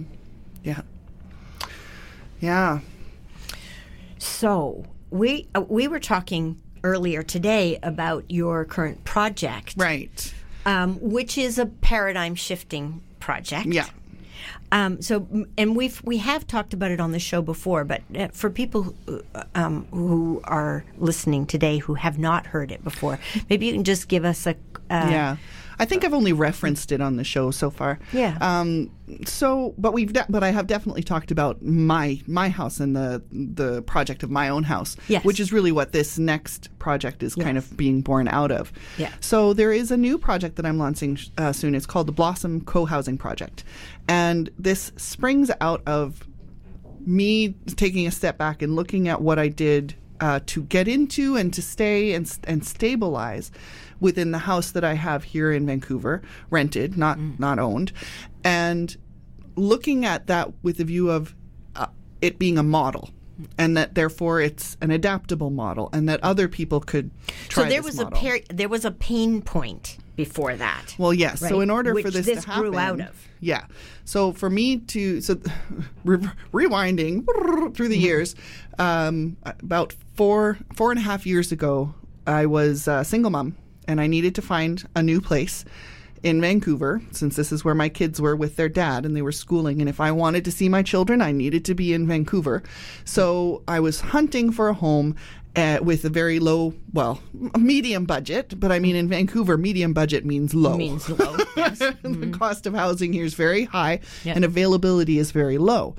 yeah, 0.63 0.81
yeah. 2.39 2.79
So, 4.17 4.85
we 5.09 5.47
uh, 5.55 5.61
we 5.61 5.87
were 5.87 5.99
talking 5.99 6.61
earlier 6.83 7.23
today 7.23 7.79
about 7.83 8.25
your 8.29 8.65
current 8.65 9.03
project. 9.03 9.75
Right. 9.77 10.33
Um, 10.65 10.99
which 11.01 11.37
is 11.39 11.57
a 11.57 11.65
paradigm 11.65 12.35
shifting 12.35 13.01
project. 13.19 13.67
Yeah. 13.67 13.87
Um, 14.71 15.01
so, 15.01 15.27
and 15.57 15.75
we've 15.75 16.01
we 16.03 16.17
have 16.17 16.47
talked 16.47 16.73
about 16.73 16.91
it 16.91 16.99
on 16.99 17.11
the 17.11 17.19
show 17.19 17.41
before, 17.41 17.83
but 17.83 18.01
uh, 18.17 18.29
for 18.31 18.49
people 18.49 18.83
who, 18.83 19.21
uh, 19.35 19.43
um, 19.53 19.85
who 19.91 20.41
are 20.45 20.85
listening 20.97 21.45
today 21.45 21.77
who 21.77 21.95
have 21.95 22.17
not 22.17 22.47
heard 22.47 22.71
it 22.71 22.83
before, 22.83 23.19
maybe 23.49 23.65
you 23.65 23.73
can 23.73 23.83
just 23.83 24.07
give 24.07 24.23
us 24.23 24.47
a 24.47 24.55
uh, 24.89 25.07
yeah. 25.09 25.37
I 25.81 25.85
think 25.85 26.05
I've 26.05 26.13
only 26.13 26.31
referenced 26.31 26.91
it 26.91 27.01
on 27.01 27.15
the 27.15 27.23
show 27.23 27.49
so 27.49 27.71
far. 27.71 27.97
Yeah. 28.13 28.37
Um. 28.39 28.91
So, 29.25 29.73
but 29.79 29.93
we've, 29.93 30.13
de- 30.13 30.27
but 30.29 30.43
I 30.43 30.51
have 30.51 30.67
definitely 30.67 31.01
talked 31.01 31.31
about 31.31 31.63
my 31.63 32.21
my 32.27 32.49
house 32.49 32.79
and 32.79 32.95
the 32.95 33.23
the 33.31 33.81
project 33.81 34.21
of 34.21 34.29
my 34.29 34.47
own 34.47 34.61
house. 34.61 34.95
Yes. 35.07 35.25
Which 35.25 35.39
is 35.39 35.51
really 35.51 35.71
what 35.71 35.91
this 35.91 36.19
next 36.19 36.69
project 36.77 37.23
is 37.23 37.33
kind 37.33 37.57
of 37.57 37.75
being 37.75 38.01
born 38.01 38.27
out 38.27 38.51
of. 38.51 38.71
Yeah. 38.99 39.11
So 39.21 39.53
there 39.53 39.73
is 39.73 39.89
a 39.89 39.97
new 39.97 40.19
project 40.19 40.55
that 40.57 40.67
I'm 40.67 40.77
launching 40.77 41.17
uh, 41.39 41.51
soon. 41.51 41.73
It's 41.73 41.87
called 41.87 42.07
the 42.07 42.13
Blossom 42.13 42.61
Co-housing 42.61 43.17
Project, 43.17 43.63
and 44.07 44.51
this 44.59 44.91
springs 44.97 45.49
out 45.61 45.81
of 45.87 46.27
me 47.07 47.55
taking 47.75 48.05
a 48.05 48.11
step 48.11 48.37
back 48.37 48.61
and 48.61 48.75
looking 48.75 49.07
at 49.07 49.19
what 49.19 49.39
I 49.39 49.47
did 49.47 49.95
uh, 50.19 50.41
to 50.45 50.61
get 50.61 50.87
into 50.87 51.35
and 51.35 51.51
to 51.55 51.61
stay 51.63 52.13
and 52.13 52.31
and 52.43 52.63
stabilize 52.63 53.51
within 54.01 54.31
the 54.31 54.39
house 54.39 54.71
that 54.71 54.83
I 54.83 54.95
have 54.95 55.23
here 55.23 55.51
in 55.53 55.65
Vancouver, 55.65 56.21
rented, 56.49 56.97
not 56.97 57.17
not 57.39 57.57
owned, 57.59 57.93
and 58.43 58.97
looking 59.55 60.05
at 60.05 60.27
that 60.27 60.51
with 60.63 60.77
the 60.77 60.83
view 60.83 61.09
of 61.09 61.33
uh, 61.75 61.87
it 62.21 62.37
being 62.37 62.57
a 62.57 62.63
model. 62.63 63.11
And 63.57 63.75
that 63.75 63.95
therefore 63.95 64.39
it's 64.39 64.77
an 64.81 64.91
adaptable 64.91 65.49
model, 65.49 65.89
and 65.93 66.07
that 66.09 66.19
other 66.23 66.47
people 66.47 66.79
could 66.79 67.09
try 67.49 67.63
So 67.63 67.69
there 67.69 67.81
was 67.81 67.97
model. 67.97 68.15
a 68.19 68.21
per- 68.21 68.53
there 68.53 68.69
was 68.69 68.85
a 68.85 68.91
pain 68.91 69.41
point 69.41 69.97
before 70.15 70.55
that. 70.57 70.93
Well, 70.99 71.11
yes. 71.13 71.39
So 71.39 71.59
in 71.61 71.71
order 71.71 71.91
Which 71.95 72.05
for 72.05 72.11
this, 72.11 72.27
this 72.27 72.43
to 72.43 72.49
happen, 72.51 72.69
grew 72.69 72.77
out 72.77 72.99
of. 72.99 73.27
yeah. 73.39 73.65
So 74.05 74.31
for 74.31 74.47
me 74.51 74.77
to 74.77 75.21
so 75.21 75.39
re- 76.03 76.19
rewinding 76.53 77.25
through 77.75 77.87
the 77.87 77.97
years, 77.97 78.35
um, 78.77 79.37
about 79.43 79.95
four 80.13 80.59
four 80.75 80.91
and 80.91 80.99
a 80.99 81.03
half 81.03 81.25
years 81.25 81.51
ago, 81.51 81.95
I 82.27 82.45
was 82.45 82.87
a 82.87 83.03
single 83.03 83.31
mom, 83.31 83.55
and 83.87 83.99
I 83.99 84.07
needed 84.07 84.35
to 84.35 84.41
find 84.41 84.87
a 84.95 85.03
new 85.03 85.21
place 85.21 85.65
in 86.23 86.39
Vancouver, 86.39 87.01
since 87.11 87.35
this 87.35 87.51
is 87.51 87.65
where 87.65 87.73
my 87.73 87.89
kids 87.89 88.21
were 88.21 88.35
with 88.35 88.55
their 88.55 88.69
dad 88.69 89.05
and 89.05 89.15
they 89.15 89.21
were 89.21 89.31
schooling. 89.31 89.79
And 89.79 89.89
if 89.89 89.99
I 89.99 90.11
wanted 90.11 90.45
to 90.45 90.51
see 90.51 90.69
my 90.69 90.83
children, 90.83 91.21
I 91.21 91.31
needed 91.31 91.65
to 91.65 91.73
be 91.73 91.93
in 91.93 92.07
Vancouver. 92.07 92.61
So 93.05 93.63
I 93.67 93.79
was 93.79 94.01
hunting 94.01 94.51
for 94.51 94.69
a 94.69 94.73
home 94.73 95.15
uh, 95.55 95.79
with 95.81 96.05
a 96.05 96.09
very 96.09 96.39
low, 96.39 96.73
well, 96.93 97.19
medium 97.57 98.05
budget. 98.05 98.59
But 98.59 98.71
I 98.71 98.79
mean, 98.79 98.95
in 98.95 99.09
Vancouver, 99.09 99.57
medium 99.57 99.93
budget 99.93 100.23
means 100.25 100.53
low. 100.53 100.77
Means 100.77 101.09
low. 101.09 101.37
yes. 101.57 101.79
the 101.79 102.35
cost 102.37 102.65
of 102.67 102.73
housing 102.73 103.13
here 103.13 103.25
is 103.25 103.33
very 103.33 103.65
high 103.65 103.99
and 104.25 104.45
availability 104.45 105.17
is 105.17 105.31
very 105.31 105.57
low. 105.57 105.95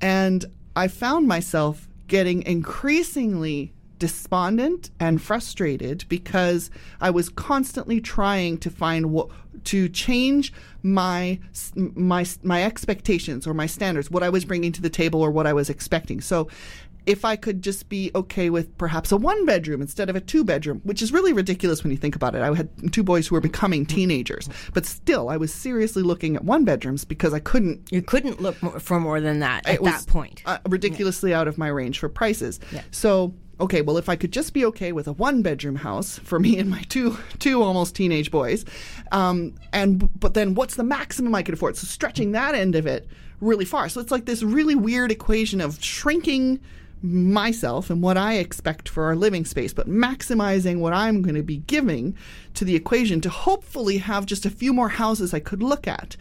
And 0.00 0.44
I 0.76 0.88
found 0.88 1.26
myself 1.26 1.88
getting 2.06 2.42
increasingly 2.44 3.72
despondent 3.98 4.90
and 5.00 5.20
frustrated 5.20 6.04
because 6.08 6.70
I 7.00 7.10
was 7.10 7.28
constantly 7.28 8.00
trying 8.00 8.58
to 8.58 8.70
find 8.70 9.06
what 9.10 9.28
to 9.64 9.88
change 9.88 10.52
my 10.82 11.38
my 11.74 12.24
my 12.42 12.62
expectations 12.64 13.46
or 13.46 13.54
my 13.54 13.66
standards 13.66 14.10
what 14.10 14.22
I 14.22 14.28
was 14.28 14.44
bringing 14.44 14.72
to 14.72 14.82
the 14.82 14.90
table 14.90 15.20
or 15.20 15.30
what 15.30 15.46
I 15.46 15.52
was 15.52 15.68
expecting. 15.68 16.20
So 16.20 16.48
if 17.06 17.24
I 17.24 17.36
could 17.36 17.62
just 17.62 17.88
be 17.88 18.10
okay 18.14 18.50
with 18.50 18.76
perhaps 18.76 19.10
a 19.12 19.16
one 19.16 19.46
bedroom 19.46 19.80
instead 19.80 20.10
of 20.10 20.16
a 20.16 20.20
two 20.20 20.44
bedroom, 20.44 20.82
which 20.84 21.00
is 21.00 21.10
really 21.10 21.32
ridiculous 21.32 21.82
when 21.82 21.90
you 21.90 21.96
think 21.96 22.14
about 22.14 22.34
it. 22.34 22.42
I 22.42 22.54
had 22.54 22.68
two 22.92 23.02
boys 23.02 23.26
who 23.26 23.34
were 23.34 23.40
becoming 23.40 23.86
teenagers, 23.86 24.46
but 24.74 24.84
still, 24.84 25.30
I 25.30 25.38
was 25.38 25.52
seriously 25.52 26.02
looking 26.02 26.36
at 26.36 26.44
one 26.44 26.64
bedrooms 26.64 27.06
because 27.06 27.32
I 27.32 27.38
couldn't 27.40 27.90
You 27.90 28.02
couldn't 28.02 28.42
look 28.42 28.56
for 28.56 29.00
more 29.00 29.22
than 29.22 29.38
that 29.40 29.66
at 29.66 29.82
that 29.82 30.06
point. 30.06 30.42
uh, 30.44 30.58
ridiculously 30.68 31.32
out 31.32 31.48
of 31.48 31.56
my 31.56 31.68
range 31.68 31.98
for 31.98 32.10
prices. 32.10 32.60
Yeah. 32.70 32.82
So 32.90 33.32
okay, 33.60 33.82
well 33.82 33.96
if 33.98 34.08
I 34.08 34.16
could 34.16 34.32
just 34.32 34.52
be 34.52 34.64
okay 34.66 34.92
with 34.92 35.08
a 35.08 35.12
one 35.12 35.42
bedroom 35.42 35.76
house 35.76 36.18
for 36.18 36.38
me 36.38 36.58
and 36.58 36.70
my 36.70 36.82
two 36.82 37.16
two 37.38 37.62
almost 37.62 37.94
teenage 37.94 38.30
boys, 38.30 38.64
um, 39.12 39.54
and 39.72 40.08
but 40.18 40.34
then 40.34 40.54
what's 40.54 40.76
the 40.76 40.84
maximum 40.84 41.34
I 41.34 41.42
could 41.42 41.54
afford? 41.54 41.76
So 41.76 41.86
stretching 41.86 42.32
that 42.32 42.54
end 42.54 42.74
of 42.74 42.86
it 42.86 43.08
really 43.40 43.64
far. 43.64 43.88
So 43.88 44.00
it's 44.00 44.10
like 44.10 44.24
this 44.24 44.42
really 44.42 44.74
weird 44.74 45.12
equation 45.12 45.60
of 45.60 45.82
shrinking 45.82 46.60
myself 47.02 47.90
and 47.90 48.02
what 48.02 48.16
I 48.16 48.34
expect 48.34 48.88
for 48.88 49.04
our 49.04 49.14
living 49.14 49.44
space, 49.44 49.72
but 49.72 49.88
maximizing 49.88 50.80
what 50.80 50.92
I'm 50.92 51.22
going 51.22 51.36
to 51.36 51.42
be 51.42 51.58
giving 51.58 52.16
to 52.58 52.64
the 52.64 52.74
equation 52.74 53.20
to 53.20 53.30
hopefully 53.30 53.98
have 53.98 54.26
just 54.26 54.44
a 54.44 54.50
few 54.50 54.72
more 54.72 54.88
houses 54.88 55.32
I 55.32 55.38
could 55.38 55.62
look 55.62 55.86
at. 55.86 56.16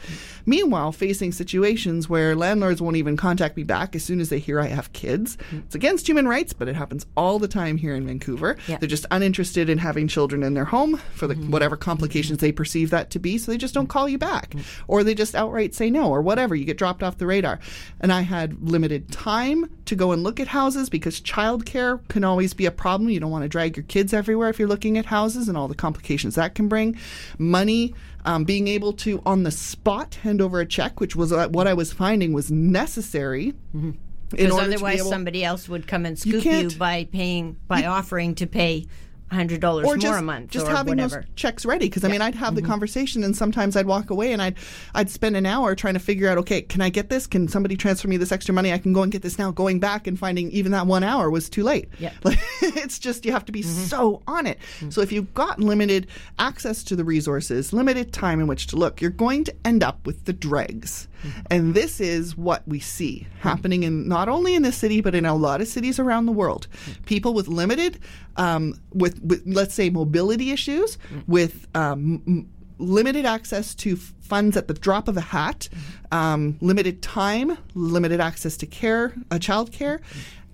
Meanwhile, 0.46 0.92
facing 0.92 1.32
situations 1.32 2.08
where 2.08 2.36
landlords 2.36 2.80
won't 2.80 2.96
even 2.96 3.18
contact 3.18 3.58
me 3.58 3.64
back 3.64 3.96
as 3.96 4.04
soon 4.04 4.20
as 4.20 4.30
they 4.30 4.38
hear 4.38 4.60
I 4.60 4.68
have 4.68 4.94
kids. 4.94 5.36
Mm-hmm. 5.38 5.58
It's 5.66 5.76
against 5.76 6.08
human 6.08 6.28
rights, 6.28 6.54
but 6.54 6.68
it 6.68 6.76
happens 6.76 7.08
all 7.18 7.40
the 7.40 7.48
time 7.48 7.76
here 7.78 7.96
in 7.96 8.06
Vancouver. 8.06 8.56
They're 8.68 8.88
just 8.88 9.08
uninterested 9.10 9.68
in 9.68 9.80
having 9.80 10.08
children 10.08 10.44
in 10.44 10.54
their 10.54 10.66
home 10.66 10.98
for 11.16 11.26
the 11.26 11.34
mm-hmm. 11.34 11.50
whatever 11.50 11.76
complications 11.76 12.38
they 12.38 12.52
perceive 12.52 12.92
that 12.92 13.10
to 13.12 13.20
be, 13.20 13.40
so 13.40 13.52
they 13.52 13.58
just 13.58 13.74
don't 13.74 13.86
mm-hmm. 13.86 13.92
call 13.92 14.08
you 14.08 14.20
back. 14.20 14.54
Or 14.88 15.04
they 15.04 15.16
just 15.16 15.34
outright 15.34 15.74
say 15.74 15.90
no 15.90 16.10
or 16.12 16.22
whatever. 16.22 16.56
You 16.56 16.66
get 16.66 16.78
dropped 16.78 17.02
off 17.02 17.18
the 17.18 17.26
radar. 17.26 17.60
And 18.00 18.14
I 18.14 18.22
had 18.22 18.62
limited 18.62 19.12
time 19.12 19.72
to 19.86 19.96
go 19.96 20.12
and 20.12 20.22
look 20.22 20.40
at 20.40 20.48
houses 20.48 20.90
because 20.90 21.20
childcare 21.20 22.08
can 22.10 22.24
always 22.24 22.54
be 22.54 22.68
a 22.68 22.72
problem. 22.72 23.10
You 23.10 23.20
don't 23.20 23.32
want 23.32 23.44
to 23.44 23.50
drag 23.50 23.76
your 23.76 23.86
kids 23.86 24.14
everywhere 24.14 24.50
if 24.50 24.60
you're 24.60 24.68
looking 24.68 24.98
at 25.00 25.06
houses 25.06 25.50
and 25.50 25.58
all 25.58 25.68
the 25.68 25.76
complications 25.76 26.27
that 26.36 26.56
can 26.56 26.68
bring. 26.68 26.98
Money, 27.38 27.94
um, 28.26 28.44
being 28.44 28.68
able 28.68 28.94
to 28.94 29.22
on 29.26 29.44
the 29.44 29.52
spot 29.52 30.16
hand 30.16 30.42
over 30.42 30.60
a 30.60 30.66
check, 30.66 31.00
which 31.00 31.16
was 31.16 31.32
uh, 31.32 31.48
what 31.50 31.68
I 31.68 31.74
was 31.74 31.92
finding 31.94 32.34
was 32.34 32.52
necessary. 32.52 33.54
In 33.74 33.98
Because 34.30 34.60
otherwise, 34.60 35.00
able- 35.00 35.10
somebody 35.10 35.44
else 35.44 35.70
would 35.70 35.88
come 35.88 36.06
and 36.06 36.20
scoop 36.20 36.34
you, 36.34 36.42
can't- 36.42 36.78
by 36.78 37.06
paying 37.12 37.56
by 37.68 37.86
offering 37.86 38.36
to 38.36 38.48
pay 38.48 38.86
hundred 39.32 39.62
dollars 39.62 39.86
or 39.86 39.96
more 39.96 39.98
just, 39.98 40.20
a 40.20 40.24
month 40.24 40.50
just 40.52 40.68
having 40.68 40.98
whatever. 40.98 41.22
those 41.22 41.36
checks 41.36 41.66
ready 41.66 41.88
because 41.88 42.04
i 42.04 42.08
mean 42.08 42.22
i'd 42.22 42.36
have 42.36 42.56
the 42.56 42.62
mm-hmm. 42.62 42.72
conversation 42.72 43.24
and 43.24 43.36
sometimes 43.36 43.76
i'd 43.76 43.86
walk 43.86 44.10
away 44.10 44.32
and 44.32 44.42
i'd 44.42 44.56
i'd 44.96 45.10
spend 45.10 45.36
an 45.36 45.46
hour 45.46 45.76
trying 45.76 45.94
to 45.94 46.00
figure 46.00 46.30
out 46.30 46.38
okay 46.38 46.62
can 46.62 46.82
i 46.82 46.90
get 46.98 47.10
this? 47.10 47.28
Can 47.28 47.48
somebody 47.48 47.78
transfer 47.78 48.08
me 48.08 48.18
this 48.18 48.32
extra 48.32 48.54
money? 48.54 48.74
I 48.74 48.78
can 48.78 48.92
go 48.92 49.04
and 49.04 49.12
get 49.12 49.22
this 49.22 49.38
now. 49.38 49.52
Going 49.52 49.80
back 49.80 50.08
and 50.08 50.18
finding 50.18 50.52
even 50.52 50.72
that 50.72 50.88
one 50.88 51.04
hour 51.04 51.30
was 51.30 51.50
too 51.50 51.64
late. 51.64 51.90
Yeah. 52.00 52.12
like 52.24 52.40
it's 52.62 53.00
just 53.00 53.26
you 53.26 53.32
have 53.32 53.46
to 53.46 53.52
be 53.52 53.62
mm-hmm. 53.62 53.86
so 53.86 54.24
on 54.28 54.48
it. 54.48 54.60
Mm-hmm. 54.60 54.90
So 54.90 55.02
if 55.02 55.12
you've 55.12 55.34
got 55.34 55.60
limited 55.60 56.08
access 56.40 56.84
to 56.86 56.96
the 56.96 57.04
resources 57.04 57.72
limited 57.72 58.12
time 58.12 58.40
in 58.40 58.48
which 58.48 58.68
to 58.68 58.76
look 58.76 59.00
you're 59.02 59.12
going 59.12 59.44
to 59.44 59.56
end 59.64 59.84
up 59.84 60.06
with 60.06 60.26
the 60.26 60.34
dregs 60.34 61.08
and 61.50 61.74
this 61.74 62.00
is 62.00 62.38
what 62.38 62.68
we 62.68 62.80
see 62.80 63.28
happening 63.40 63.84
in 63.84 64.08
not 64.08 64.30
only 64.30 64.56
in 64.56 64.62
this 64.62 64.78
city 64.78 65.02
but 65.02 65.16
in 65.16 65.26
a 65.26 65.36
lot 65.36 65.62
of 65.62 65.68
cities 65.68 66.00
around 66.00 66.26
the 66.26 66.32
world. 66.32 66.68
People 67.06 67.34
with 67.34 67.48
limited 67.48 68.00
um, 68.36 68.80
with, 68.94 69.22
with 69.24 69.44
let's 69.46 69.74
say 69.74 69.90
mobility 69.90 70.52
issues 70.52 70.98
with 71.28 71.68
um, 71.76 72.22
m- 72.28 72.50
limited 72.80 73.26
access 73.26 73.74
to 73.74 73.94
f- 73.94 74.14
funds 74.20 74.56
at 74.56 74.68
the 74.68 74.74
drop 74.74 75.08
of 75.08 75.18
a 75.18 75.22
hat 75.22 75.68
um, 76.12 76.58
limited 76.62 77.02
time 77.02 77.58
limited 77.74 78.20
access 78.20 78.56
to 78.58 78.66
care 78.68 79.14
uh, 79.32 79.40
child 79.40 79.72
care 79.72 80.00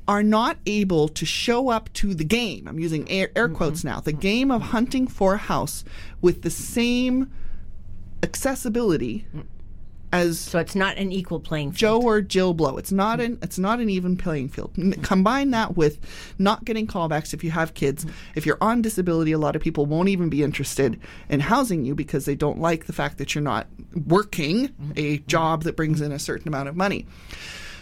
are 0.08 0.24
not 0.24 0.58
able 0.66 1.08
to 1.08 1.26
show 1.26 1.70
up 1.70 1.92
to 1.94 2.14
the 2.14 2.26
game. 2.26 2.68
I'm 2.68 2.80
using 2.80 3.10
air, 3.10 3.32
air 3.36 3.48
quotes 3.48 3.84
now. 3.84 4.02
The 4.02 4.12
game 4.12 4.52
of 4.52 4.62
hunting 4.62 5.08
for 5.08 5.36
a 5.36 5.38
house 5.38 5.86
with 6.22 6.42
the 6.42 6.50
same 6.50 7.32
accessibility 8.22 9.26
as 10.14 10.40
so 10.40 10.60
it's 10.60 10.76
not 10.76 10.98
an 10.98 11.12
equal 11.12 11.40
playing 11.40 11.72
field. 11.72 11.78
Joe 11.78 12.02
or 12.02 12.22
Jill 12.22 12.54
Blow. 12.54 12.78
It's 12.78 12.92
not 12.92 13.20
an 13.20 13.40
it's 13.42 13.58
not 13.58 13.80
an 13.80 13.90
even 13.90 14.16
playing 14.16 14.50
field. 14.50 14.72
N- 14.78 14.94
combine 15.02 15.52
that 15.52 15.76
with 15.76 16.00
not 16.38 16.64
getting 16.64 16.88
callbacks 16.88 17.34
if 17.34 17.44
you 17.44 17.52
have 17.52 17.74
kids. 17.74 18.06
Mm-hmm. 18.06 18.16
If 18.36 18.46
you're 18.46 18.60
on 18.62 18.82
disability, 18.84 19.32
a 19.32 19.40
lot 19.40 19.56
of 19.56 19.62
people 19.62 19.88
won't 19.88 20.10
even 20.10 20.30
be 20.30 20.44
interested 20.44 21.00
in 21.30 21.40
housing 21.40 21.84
you 21.84 21.96
because 21.96 22.26
they 22.26 22.36
don't 22.36 22.60
like 22.60 22.86
the 22.86 22.94
fact 22.94 23.18
that 23.18 23.34
you're 23.34 23.44
not 23.44 23.68
working 24.08 24.68
mm-hmm. 24.68 24.92
a 24.96 25.18
job 25.18 25.64
that 25.64 25.76
brings 25.76 26.00
in 26.00 26.12
a 26.12 26.20
certain 26.20 26.48
amount 26.48 26.70
of 26.70 26.76
money. 26.76 27.08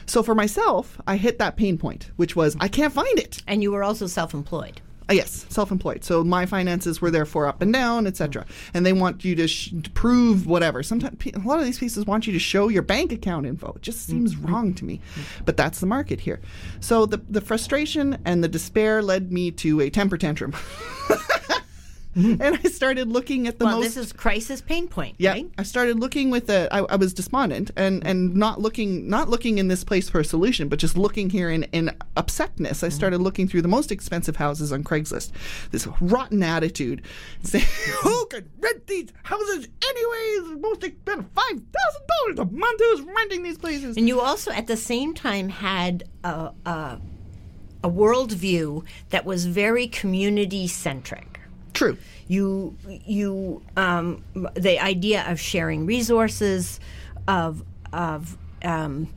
So 0.05 0.23
for 0.23 0.33
myself, 0.33 0.99
I 1.05 1.17
hit 1.17 1.37
that 1.39 1.57
pain 1.57 1.77
point, 1.77 2.11
which 2.15 2.35
was 2.35 2.55
I 2.59 2.69
can't 2.69 2.93
find 2.93 3.19
it. 3.19 3.43
and 3.45 3.61
you 3.61 3.71
were 3.71 3.83
also 3.83 4.07
self-employed. 4.07 4.81
Uh, 5.11 5.13
yes, 5.13 5.45
self-employed. 5.49 6.05
So 6.05 6.23
my 6.23 6.45
finances 6.45 7.01
were 7.01 7.11
therefore 7.11 7.45
up 7.45 7.61
and 7.61 7.73
down, 7.73 8.07
etc. 8.07 8.45
And 8.73 8.85
they 8.85 8.93
want 8.93 9.25
you 9.25 9.35
to, 9.35 9.45
sh- 9.45 9.73
to 9.83 9.89
prove 9.89 10.47
whatever. 10.47 10.83
Sometimes 10.83 11.17
a 11.35 11.39
lot 11.39 11.59
of 11.59 11.65
these 11.65 11.79
pieces 11.79 12.05
want 12.05 12.27
you 12.27 12.31
to 12.31 12.39
show 12.39 12.69
your 12.69 12.81
bank 12.81 13.11
account 13.11 13.45
info. 13.45 13.73
It 13.75 13.81
just 13.81 14.07
seems 14.07 14.37
wrong 14.37 14.73
to 14.75 14.85
me. 14.85 15.01
But 15.43 15.57
that's 15.57 15.81
the 15.81 15.85
market 15.85 16.21
here. 16.21 16.39
So 16.79 17.05
the 17.05 17.17
the 17.29 17.41
frustration 17.41 18.19
and 18.23 18.41
the 18.41 18.47
despair 18.47 19.01
led 19.01 19.33
me 19.33 19.51
to 19.51 19.81
a 19.81 19.89
temper 19.89 20.17
tantrum. 20.17 20.55
and 22.15 22.41
I 22.43 22.69
started 22.69 23.07
looking 23.07 23.47
at 23.47 23.57
the 23.57 23.63
well, 23.63 23.77
most 23.77 23.95
this 23.95 23.97
is 23.97 24.11
crisis 24.11 24.59
pain 24.59 24.89
point, 24.89 25.15
yeah, 25.17 25.31
right? 25.31 25.49
I 25.57 25.63
started 25.63 25.97
looking 25.97 26.29
with 26.29 26.49
a. 26.49 26.67
I, 26.73 26.79
I 26.79 26.95
was 26.97 27.13
despondent 27.13 27.71
and 27.77 28.05
and 28.05 28.35
not 28.35 28.59
looking 28.59 29.07
not 29.07 29.29
looking 29.29 29.59
in 29.59 29.69
this 29.69 29.85
place 29.85 30.09
for 30.09 30.19
a 30.19 30.25
solution, 30.25 30.67
but 30.67 30.77
just 30.77 30.97
looking 30.97 31.29
here 31.29 31.49
in 31.49 31.63
in 31.71 31.95
upsetness. 32.17 32.83
I 32.83 32.89
started 32.89 33.17
mm-hmm. 33.17 33.23
looking 33.23 33.47
through 33.47 33.61
the 33.61 33.69
most 33.69 33.93
expensive 33.93 34.35
houses 34.35 34.73
on 34.73 34.83
Craigslist. 34.83 35.31
This 35.71 35.87
rotten 36.01 36.43
attitude, 36.43 37.01
saying, 37.43 37.65
"Who 38.01 38.25
could 38.25 38.49
rent 38.59 38.87
these 38.87 39.07
houses 39.23 39.69
anyways? 39.81 40.59
Most 40.59 40.83
expensive, 40.83 41.27
five 41.33 41.61
thousand 41.61 42.07
dollars 42.35 42.39
a 42.39 42.45
month. 42.53 42.79
Who's 42.81 43.01
renting 43.01 43.43
these 43.43 43.57
places?" 43.57 43.95
And 43.95 44.09
you 44.09 44.19
also, 44.19 44.51
at 44.51 44.67
the 44.67 44.77
same 44.77 45.13
time, 45.13 45.47
had 45.47 46.03
a, 46.25 46.51
a, 46.65 46.99
a 47.85 47.89
worldview 47.89 48.83
that 49.11 49.23
was 49.23 49.45
very 49.45 49.87
community 49.87 50.67
centric. 50.67 51.30
True. 51.73 51.97
You, 52.27 52.75
you, 53.05 53.61
um, 53.77 54.23
the 54.55 54.79
idea 54.79 55.25
of 55.29 55.39
sharing 55.39 55.85
resources, 55.85 56.79
of 57.27 57.63
of 57.93 58.37
um, 58.63 59.07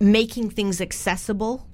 making 0.00 0.50
things 0.50 0.80
accessible 0.80 1.66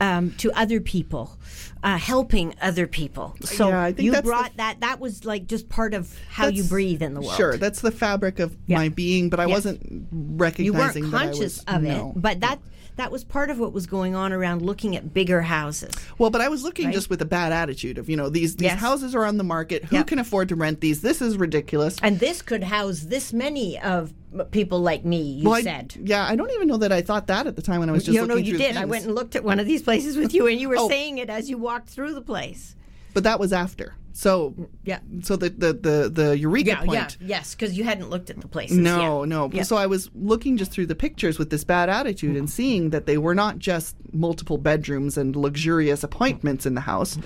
um, 0.00 0.32
to 0.38 0.52
other 0.52 0.80
people, 0.80 1.38
uh, 1.82 1.96
helping 1.96 2.54
other 2.60 2.86
people. 2.86 3.34
So 3.42 3.68
Yeah, 3.68 3.88
you 3.96 4.10
that's 4.12 4.24
the- 4.24 4.28
brought 4.30 4.56
that. 4.58 4.80
That 4.80 5.00
was 5.00 5.24
like 5.24 5.46
just 5.46 5.68
part 5.68 5.94
of 5.94 6.14
how 6.28 6.48
you 6.48 6.64
breathe 6.64 7.02
in 7.02 7.14
the 7.14 7.20
world. 7.20 7.36
Sure, 7.36 7.56
that's 7.56 7.80
the 7.80 7.90
fabric 7.90 8.38
of 8.38 8.54
Yeah. 8.66 8.76
my 8.78 8.88
being, 8.90 9.30
but 9.30 9.40
I 9.40 9.46
Yes. 9.46 9.54
wasn't 9.54 10.06
recognizing. 10.12 10.64
you 10.66 10.72
weren't 10.74 10.94
that 11.12 11.16
I 11.16 11.24
conscious 11.26 11.38
was- 11.58 11.64
of 11.66 11.82
no. 11.82 12.12
it, 12.14 12.20
but 12.22 12.40
that 12.40 12.60
that 12.96 13.12
was 13.12 13.24
part 13.24 13.50
of 13.50 13.58
what 13.58 13.72
was 13.72 13.86
going 13.86 14.14
on 14.14 14.32
around 14.32 14.62
looking 14.62 14.96
at 14.96 15.12
bigger 15.14 15.42
houses. 15.42 15.92
Well, 16.18 16.30
but 16.30 16.40
I 16.40 16.48
was 16.48 16.62
looking 16.62 16.86
Right? 16.86 16.94
just 16.94 17.10
with 17.10 17.20
a 17.22 17.26
bad 17.26 17.52
attitude 17.52 17.98
of, 17.98 18.08
you 18.08 18.16
know, 18.16 18.28
these 18.28 18.56
these 18.56 18.66
Yes. 18.66 18.80
houses 18.80 19.14
are 19.14 19.24
on 19.24 19.36
the 19.36 19.44
market. 19.44 19.84
Who 19.84 19.96
Yep. 19.96 20.06
can 20.06 20.18
afford 20.18 20.48
to 20.48 20.56
rent 20.56 20.80
these? 20.80 21.02
This 21.02 21.20
is 21.22 21.36
ridiculous. 21.36 21.96
And 22.02 22.18
this 22.20 22.42
could 22.42 22.64
house 22.64 23.00
this 23.00 23.32
many 23.32 23.78
of 23.78 24.12
people 24.50 24.80
like 24.80 25.04
me. 25.04 25.20
You 25.22 25.44
Well, 25.44 25.54
I- 25.58 25.62
said. 25.62 25.94
yeah, 26.02 26.26
I 26.26 26.36
don't 26.36 26.50
even 26.52 26.68
know 26.68 26.76
that 26.78 26.92
I 26.92 27.02
thought 27.02 27.26
that 27.28 27.46
at 27.46 27.56
the 27.56 27.62
time 27.62 27.80
when 27.80 27.88
I 27.88 27.92
was 27.92 28.04
just 28.04 28.14
you 28.14 28.20
know, 28.22 28.34
looking 28.34 28.44
you 28.46 28.52
through 28.58 28.66
did. 28.66 28.76
I 28.76 28.84
went 28.84 29.04
and 29.04 29.14
looked 29.14 29.36
at 29.36 29.44
one 29.44 29.60
of 29.60 29.66
these 29.66 29.82
places 29.82 30.16
with 30.16 30.34
you, 30.34 30.46
and 30.46 30.60
you 30.60 30.68
were 30.68 30.76
Oh. 30.78 30.88
saying 30.88 31.18
it 31.18 31.28
as 31.30 31.48
you 31.50 31.58
walked 31.58 31.88
through 31.90 32.14
the 32.14 32.20
place. 32.22 32.74
but 33.14 33.22
that 33.24 33.40
was 33.40 33.50
after. 33.52 33.94
So 34.16 34.54
Yeah. 34.84 35.00
So 35.22 35.36
the 35.36 35.50
the 35.50 35.72
the, 35.74 36.10
the 36.10 36.38
eureka 36.38 36.70
Yeah, 36.70 36.84
point. 36.84 37.18
yeah, 37.20 37.26
yes, 37.36 37.54
because 37.54 37.76
you 37.76 37.84
hadn't 37.84 38.08
looked 38.08 38.30
at 38.30 38.40
the 38.40 38.48
places. 38.48 38.78
No, 38.78 39.22
yet. 39.22 39.28
no. 39.28 39.50
Yeah. 39.52 39.62
So 39.62 39.76
I 39.76 39.84
was 39.84 40.08
looking 40.14 40.56
just 40.56 40.72
through 40.72 40.86
the 40.86 40.94
pictures 40.94 41.38
with 41.38 41.50
this 41.50 41.64
bad 41.64 41.90
attitude 41.90 42.34
and 42.34 42.48
seeing 42.48 42.90
that 42.90 43.04
they 43.04 43.18
were 43.18 43.34
not 43.34 43.58
just 43.58 43.94
multiple 44.12 44.56
bedrooms 44.56 45.18
and 45.18 45.36
luxurious 45.36 46.02
appointments 46.02 46.64
in 46.64 46.74
the 46.74 46.80
house, 46.80 47.18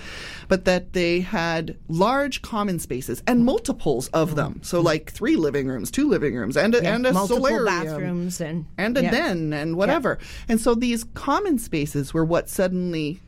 but 0.49 0.65
that 0.65 0.91
they 0.91 1.21
had 1.21 1.77
large 1.87 2.41
common 2.41 2.77
spaces 2.77 3.23
and 3.25 3.45
multiples 3.45 4.09
of 4.09 4.31
mm. 4.31 4.35
them. 4.35 4.59
So 4.61 4.81
like 4.81 5.11
three 5.13 5.37
living 5.37 5.67
rooms, 5.67 5.91
two 5.91 6.09
living 6.09 6.35
rooms, 6.35 6.57
and 6.57 6.75
a, 6.75 6.83
Yeah, 6.83 6.95
and 6.95 7.07
a 7.07 7.13
multiple 7.13 7.45
solarium. 7.45 7.85
bathrooms 7.85 8.41
and 8.41 8.65
and 8.77 8.97
a 8.97 9.01
den 9.03 9.53
and 9.53 9.77
whatever. 9.77 10.19
And 10.49 10.59
so 10.59 10.75
these 10.75 11.05
common 11.13 11.57
spaces 11.57 12.13
were 12.13 12.25
what 12.25 12.49
suddenly 12.49 13.21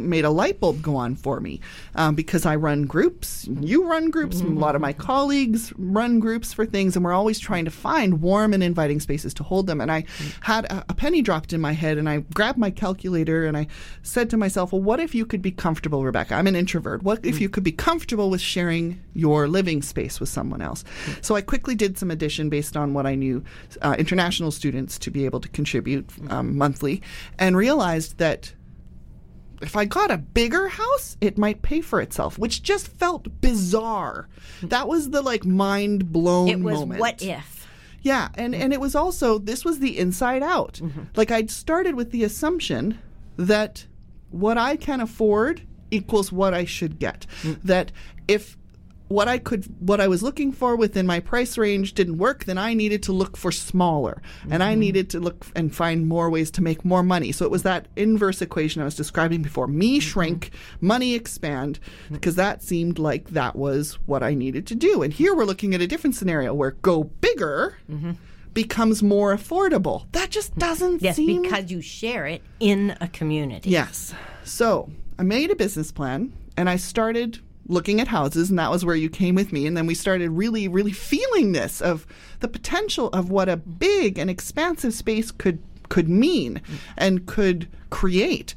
made 0.00 0.24
a 0.24 0.30
light 0.30 0.60
bulb 0.60 0.82
go 0.82 0.96
on 0.96 1.16
for 1.16 1.40
me 1.40 1.60
um, 1.94 2.14
because 2.14 2.46
I 2.46 2.56
run 2.56 2.84
groups. 2.86 3.48
You 3.60 3.88
run 3.88 4.10
groups. 4.10 4.40
A 4.40 4.44
lot 4.44 4.74
of 4.74 4.80
my 4.80 4.92
colleagues 4.92 5.72
run 5.76 6.20
groups 6.20 6.52
for 6.52 6.66
things, 6.66 6.96
and 6.96 7.04
we're 7.04 7.12
always 7.12 7.38
trying 7.38 7.64
to 7.64 7.70
find 7.70 8.20
warm 8.20 8.52
and 8.52 8.62
inviting 8.62 9.00
spaces 9.00 9.34
to 9.34 9.42
hold 9.42 9.66
them. 9.66 9.80
And 9.80 9.90
I 9.90 10.04
had 10.40 10.64
a, 10.66 10.84
a 10.88 10.94
penny 10.94 11.22
dropped 11.22 11.52
in 11.52 11.60
my 11.60 11.72
head, 11.72 11.98
and 11.98 12.08
I 12.08 12.18
grabbed 12.34 12.58
my 12.58 12.70
calculator 12.70 13.46
and 13.46 13.56
I 13.56 13.66
said 14.02 14.30
to 14.30 14.36
myself, 14.36 14.72
"Well, 14.72 14.82
what 14.82 15.00
if 15.00 15.14
you 15.14 15.26
could 15.26 15.42
be 15.42 15.50
comfortable, 15.50 16.04
Rebecca? 16.04 16.34
I'm 16.34 16.46
an 16.46 16.56
introvert. 16.56 17.02
What 17.02 17.24
if 17.24 17.40
you 17.40 17.48
could 17.48 17.64
be 17.64 17.72
comfortable 17.72 18.30
with 18.30 18.40
sharing 18.40 19.00
your 19.14 19.48
living 19.48 19.82
space 19.82 20.20
with 20.20 20.28
someone 20.28 20.62
else?" 20.62 20.84
So 21.20 21.34
I 21.34 21.40
quickly 21.40 21.74
did 21.74 21.98
some 21.98 22.10
addition 22.10 22.48
based 22.48 22.76
on 22.76 22.94
what 22.94 23.06
I 23.06 23.14
knew 23.14 23.42
uh, 23.82 23.96
international 23.98 24.50
students 24.50 24.98
to 24.98 25.10
be 25.10 25.24
able 25.24 25.40
to 25.40 25.48
contribute 25.48 26.08
um, 26.30 26.56
monthly, 26.56 27.02
and 27.38 27.56
realized 27.56 28.18
that 28.18 28.52
if 29.62 29.76
I 29.76 29.84
got 29.84 30.10
a 30.10 30.18
bigger 30.18 30.68
house, 30.68 31.16
it 31.20 31.38
might 31.38 31.62
pay 31.62 31.80
for 31.80 32.00
itself, 32.00 32.38
which 32.38 32.62
just 32.62 32.88
felt 32.88 33.40
bizarre. 33.40 34.28
That 34.62 34.88
was 34.88 35.10
the 35.10 35.22
like 35.22 35.44
mind 35.44 36.12
blown 36.12 36.48
It 36.48 36.60
was 36.60 36.80
moment. 36.80 37.00
what 37.00 37.22
if. 37.22 37.68
Yeah, 38.02 38.28
and 38.34 38.54
and 38.54 38.72
it 38.72 38.80
was 38.80 38.94
also 38.94 39.38
this 39.38 39.64
was 39.64 39.80
the 39.80 39.98
inside 39.98 40.42
out. 40.42 40.74
Mm-hmm. 40.82 41.02
Like 41.16 41.30
I'd 41.30 41.50
started 41.50 41.94
with 41.94 42.12
the 42.12 42.22
assumption 42.24 42.98
that 43.36 43.86
what 44.30 44.58
I 44.58 44.76
can 44.76 45.00
afford 45.00 45.62
equals 45.90 46.30
what 46.32 46.54
I 46.54 46.64
should 46.64 46.98
get. 46.98 47.26
Mm. 47.42 47.60
That 47.62 47.92
if 48.28 48.56
what 49.08 49.28
I 49.28 49.38
could 49.38 49.66
what 49.78 50.00
I 50.00 50.08
was 50.08 50.22
looking 50.22 50.52
for 50.52 50.76
within 50.76 51.06
my 51.06 51.20
price 51.20 51.56
range 51.56 51.94
didn't 51.94 52.18
work, 52.18 52.44
then 52.44 52.58
I 52.58 52.74
needed 52.74 53.02
to 53.04 53.12
look 53.12 53.36
for 53.36 53.52
smaller. 53.52 54.20
And 54.50 54.62
I 54.62 54.72
mm-hmm. 54.72 54.80
needed 54.80 55.10
to 55.10 55.20
look 55.20 55.46
and 55.54 55.74
find 55.74 56.06
more 56.06 56.28
ways 56.30 56.50
to 56.52 56.62
make 56.62 56.84
more 56.84 57.02
money. 57.02 57.32
So 57.32 57.44
it 57.44 57.50
was 57.50 57.62
that 57.62 57.88
inverse 57.96 58.42
equation 58.42 58.82
I 58.82 58.84
was 58.84 58.96
describing 58.96 59.42
before. 59.42 59.66
Me 59.66 59.98
mm-hmm. 59.98 60.00
shrink, 60.00 60.50
money 60.80 61.14
expand, 61.14 61.78
mm-hmm. 62.04 62.14
because 62.14 62.34
that 62.36 62.62
seemed 62.62 62.98
like 62.98 63.30
that 63.30 63.56
was 63.56 63.94
what 64.06 64.22
I 64.22 64.34
needed 64.34 64.66
to 64.68 64.74
do. 64.74 65.02
And 65.02 65.12
here 65.12 65.34
we're 65.34 65.44
looking 65.44 65.74
at 65.74 65.80
a 65.80 65.86
different 65.86 66.16
scenario 66.16 66.52
where 66.52 66.72
go 66.72 67.04
bigger 67.04 67.76
becomes 68.56 69.02
more 69.02 69.36
affordable. 69.36 70.06
That 70.12 70.30
just 70.30 70.56
doesn't 70.56 71.02
Yes, 71.02 71.16
seem 71.16 71.42
because 71.42 71.70
you 71.70 71.82
share 71.82 72.26
it 72.26 72.42
in 72.58 72.96
a 73.00 73.08
community. 73.08 73.70
Yes. 73.70 74.14
So 74.44 74.90
I 75.18 75.22
made 75.22 75.50
a 75.50 75.56
business 75.56 75.92
plan 75.92 76.32
and 76.56 76.68
I 76.68 76.76
started 76.76 77.38
looking 77.68 78.00
at 78.00 78.08
houses, 78.08 78.50
and 78.50 78.58
that 78.58 78.70
was 78.70 78.84
where 78.84 78.94
you 78.96 79.08
came 79.10 79.34
with 79.34 79.52
me. 79.52 79.66
And 79.66 79.76
then 79.76 79.86
we 79.86 79.94
started 79.94 80.30
really, 80.30 80.68
really 80.68 80.92
feeling 80.92 81.52
this 81.52 81.80
of 81.80 82.06
the 82.40 82.48
potential 82.48 83.08
of 83.08 83.30
what 83.30 83.48
a 83.48 83.56
big 83.56 84.18
and 84.18 84.30
expansive 84.30 84.94
space 84.94 85.30
could 85.30 85.58
could 85.88 86.08
mean 86.08 86.60
and 86.96 87.26
could 87.26 87.68
create. 87.90 88.54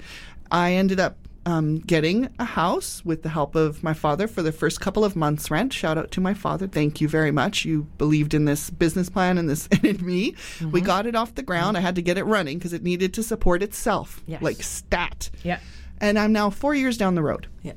I 0.52 0.74
ended 0.74 1.00
up 1.00 1.16
um, 1.46 1.78
getting 1.80 2.28
a 2.40 2.44
house 2.44 3.04
with 3.06 3.22
the 3.24 3.30
help 3.30 3.54
of 3.56 3.84
my 3.84 3.94
father 3.94 4.28
for 4.28 4.42
the 4.42 4.52
first 4.52 4.82
couple 4.82 5.06
of 5.06 5.16
months' 5.16 5.50
rent. 5.52 5.72
Shout 5.72 5.98
out 5.98 6.12
to 6.12 6.22
my 6.22 6.34
father. 6.34 6.68
Thank 6.68 7.02
you 7.02 7.08
very 7.08 7.32
much. 7.32 7.66
You 7.66 7.84
believed 7.98 8.34
in 8.34 8.46
this 8.46 8.70
business 8.72 9.10
plan 9.10 9.38
and 9.38 9.48
this 9.50 9.68
and 9.72 9.86
in 9.94 10.06
me. 10.06 10.36
We 10.72 10.82
got 10.82 11.06
it 11.06 11.16
off 11.16 11.36
the 11.36 11.44
ground. 11.44 11.78
I 11.78 11.82
had 11.82 11.96
to 11.96 12.02
get 12.02 12.18
it 12.18 12.24
running 12.24 12.58
because 12.58 12.74
it 12.74 12.84
needed 12.84 13.14
to 13.16 13.24
support 13.24 13.62
itself, 13.64 14.24
Yes. 14.28 14.42
like 14.42 14.62
stat. 14.64 15.30
Yeah. 15.44 15.60
And 16.02 16.18
I'm 16.20 16.34
now 16.34 16.50
four 16.50 16.74
years 16.76 16.98
down 16.98 17.16
the 17.16 17.24
road. 17.24 17.48
Yeah. 17.64 17.74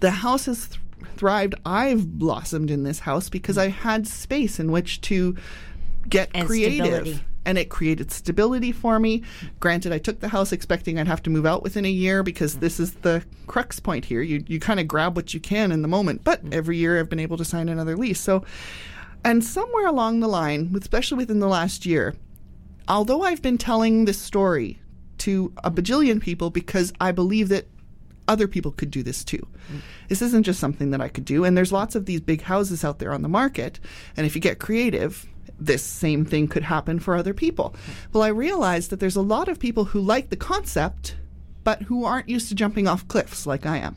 The 0.00 0.10
house 0.10 0.46
has 0.46 0.68
th- 0.68 0.80
thrived. 1.16 1.54
I've 1.64 2.18
blossomed 2.18 2.70
in 2.70 2.82
this 2.82 3.00
house 3.00 3.28
because 3.28 3.58
I 3.58 3.68
had 3.68 4.06
space 4.06 4.58
in 4.60 4.70
which 4.70 5.00
to 5.02 5.36
get 6.08 6.30
And 6.34 6.46
creative. 6.46 6.86
stability. 6.86 7.24
And 7.44 7.58
it 7.58 7.68
created 7.68 8.10
stability 8.10 8.72
for 8.72 8.98
me. 8.98 9.22
Granted, 9.60 9.92
I 9.92 9.98
took 9.98 10.18
the 10.18 10.28
house 10.28 10.50
expecting 10.50 10.98
I'd 10.98 11.06
have 11.06 11.22
to 11.22 11.30
move 11.30 11.46
out 11.46 11.62
within 11.62 11.84
a 11.84 11.90
year 11.90 12.24
because 12.24 12.52
mm-hmm. 12.52 12.60
this 12.60 12.80
is 12.80 12.94
the 12.94 13.22
crux 13.46 13.78
point 13.78 14.04
here. 14.04 14.20
You 14.20 14.42
you 14.48 14.58
kind 14.58 14.80
of 14.80 14.88
grab 14.88 15.14
what 15.14 15.32
you 15.32 15.38
can 15.38 15.70
in 15.70 15.82
the 15.82 15.88
moment, 15.88 16.24
but 16.24 16.40
mm-hmm. 16.40 16.54
every 16.54 16.76
year 16.76 16.98
I've 16.98 17.08
been 17.08 17.20
able 17.20 17.36
to 17.36 17.44
sign 17.44 17.68
another 17.68 17.96
lease. 17.96 18.20
So, 18.20 18.44
and 19.24 19.44
somewhere 19.44 19.86
along 19.86 20.20
the 20.20 20.28
line, 20.28 20.74
especially 20.76 21.18
within 21.18 21.38
the 21.38 21.46
last 21.46 21.86
year, 21.86 22.16
although 22.88 23.22
I've 23.22 23.42
been 23.42 23.58
telling 23.58 24.06
this 24.06 24.18
story 24.18 24.80
to 25.18 25.52
a 25.62 25.70
bajillion 25.70 26.20
people 26.20 26.50
because 26.50 26.92
I 27.00 27.12
believe 27.12 27.48
that 27.50 27.66
other 28.28 28.48
people 28.48 28.72
could 28.72 28.90
do 28.90 29.02
this 29.02 29.24
too. 29.24 29.46
This 30.08 30.22
isn't 30.22 30.44
just 30.44 30.60
something 30.60 30.90
that 30.90 31.00
I 31.00 31.08
could 31.08 31.24
do. 31.24 31.44
And 31.44 31.56
there's 31.56 31.72
lots 31.72 31.94
of 31.94 32.06
these 32.06 32.20
big 32.20 32.42
houses 32.42 32.84
out 32.84 32.98
there 32.98 33.12
on 33.12 33.22
the 33.22 33.28
market. 33.28 33.80
And 34.16 34.26
if 34.26 34.34
you 34.34 34.40
get 34.40 34.58
creative, 34.58 35.26
this 35.58 35.82
same 35.82 36.24
thing 36.24 36.48
could 36.48 36.64
happen 36.64 36.98
for 36.98 37.14
other 37.14 37.34
people. 37.34 37.74
Well, 38.12 38.22
I 38.22 38.28
realized 38.28 38.90
that 38.90 39.00
there's 39.00 39.16
a 39.16 39.22
lot 39.22 39.48
of 39.48 39.58
people 39.58 39.86
who 39.86 40.00
like 40.00 40.30
the 40.30 40.36
concept, 40.36 41.16
but 41.64 41.82
who 41.82 42.04
aren't 42.04 42.28
used 42.28 42.48
to 42.48 42.54
jumping 42.54 42.86
off 42.86 43.08
cliffs 43.08 43.46
like 43.46 43.66
I 43.66 43.78
am 43.78 43.96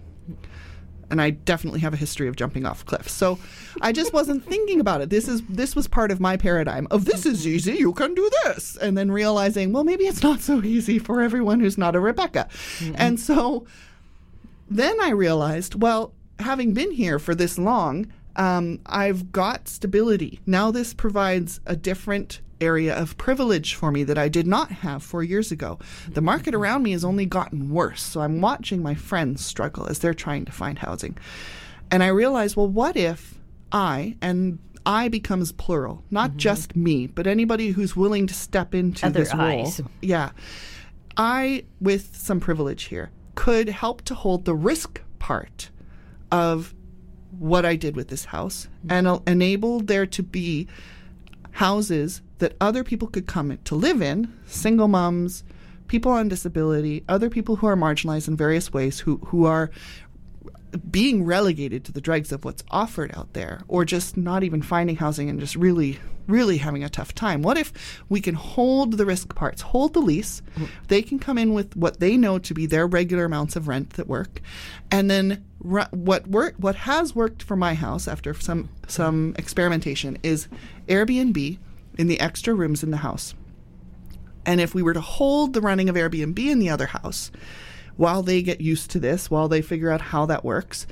and 1.09 1.21
I 1.21 1.31
definitely 1.31 1.79
have 1.81 1.93
a 1.93 1.97
history 1.97 2.27
of 2.27 2.35
jumping 2.35 2.65
off 2.65 2.85
cliffs. 2.85 3.11
So 3.11 3.39
I 3.81 3.91
just 3.91 4.13
wasn't 4.13 4.45
thinking 4.45 4.79
about 4.79 5.01
it. 5.01 5.09
This 5.09 5.27
is 5.27 5.41
this 5.47 5.75
was 5.75 5.87
part 5.87 6.11
of 6.11 6.19
my 6.19 6.37
paradigm 6.37 6.87
of 6.91 7.05
this 7.05 7.25
is 7.25 7.47
easy, 7.47 7.77
you 7.77 7.93
can 7.93 8.13
do 8.13 8.29
this, 8.43 8.77
and 8.77 8.97
then 8.97 9.11
realizing, 9.11 9.73
well, 9.73 9.83
maybe 9.83 10.05
it's 10.05 10.23
not 10.23 10.41
so 10.41 10.63
easy 10.63 10.99
for 10.99 11.21
everyone 11.21 11.59
who's 11.59 11.77
not 11.77 11.95
a 11.95 11.99
Rebecca. 11.99 12.47
Mm-hmm. 12.79 12.95
And 12.97 13.19
so 13.19 13.65
then 14.69 14.99
I 15.01 15.09
realized, 15.11 15.81
well, 15.81 16.13
having 16.39 16.73
been 16.73 16.91
here 16.91 17.19
for 17.19 17.35
this 17.35 17.57
long, 17.57 18.11
um, 18.35 18.79
I've 18.85 19.31
got 19.31 19.67
stability. 19.67 20.39
Now 20.45 20.71
this 20.71 20.93
provides 20.93 21.59
a 21.65 21.75
different 21.75 22.41
area 22.61 22.93
of 22.95 23.17
privilege 23.17 23.73
for 23.73 23.91
me 23.91 24.03
that 24.03 24.17
I 24.17 24.27
did 24.27 24.45
not 24.45 24.71
have 24.71 25.01
four 25.03 25.23
years 25.23 25.51
ago. 25.51 25.79
The 26.09 26.21
market 26.21 26.53
around 26.53 26.83
me 26.83 26.91
has 26.91 27.05
only 27.05 27.25
gotten 27.25 27.69
worse, 27.69 28.01
so 28.01 28.21
I'm 28.21 28.41
watching 28.41 28.83
my 28.83 28.95
friends 28.95 29.43
struggle 29.43 29.87
as 29.87 29.99
they're 29.99 30.13
trying 30.13 30.45
to 30.45 30.51
find 30.51 30.77
housing. 30.79 31.17
And 31.91 32.03
I 32.03 32.07
realized, 32.07 32.55
well, 32.55 32.67
what 32.67 32.97
if 32.97 33.39
I, 33.71 34.17
and 34.21 34.59
I 34.85 35.07
becomes 35.07 35.51
plural, 35.51 36.03
not 36.09 36.35
just 36.37 36.75
me, 36.75 37.07
but 37.07 37.27
anybody 37.27 37.71
who's 37.71 37.95
willing 37.95 38.27
to 38.27 38.33
step 38.33 38.73
into 38.73 39.05
Other 39.05 39.19
this 39.19 39.33
role. 39.33 39.71
Yeah. 40.01 40.31
I, 41.17 41.65
with 41.81 42.15
some 42.15 42.39
privilege 42.39 42.83
here, 42.83 43.09
could 43.39 43.69
help 43.69 44.01
to 44.01 44.13
hold 44.13 44.43
the 44.43 44.53
risk 44.53 45.01
part 45.17 45.69
of 46.29 46.75
what 47.31 47.65
I 47.65 47.77
did 47.77 47.95
with 47.95 48.09
this 48.09 48.25
house 48.25 48.67
and 48.89 49.07
el- 49.07 49.23
enable 49.25 49.79
there 49.79 50.05
to 50.07 50.21
be 50.21 50.67
houses 51.51 52.21
that 52.39 52.57
other 52.59 52.83
people 52.83 53.07
could 53.07 53.27
come 53.27 53.57
to 53.63 53.75
live 53.75 54.01
in, 54.01 54.37
single 54.45 54.89
moms, 54.89 55.45
people 55.87 56.11
on 56.11 56.27
disability, 56.27 57.05
other 57.07 57.29
people 57.29 57.55
who 57.55 57.67
are 57.67 57.77
marginalized 57.77 58.27
in 58.27 58.35
various 58.35 58.73
ways 58.73 58.99
who, 58.99 59.19
who 59.27 59.45
are 59.45 59.71
being 60.91 61.23
relegated 61.23 61.85
to 61.85 61.93
the 61.93 62.01
dregs 62.01 62.33
of 62.33 62.43
what's 62.43 62.65
offered 62.69 63.09
out 63.15 63.31
there 63.31 63.61
or 63.69 63.85
just 63.85 64.17
not 64.17 64.43
even 64.43 64.61
finding 64.61 64.97
housing 64.97 65.29
and 65.29 65.39
just 65.39 65.55
really 65.55 65.97
really 66.29 66.57
having 66.57 66.83
a 66.83 66.89
tough 66.89 67.13
time 67.13 67.41
what 67.41 67.57
if 67.57 68.01
we 68.09 68.21
can 68.21 68.35
hold 68.35 68.97
the 68.97 69.05
risk 69.05 69.35
parts 69.35 69.61
hold 69.61 69.93
the 69.93 69.99
lease 69.99 70.41
mm-hmm. 70.55 70.65
they 70.87 71.01
can 71.01 71.19
come 71.19 71.37
in 71.37 71.53
with 71.53 71.75
what 71.75 71.99
they 71.99 72.15
know 72.17 72.37
to 72.39 72.53
be 72.53 72.65
their 72.65 72.87
regular 72.87 73.25
amounts 73.25 73.55
of 73.55 73.67
rent 73.67 73.91
that 73.91 74.07
work 74.07 74.41
and 74.91 75.09
then 75.09 75.43
what 75.59 76.27
work 76.27 76.55
what 76.57 76.75
has 76.75 77.13
worked 77.13 77.43
for 77.43 77.55
my 77.55 77.73
house 77.73 78.07
after 78.07 78.33
some 78.33 78.69
some 78.87 79.35
experimentation 79.37 80.17
is 80.23 80.47
airbnb 80.87 81.57
in 81.97 82.07
the 82.07 82.19
extra 82.19 82.53
rooms 82.53 82.83
in 82.83 82.91
the 82.91 82.97
house 82.97 83.33
and 84.49 84.59
if 84.59 84.73
we 84.73 84.81
were 84.81 84.93
to 84.93 85.01
hold 85.01 85.53
the 85.53 85.61
running 85.61 85.89
of 85.89 85.95
Airbnb 85.95 86.39
in 86.39 86.57
the 86.57 86.69
other 86.69 86.87
house 86.87 87.31
while 87.97 88.23
they 88.23 88.41
get 88.41 88.61
used 88.61 88.89
to 88.91 88.99
this, 88.99 89.29
while 89.29 89.47
they 89.47 89.61
figure 89.61 89.91
out 89.91 90.01
how 90.01 90.25
that 90.25 90.43
works, 90.43 90.87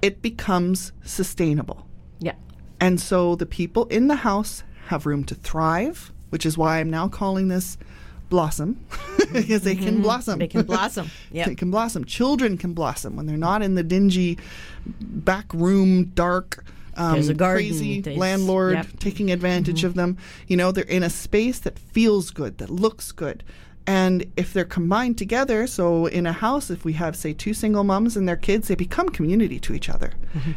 it 0.00 0.22
becomes 0.22 0.92
sustainable. 1.02 1.86
Yeah. 2.20 2.36
And 2.80 3.00
so 3.00 3.34
the 3.34 3.44
people 3.46 3.84
in 3.86 4.08
the 4.08 4.16
house 4.16 4.62
have 4.92 5.06
room 5.06 5.24
to 5.24 5.34
thrive, 5.34 6.12
which 6.30 6.44
is 6.46 6.56
why 6.58 6.78
I'm 6.78 6.90
now 6.90 7.08
calling 7.08 7.48
this 7.48 7.76
blossom 8.28 8.78
because 9.32 9.62
they 9.62 9.74
can 9.74 10.00
blossom. 10.02 10.34
Mm-hmm. 10.34 10.38
They 10.40 10.46
can 10.48 10.62
blossom. 10.62 11.10
Yep. 11.32 11.46
They 11.48 11.54
can 11.54 11.70
blossom. 11.70 12.04
Children 12.04 12.56
can 12.58 12.72
blossom 12.74 13.16
when 13.16 13.26
they're 13.26 13.36
not 13.36 13.62
in 13.62 13.74
the 13.74 13.82
dingy 13.82 14.38
back 15.00 15.52
room, 15.52 16.04
dark, 16.14 16.64
um, 16.96 17.14
crazy 17.36 18.00
there's- 18.00 18.18
landlord 18.18 18.74
yep. 18.74 18.86
Mm-hmm. 18.86 18.98
taking 18.98 19.30
advantage 19.30 19.82
of 19.84 19.94
them. 19.94 20.16
You 20.46 20.56
know, 20.56 20.72
they're 20.72 20.84
in 20.84 21.02
a 21.02 21.10
space 21.10 21.58
that 21.60 21.78
feels 21.78 22.30
good, 22.30 22.58
that 22.58 22.70
looks 22.70 23.12
good. 23.12 23.42
And 23.86 24.24
if 24.36 24.52
they're 24.52 24.64
combined 24.64 25.18
together, 25.18 25.66
so 25.66 26.06
in 26.06 26.24
a 26.26 26.32
house, 26.32 26.70
if 26.70 26.84
we 26.84 26.92
have, 26.92 27.16
say, 27.16 27.32
two 27.32 27.52
single 27.52 27.82
moms 27.82 28.16
and 28.16 28.28
their 28.28 28.36
kids, 28.36 28.68
they 28.68 28.76
become 28.76 29.08
community 29.08 29.58
to 29.58 29.74
each 29.74 29.88
other. 29.90 30.12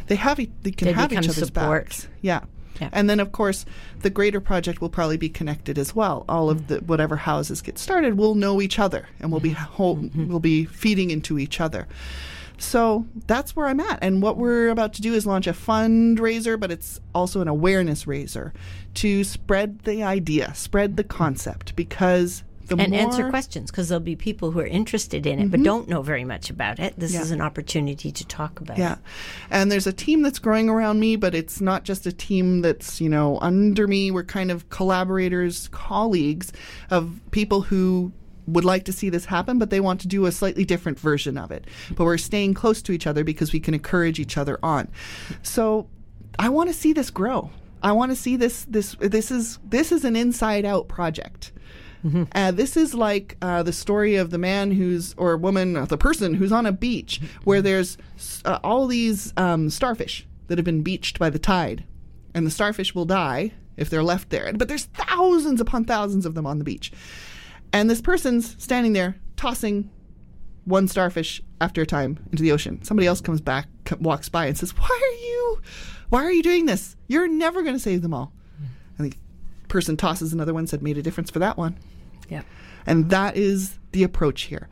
They 0.06 0.14
have, 0.14 0.38
e- 0.38 0.48
they 0.62 0.70
can 0.70 0.86
Mm-hmm. 0.88 0.96
They 0.96 1.00
have 1.02 1.12
each 1.12 1.28
other's 1.30 1.46
support. 1.48 1.84
backs. 1.86 2.08
Yeah. 2.22 2.40
Yeah. 2.80 2.90
And 2.92 3.08
then, 3.08 3.20
of 3.20 3.32
course, 3.32 3.64
the 4.00 4.10
greater 4.10 4.40
project 4.40 4.80
will 4.80 4.90
probably 4.90 5.16
be 5.16 5.28
connected 5.28 5.78
as 5.78 5.94
well. 5.94 6.24
All 6.28 6.50
of 6.50 6.62
mm-hmm. 6.62 6.74
the 6.74 6.80
whatever 6.80 7.16
houses 7.16 7.62
get 7.62 7.78
started 7.78 8.18
will 8.18 8.34
know 8.34 8.60
each 8.60 8.78
other, 8.78 9.08
and 9.20 9.32
will 9.32 9.40
be 9.40 9.50
mm-hmm. 9.50 9.72
whole, 9.74 9.96
mm-hmm. 9.96 10.28
will 10.28 10.40
be 10.40 10.64
feeding 10.64 11.10
into 11.10 11.38
each 11.38 11.60
other. 11.60 11.86
So 12.58 13.06
that's 13.26 13.54
where 13.54 13.66
I'm 13.66 13.80
at. 13.80 13.98
And 14.00 14.22
what 14.22 14.38
we're 14.38 14.68
about 14.68 14.94
to 14.94 15.02
do 15.02 15.12
is 15.12 15.26
launch 15.26 15.46
a 15.46 15.52
fundraiser, 15.52 16.58
but 16.58 16.70
it's 16.70 17.00
also 17.14 17.42
an 17.42 17.48
awareness 17.48 18.06
raiser 18.06 18.54
to 18.94 19.24
spread 19.24 19.80
the 19.80 20.02
idea, 20.02 20.54
spread 20.54 20.96
the 20.96 21.04
concept, 21.04 21.76
because 21.76 22.44
the 22.66 22.76
and 22.76 22.92
more 22.92 23.00
answer 23.00 23.30
questions 23.30 23.70
because 23.70 23.88
there'll 23.88 24.00
be 24.00 24.16
people 24.16 24.50
who 24.50 24.60
are 24.60 24.66
interested 24.66 25.26
in 25.26 25.38
it 25.38 25.50
but 25.50 25.58
mm-hmm. 25.58 25.64
don't 25.64 25.88
know 25.88 26.02
very 26.02 26.24
much 26.24 26.50
about 26.50 26.78
it. 26.78 26.94
This 26.98 27.12
Yeah. 27.12 27.22
is 27.22 27.30
an 27.30 27.40
opportunity 27.40 28.10
to 28.12 28.26
talk 28.26 28.60
about 28.60 28.78
Yeah. 28.78 28.94
it. 28.94 28.98
Yeah. 29.50 29.62
And 29.62 29.72
there's 29.72 29.86
a 29.86 29.92
team 29.92 30.22
that's 30.22 30.38
growing 30.38 30.68
around 30.68 31.00
me, 31.00 31.16
but 31.16 31.34
it's 31.34 31.60
not 31.60 31.84
just 31.84 32.06
a 32.06 32.12
team 32.12 32.62
that's, 32.62 33.00
you 33.00 33.08
know, 33.08 33.38
under 33.40 33.86
me. 33.86 34.10
We're 34.10 34.24
kind 34.24 34.50
of 34.50 34.68
collaborators, 34.70 35.68
colleagues 35.68 36.52
of 36.90 37.20
people 37.30 37.62
who 37.62 38.12
would 38.46 38.64
like 38.64 38.84
to 38.84 38.92
see 38.92 39.10
this 39.10 39.24
happen, 39.24 39.58
but 39.58 39.70
they 39.70 39.80
want 39.80 40.00
to 40.00 40.08
do 40.08 40.26
a 40.26 40.32
slightly 40.32 40.64
different 40.64 40.98
version 40.98 41.36
of 41.36 41.50
it. 41.50 41.64
But 41.94 42.04
we're 42.04 42.18
staying 42.18 42.54
close 42.54 42.80
to 42.82 42.92
each 42.92 43.06
other 43.06 43.24
because 43.24 43.52
we 43.52 43.60
can 43.60 43.74
encourage 43.74 44.20
each 44.20 44.36
other 44.36 44.58
on. 44.62 44.88
So 45.42 45.88
I 46.38 46.48
want 46.48 46.68
to 46.68 46.74
see 46.74 46.92
this 46.92 47.10
grow. 47.10 47.50
I 47.82 47.92
want 47.92 48.10
to 48.10 48.16
see 48.16 48.36
this 48.36 48.64
this 48.64 48.96
this 49.00 49.30
is 49.30 49.58
this 49.64 49.92
is 49.92 50.04
an 50.04 50.16
inside 50.16 50.64
out 50.64 50.88
project. 50.88 51.52
Uh, 52.32 52.50
this 52.50 52.76
is 52.76 52.94
like 52.94 53.36
uh, 53.42 53.62
the 53.62 53.72
story 53.72 54.16
of 54.16 54.30
the 54.30 54.38
man 54.38 54.70
who's, 54.70 55.14
or 55.16 55.36
woman, 55.36 55.76
uh, 55.76 55.84
the 55.84 55.98
person 55.98 56.34
who's 56.34 56.52
on 56.52 56.66
a 56.66 56.72
beach 56.72 57.20
where 57.44 57.62
there's 57.62 57.98
uh, 58.44 58.58
all 58.62 58.86
these 58.86 59.32
um, 59.36 59.70
starfish 59.70 60.26
that 60.48 60.58
have 60.58 60.64
been 60.64 60.82
beached 60.82 61.18
by 61.18 61.30
the 61.30 61.38
tide. 61.38 61.84
And 62.34 62.46
the 62.46 62.50
starfish 62.50 62.94
will 62.94 63.06
die 63.06 63.52
if 63.76 63.90
they're 63.90 64.02
left 64.02 64.30
there. 64.30 64.52
But 64.52 64.68
there's 64.68 64.84
thousands 64.84 65.60
upon 65.60 65.84
thousands 65.84 66.26
of 66.26 66.34
them 66.34 66.46
on 66.46 66.58
the 66.58 66.64
beach. 66.64 66.92
And 67.72 67.90
this 67.90 68.00
person's 68.00 68.62
standing 68.62 68.92
there 68.92 69.16
tossing 69.36 69.90
one 70.64 70.88
starfish 70.88 71.42
after 71.60 71.82
a 71.82 71.86
time 71.86 72.18
into 72.30 72.42
the 72.42 72.52
ocean. 72.52 72.82
Somebody 72.82 73.06
else 73.06 73.20
comes 73.20 73.40
back, 73.40 73.68
walks 74.00 74.28
by, 74.28 74.46
and 74.46 74.56
says, 74.58 74.70
"Why 74.76 74.88
are 74.88 75.18
you? 75.26 75.60
Why 76.08 76.24
are 76.24 76.32
you 76.32 76.42
doing 76.42 76.66
this? 76.66 76.96
You're 77.06 77.28
never 77.28 77.62
going 77.62 77.74
to 77.74 77.80
save 77.80 78.02
them 78.02 78.14
all." 78.14 78.32
And 78.98 79.12
the 79.12 79.16
person 79.68 79.96
tosses 79.96 80.32
another 80.32 80.54
one, 80.54 80.66
said, 80.66 80.82
"Made 80.82 80.98
a 80.98 81.02
difference 81.02 81.30
for 81.30 81.38
that 81.38 81.56
one." 81.56 81.76
Yeah. 82.28 82.42
And 82.86 83.10
that 83.10 83.36
is 83.36 83.78
the 83.92 84.02
approach 84.02 84.42
here. 84.42 84.68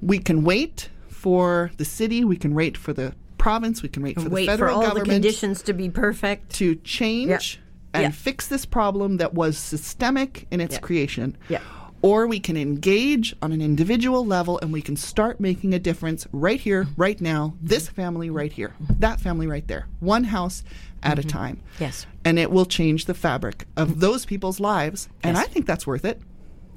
We 0.00 0.18
can 0.18 0.44
wait 0.44 0.90
for 1.08 1.70
the 1.78 1.84
city, 1.84 2.24
we 2.24 2.36
can 2.36 2.54
wait 2.54 2.76
for 2.76 2.92
the 2.92 3.14
province, 3.38 3.82
we 3.82 3.88
can 3.88 4.02
wait 4.02 4.16
for 4.16 4.22
the 4.22 4.30
Wait 4.30 4.46
for 4.46 4.52
federal 4.52 4.82
all 4.82 4.94
the 4.94 5.02
conditions 5.02 5.62
to 5.62 5.72
be 5.72 5.88
perfect. 5.88 6.52
to 6.54 6.74
change 6.76 7.60
and 7.94 8.14
fix 8.14 8.48
this 8.48 8.66
problem 8.66 9.18
that 9.18 9.34
was 9.34 9.56
systemic 9.56 10.46
in 10.50 10.60
its 10.60 10.78
creation. 10.78 11.36
Yeah. 11.48 11.60
Or 12.02 12.26
we 12.26 12.38
can 12.38 12.58
engage 12.58 13.34
on 13.40 13.52
an 13.52 13.62
individual 13.62 14.26
level 14.26 14.58
and 14.60 14.70
we 14.72 14.82
can 14.82 14.94
start 14.94 15.40
making 15.40 15.72
a 15.72 15.78
difference 15.78 16.26
right 16.32 16.60
here, 16.60 16.84
mm-hmm. 16.84 17.00
right 17.00 17.18
now, 17.18 17.54
this 17.62 17.88
family 17.88 18.28
right 18.28 18.52
here, 18.52 18.74
that 18.98 19.20
family 19.20 19.46
right 19.46 19.66
there, 19.66 19.86
one 20.00 20.24
house 20.24 20.64
at 21.02 21.18
a 21.18 21.22
mm-hmm. 21.22 21.28
time. 21.30 21.62
Yes. 21.80 22.06
And 22.22 22.38
it 22.38 22.50
will 22.50 22.66
change 22.66 23.06
the 23.06 23.14
fabric 23.14 23.66
of 23.74 24.00
those 24.00 24.26
people's 24.26 24.60
lives. 24.60 25.08
And 25.22 25.38
Yes. 25.38 25.46
I 25.46 25.48
think 25.48 25.64
that's 25.64 25.86
worth 25.86 26.04
it. 26.04 26.20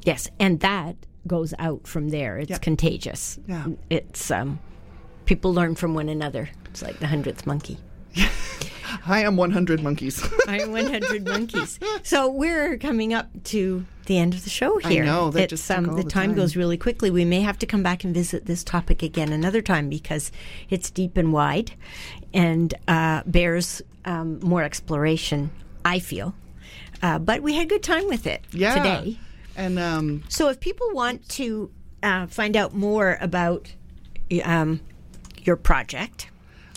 Yes, 0.07 0.29
and 0.39 0.61
that 0.61 0.95
goes 1.27 1.53
out 1.59 1.85
from 1.85 2.09
there. 2.09 2.37
It's 2.37 2.49
Yeah. 2.49 2.59
contagious. 2.59 3.37
Yeah. 3.45 3.65
It's 3.89 4.31
um, 4.31 4.59
people 5.25 5.53
learn 5.53 5.75
from 5.75 5.93
one 5.93 6.07
another. 6.07 6.49
It's 6.69 6.81
like 6.81 6.99
the 6.99 7.07
hundredth 7.07 7.45
monkey. 7.45 7.77
I 9.05 9.19
am 9.23 9.35
100 9.35 9.83
monkeys. 9.83 10.25
I 10.47 10.61
am 10.61 10.71
100 10.71 11.27
monkeys. 11.35 11.77
So 12.03 12.29
we're 12.29 12.77
coming 12.77 13.13
up 13.13 13.27
to 13.45 13.85
the 14.05 14.17
end 14.17 14.33
of 14.33 14.45
the 14.45 14.49
show 14.49 14.77
here. 14.77 14.87
I 14.87 14.93
here. 14.93 15.03
know, 15.03 15.29
that 15.31 15.49
just 15.49 15.67
took 15.67 15.77
um, 15.79 15.85
the 15.87 16.03
the 16.03 16.09
time 16.09 16.29
time. 16.29 16.35
goes 16.37 16.55
really 16.55 16.77
quickly. 16.77 17.11
We 17.11 17.25
may 17.25 17.41
have 17.41 17.59
to 17.59 17.65
come 17.65 17.83
back 17.83 18.05
and 18.05 18.13
visit 18.13 18.45
this 18.45 18.63
topic 18.63 19.03
again 19.03 19.33
another 19.33 19.61
time 19.61 19.89
because 19.89 20.31
it's 20.69 20.89
deep 20.89 21.17
and 21.17 21.33
wide 21.33 21.73
and 22.33 22.73
uh, 22.87 23.23
bears 23.25 23.81
um, 24.05 24.39
more 24.39 24.63
exploration. 24.63 25.51
I 25.83 25.99
feel, 25.99 26.33
uh, 27.01 27.19
but 27.19 27.41
we 27.41 27.55
had 27.55 27.65
a 27.65 27.69
good 27.69 27.83
time 27.83 28.07
with 28.07 28.25
it 28.25 28.41
yeah. 28.51 28.75
today. 28.75 29.19
And 29.57 29.77
um, 29.79 30.23
So 30.29 30.49
if 30.49 30.59
people 30.59 30.87
want 30.93 31.27
to 31.29 31.71
uh, 32.03 32.27
find 32.27 32.55
out 32.55 32.73
more 32.73 33.17
about 33.19 33.73
um, 34.43 34.79
your 35.43 35.55
project, 35.57 36.29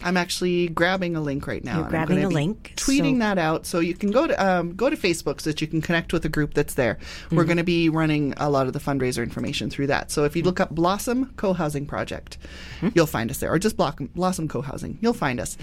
I'm 0.02 0.16
actually 0.16 0.68
grabbing 0.68 1.16
a 1.16 1.20
link 1.20 1.46
right 1.46 1.62
now. 1.64 1.80
You're 1.80 1.88
grabbing 1.88 2.24
a 2.24 2.28
link, 2.28 2.72
tweeting 2.76 3.14
so- 3.16 3.18
that 3.20 3.38
out, 3.38 3.66
so 3.66 3.80
you 3.80 3.94
can 3.94 4.10
go 4.10 4.26
to 4.26 4.44
um, 4.46 4.74
go 4.74 4.88
to 4.90 4.96
Facebook 4.96 5.40
so 5.40 5.50
that 5.50 5.60
you 5.60 5.66
can 5.66 5.80
connect 5.80 6.12
with 6.12 6.24
a 6.24 6.28
group 6.28 6.54
that's 6.54 6.74
there. 6.74 6.98
We're 7.30 7.38
Mm-hmm. 7.40 7.46
going 7.46 7.56
to 7.58 7.64
be 7.64 7.88
running 7.88 8.34
a 8.36 8.48
lot 8.50 8.66
of 8.66 8.72
the 8.72 8.78
fundraiser 8.78 9.22
information 9.22 9.70
through 9.70 9.88
that. 9.88 10.10
So 10.10 10.24
if 10.24 10.34
you 10.36 10.42
look 10.42 10.60
up 10.60 10.70
Blossom 10.70 11.32
Co-housing 11.36 11.86
Project, 11.86 12.38
Hmm? 12.80 12.88
you'll 12.94 13.06
find 13.06 13.30
us 13.30 13.38
there, 13.38 13.52
or 13.52 13.58
just 13.58 13.76
Block- 13.76 14.00
Blossom 14.14 14.48
Co-housing, 14.48 14.98
you'll 15.00 15.12
find 15.12 15.38
us. 15.40 15.56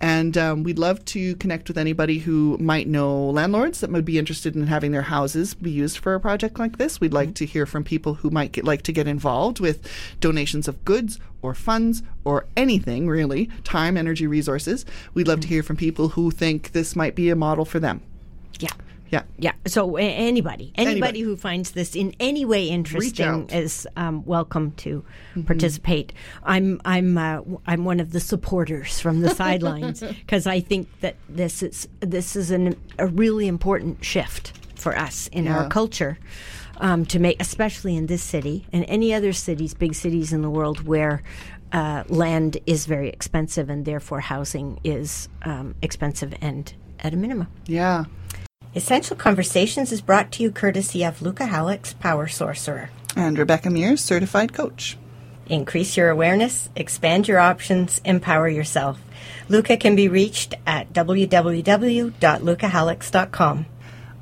And 0.00 0.36
um, 0.38 0.62
we'd 0.62 0.78
love 0.78 1.04
to 1.06 1.36
connect 1.36 1.68
with 1.68 1.78
anybody 1.78 2.18
who 2.18 2.56
might 2.58 2.88
know 2.88 3.30
landlords 3.30 3.80
that 3.80 3.90
would 3.90 4.04
be 4.04 4.18
interested 4.18 4.56
in 4.56 4.66
having 4.66 4.92
their 4.92 5.02
houses 5.02 5.54
be 5.54 5.70
used 5.70 5.98
for 5.98 6.14
a 6.14 6.20
project 6.20 6.58
like 6.58 6.78
this. 6.78 7.00
We'd 7.00 7.12
like 7.12 7.34
to 7.36 7.46
hear 7.46 7.66
from 7.66 7.84
people 7.84 8.14
who 8.14 8.30
might 8.30 8.52
get, 8.52 8.64
like 8.64 8.82
to 8.82 8.92
get 8.92 9.06
involved 9.06 9.60
with 9.60 9.86
donations 10.20 10.66
of 10.66 10.84
goods 10.84 11.18
or 11.42 11.54
funds 11.54 12.02
or 12.24 12.46
anything 12.56 13.08
really, 13.08 13.50
time, 13.64 13.96
energy, 13.96 14.26
resources. 14.26 14.84
We'd 15.14 15.28
love 15.28 15.40
to 15.40 15.48
hear 15.48 15.62
from 15.62 15.76
people 15.76 16.08
who 16.10 16.30
think 16.30 16.72
this 16.72 16.94
might 16.96 17.14
be 17.14 17.28
a 17.30 17.36
model 17.36 17.64
for 17.64 17.80
them. 17.80 18.00
yeah. 18.58 18.70
Yeah. 19.10 19.24
Yeah. 19.36 19.52
So 19.66 19.96
anybody, 19.96 20.72
anybody, 20.74 20.90
Anybody. 20.92 21.20
who 21.20 21.36
finds 21.36 21.72
this 21.72 21.94
in 21.94 22.14
any 22.18 22.46
way 22.46 22.68
interesting. 22.70 23.26
Mm-hmm. 23.46 23.54
is 23.54 23.86
um, 23.94 24.24
welcome 24.24 24.70
to 24.78 25.04
participate. 25.44 26.14
I'm 26.44 26.80
I'm 26.86 27.18
uh, 27.18 27.42
I'm 27.66 27.84
one 27.84 28.00
of 28.00 28.12
the 28.12 28.20
supporters 28.20 29.00
from 29.00 29.20
the 29.20 29.28
sidelines 29.34 30.00
because 30.20 30.46
I 30.46 30.60
think 30.60 30.88
that 31.02 31.16
this 31.28 31.62
is 31.62 31.88
this 32.00 32.36
is 32.36 32.50
an, 32.50 32.74
a 32.98 33.06
really 33.06 33.48
important 33.48 34.02
shift 34.02 34.54
for 34.76 34.96
us 34.96 35.28
in 35.28 35.46
our 35.46 35.68
culture. 35.68 36.16
Um, 36.78 37.06
to 37.06 37.20
make, 37.20 37.40
especially 37.40 37.96
in 37.96 38.06
this 38.06 38.22
city 38.22 38.66
and 38.72 38.84
any 38.88 39.14
other 39.14 39.32
cities, 39.32 39.72
big 39.72 39.94
cities 39.94 40.32
in 40.32 40.42
the 40.42 40.50
world 40.50 40.84
where 40.84 41.22
uh, 41.70 42.02
land 42.08 42.58
is 42.66 42.86
very 42.86 43.08
expensive 43.08 43.70
and 43.70 43.84
therefore 43.84 44.20
housing 44.20 44.80
is 44.82 45.28
um, 45.42 45.76
expensive 45.82 46.34
and 46.40 46.72
at 46.98 47.14
a 47.14 47.16
minimum. 47.16 47.46
Yeah. 47.66 48.06
Essential 48.74 49.16
Conversations 49.16 49.92
is 49.92 50.00
brought 50.00 50.32
to 50.32 50.42
you 50.42 50.50
courtesy 50.50 51.04
of 51.04 51.20
Luca 51.20 51.44
Hallex 51.44 51.98
Power 51.98 52.26
Sorcerer. 52.26 52.88
And 53.16 53.38
Rebecca 53.38 53.68
Mears, 53.68 54.02
certified 54.02 54.54
coach. 54.54 54.96
Increase 55.46 55.96
your 55.96 56.08
awareness, 56.08 56.70
expand 56.76 57.26
your 57.28 57.38
options, 57.38 58.00
empower 58.04 58.48
yourself. 58.48 58.98
Luca 59.48 59.76
can 59.76 59.94
be 59.96 60.06
reached 60.08 60.54
at 60.66 60.92
www.lucahallex.com. 60.92 63.66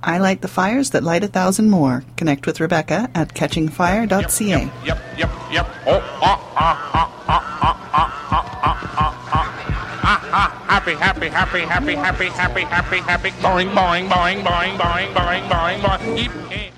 I 0.02 0.18
light 0.18 0.40
the 0.40 0.48
fires 0.48 0.90
that 0.90 1.04
light 1.04 1.24
a 1.24 1.28
thousand 1.28 1.70
more. 1.70 2.04
Connect 2.16 2.46
with 2.46 2.60
Rebecca 2.60 3.10
at 3.14 3.34
catchingfire.ca. 3.34 4.70
Yep, 4.84 4.98
yep, 5.18 5.30
yep. 5.52 5.66
Oh, 5.86 6.00
ah, 6.22 6.52
ah, 6.56 6.90
ah, 6.94 7.24
ah, 7.28 7.58
ah, 7.62 7.90
ah, 7.92 8.10
ah, 8.32 8.50
ah, 8.62 8.92
ah, 8.96 9.30
ah. 9.32 9.60
Ah, 10.02 10.28
ah, 10.32 10.64
happy, 10.66 10.94
happy, 10.94 11.28
happy, 11.28 11.60
happy, 11.60 11.94
happy, 11.94 12.28
happy, 12.28 12.62
happy, 12.62 12.98
happy. 12.98 13.30
Boing, 13.42 13.70
boing, 13.70 14.08
boing, 14.08 14.42
boing, 14.42 14.76
boing, 14.78 15.12
boing, 15.12 15.48
boing, 15.48 15.80
boing. 15.80 16.50
It. 16.50 16.72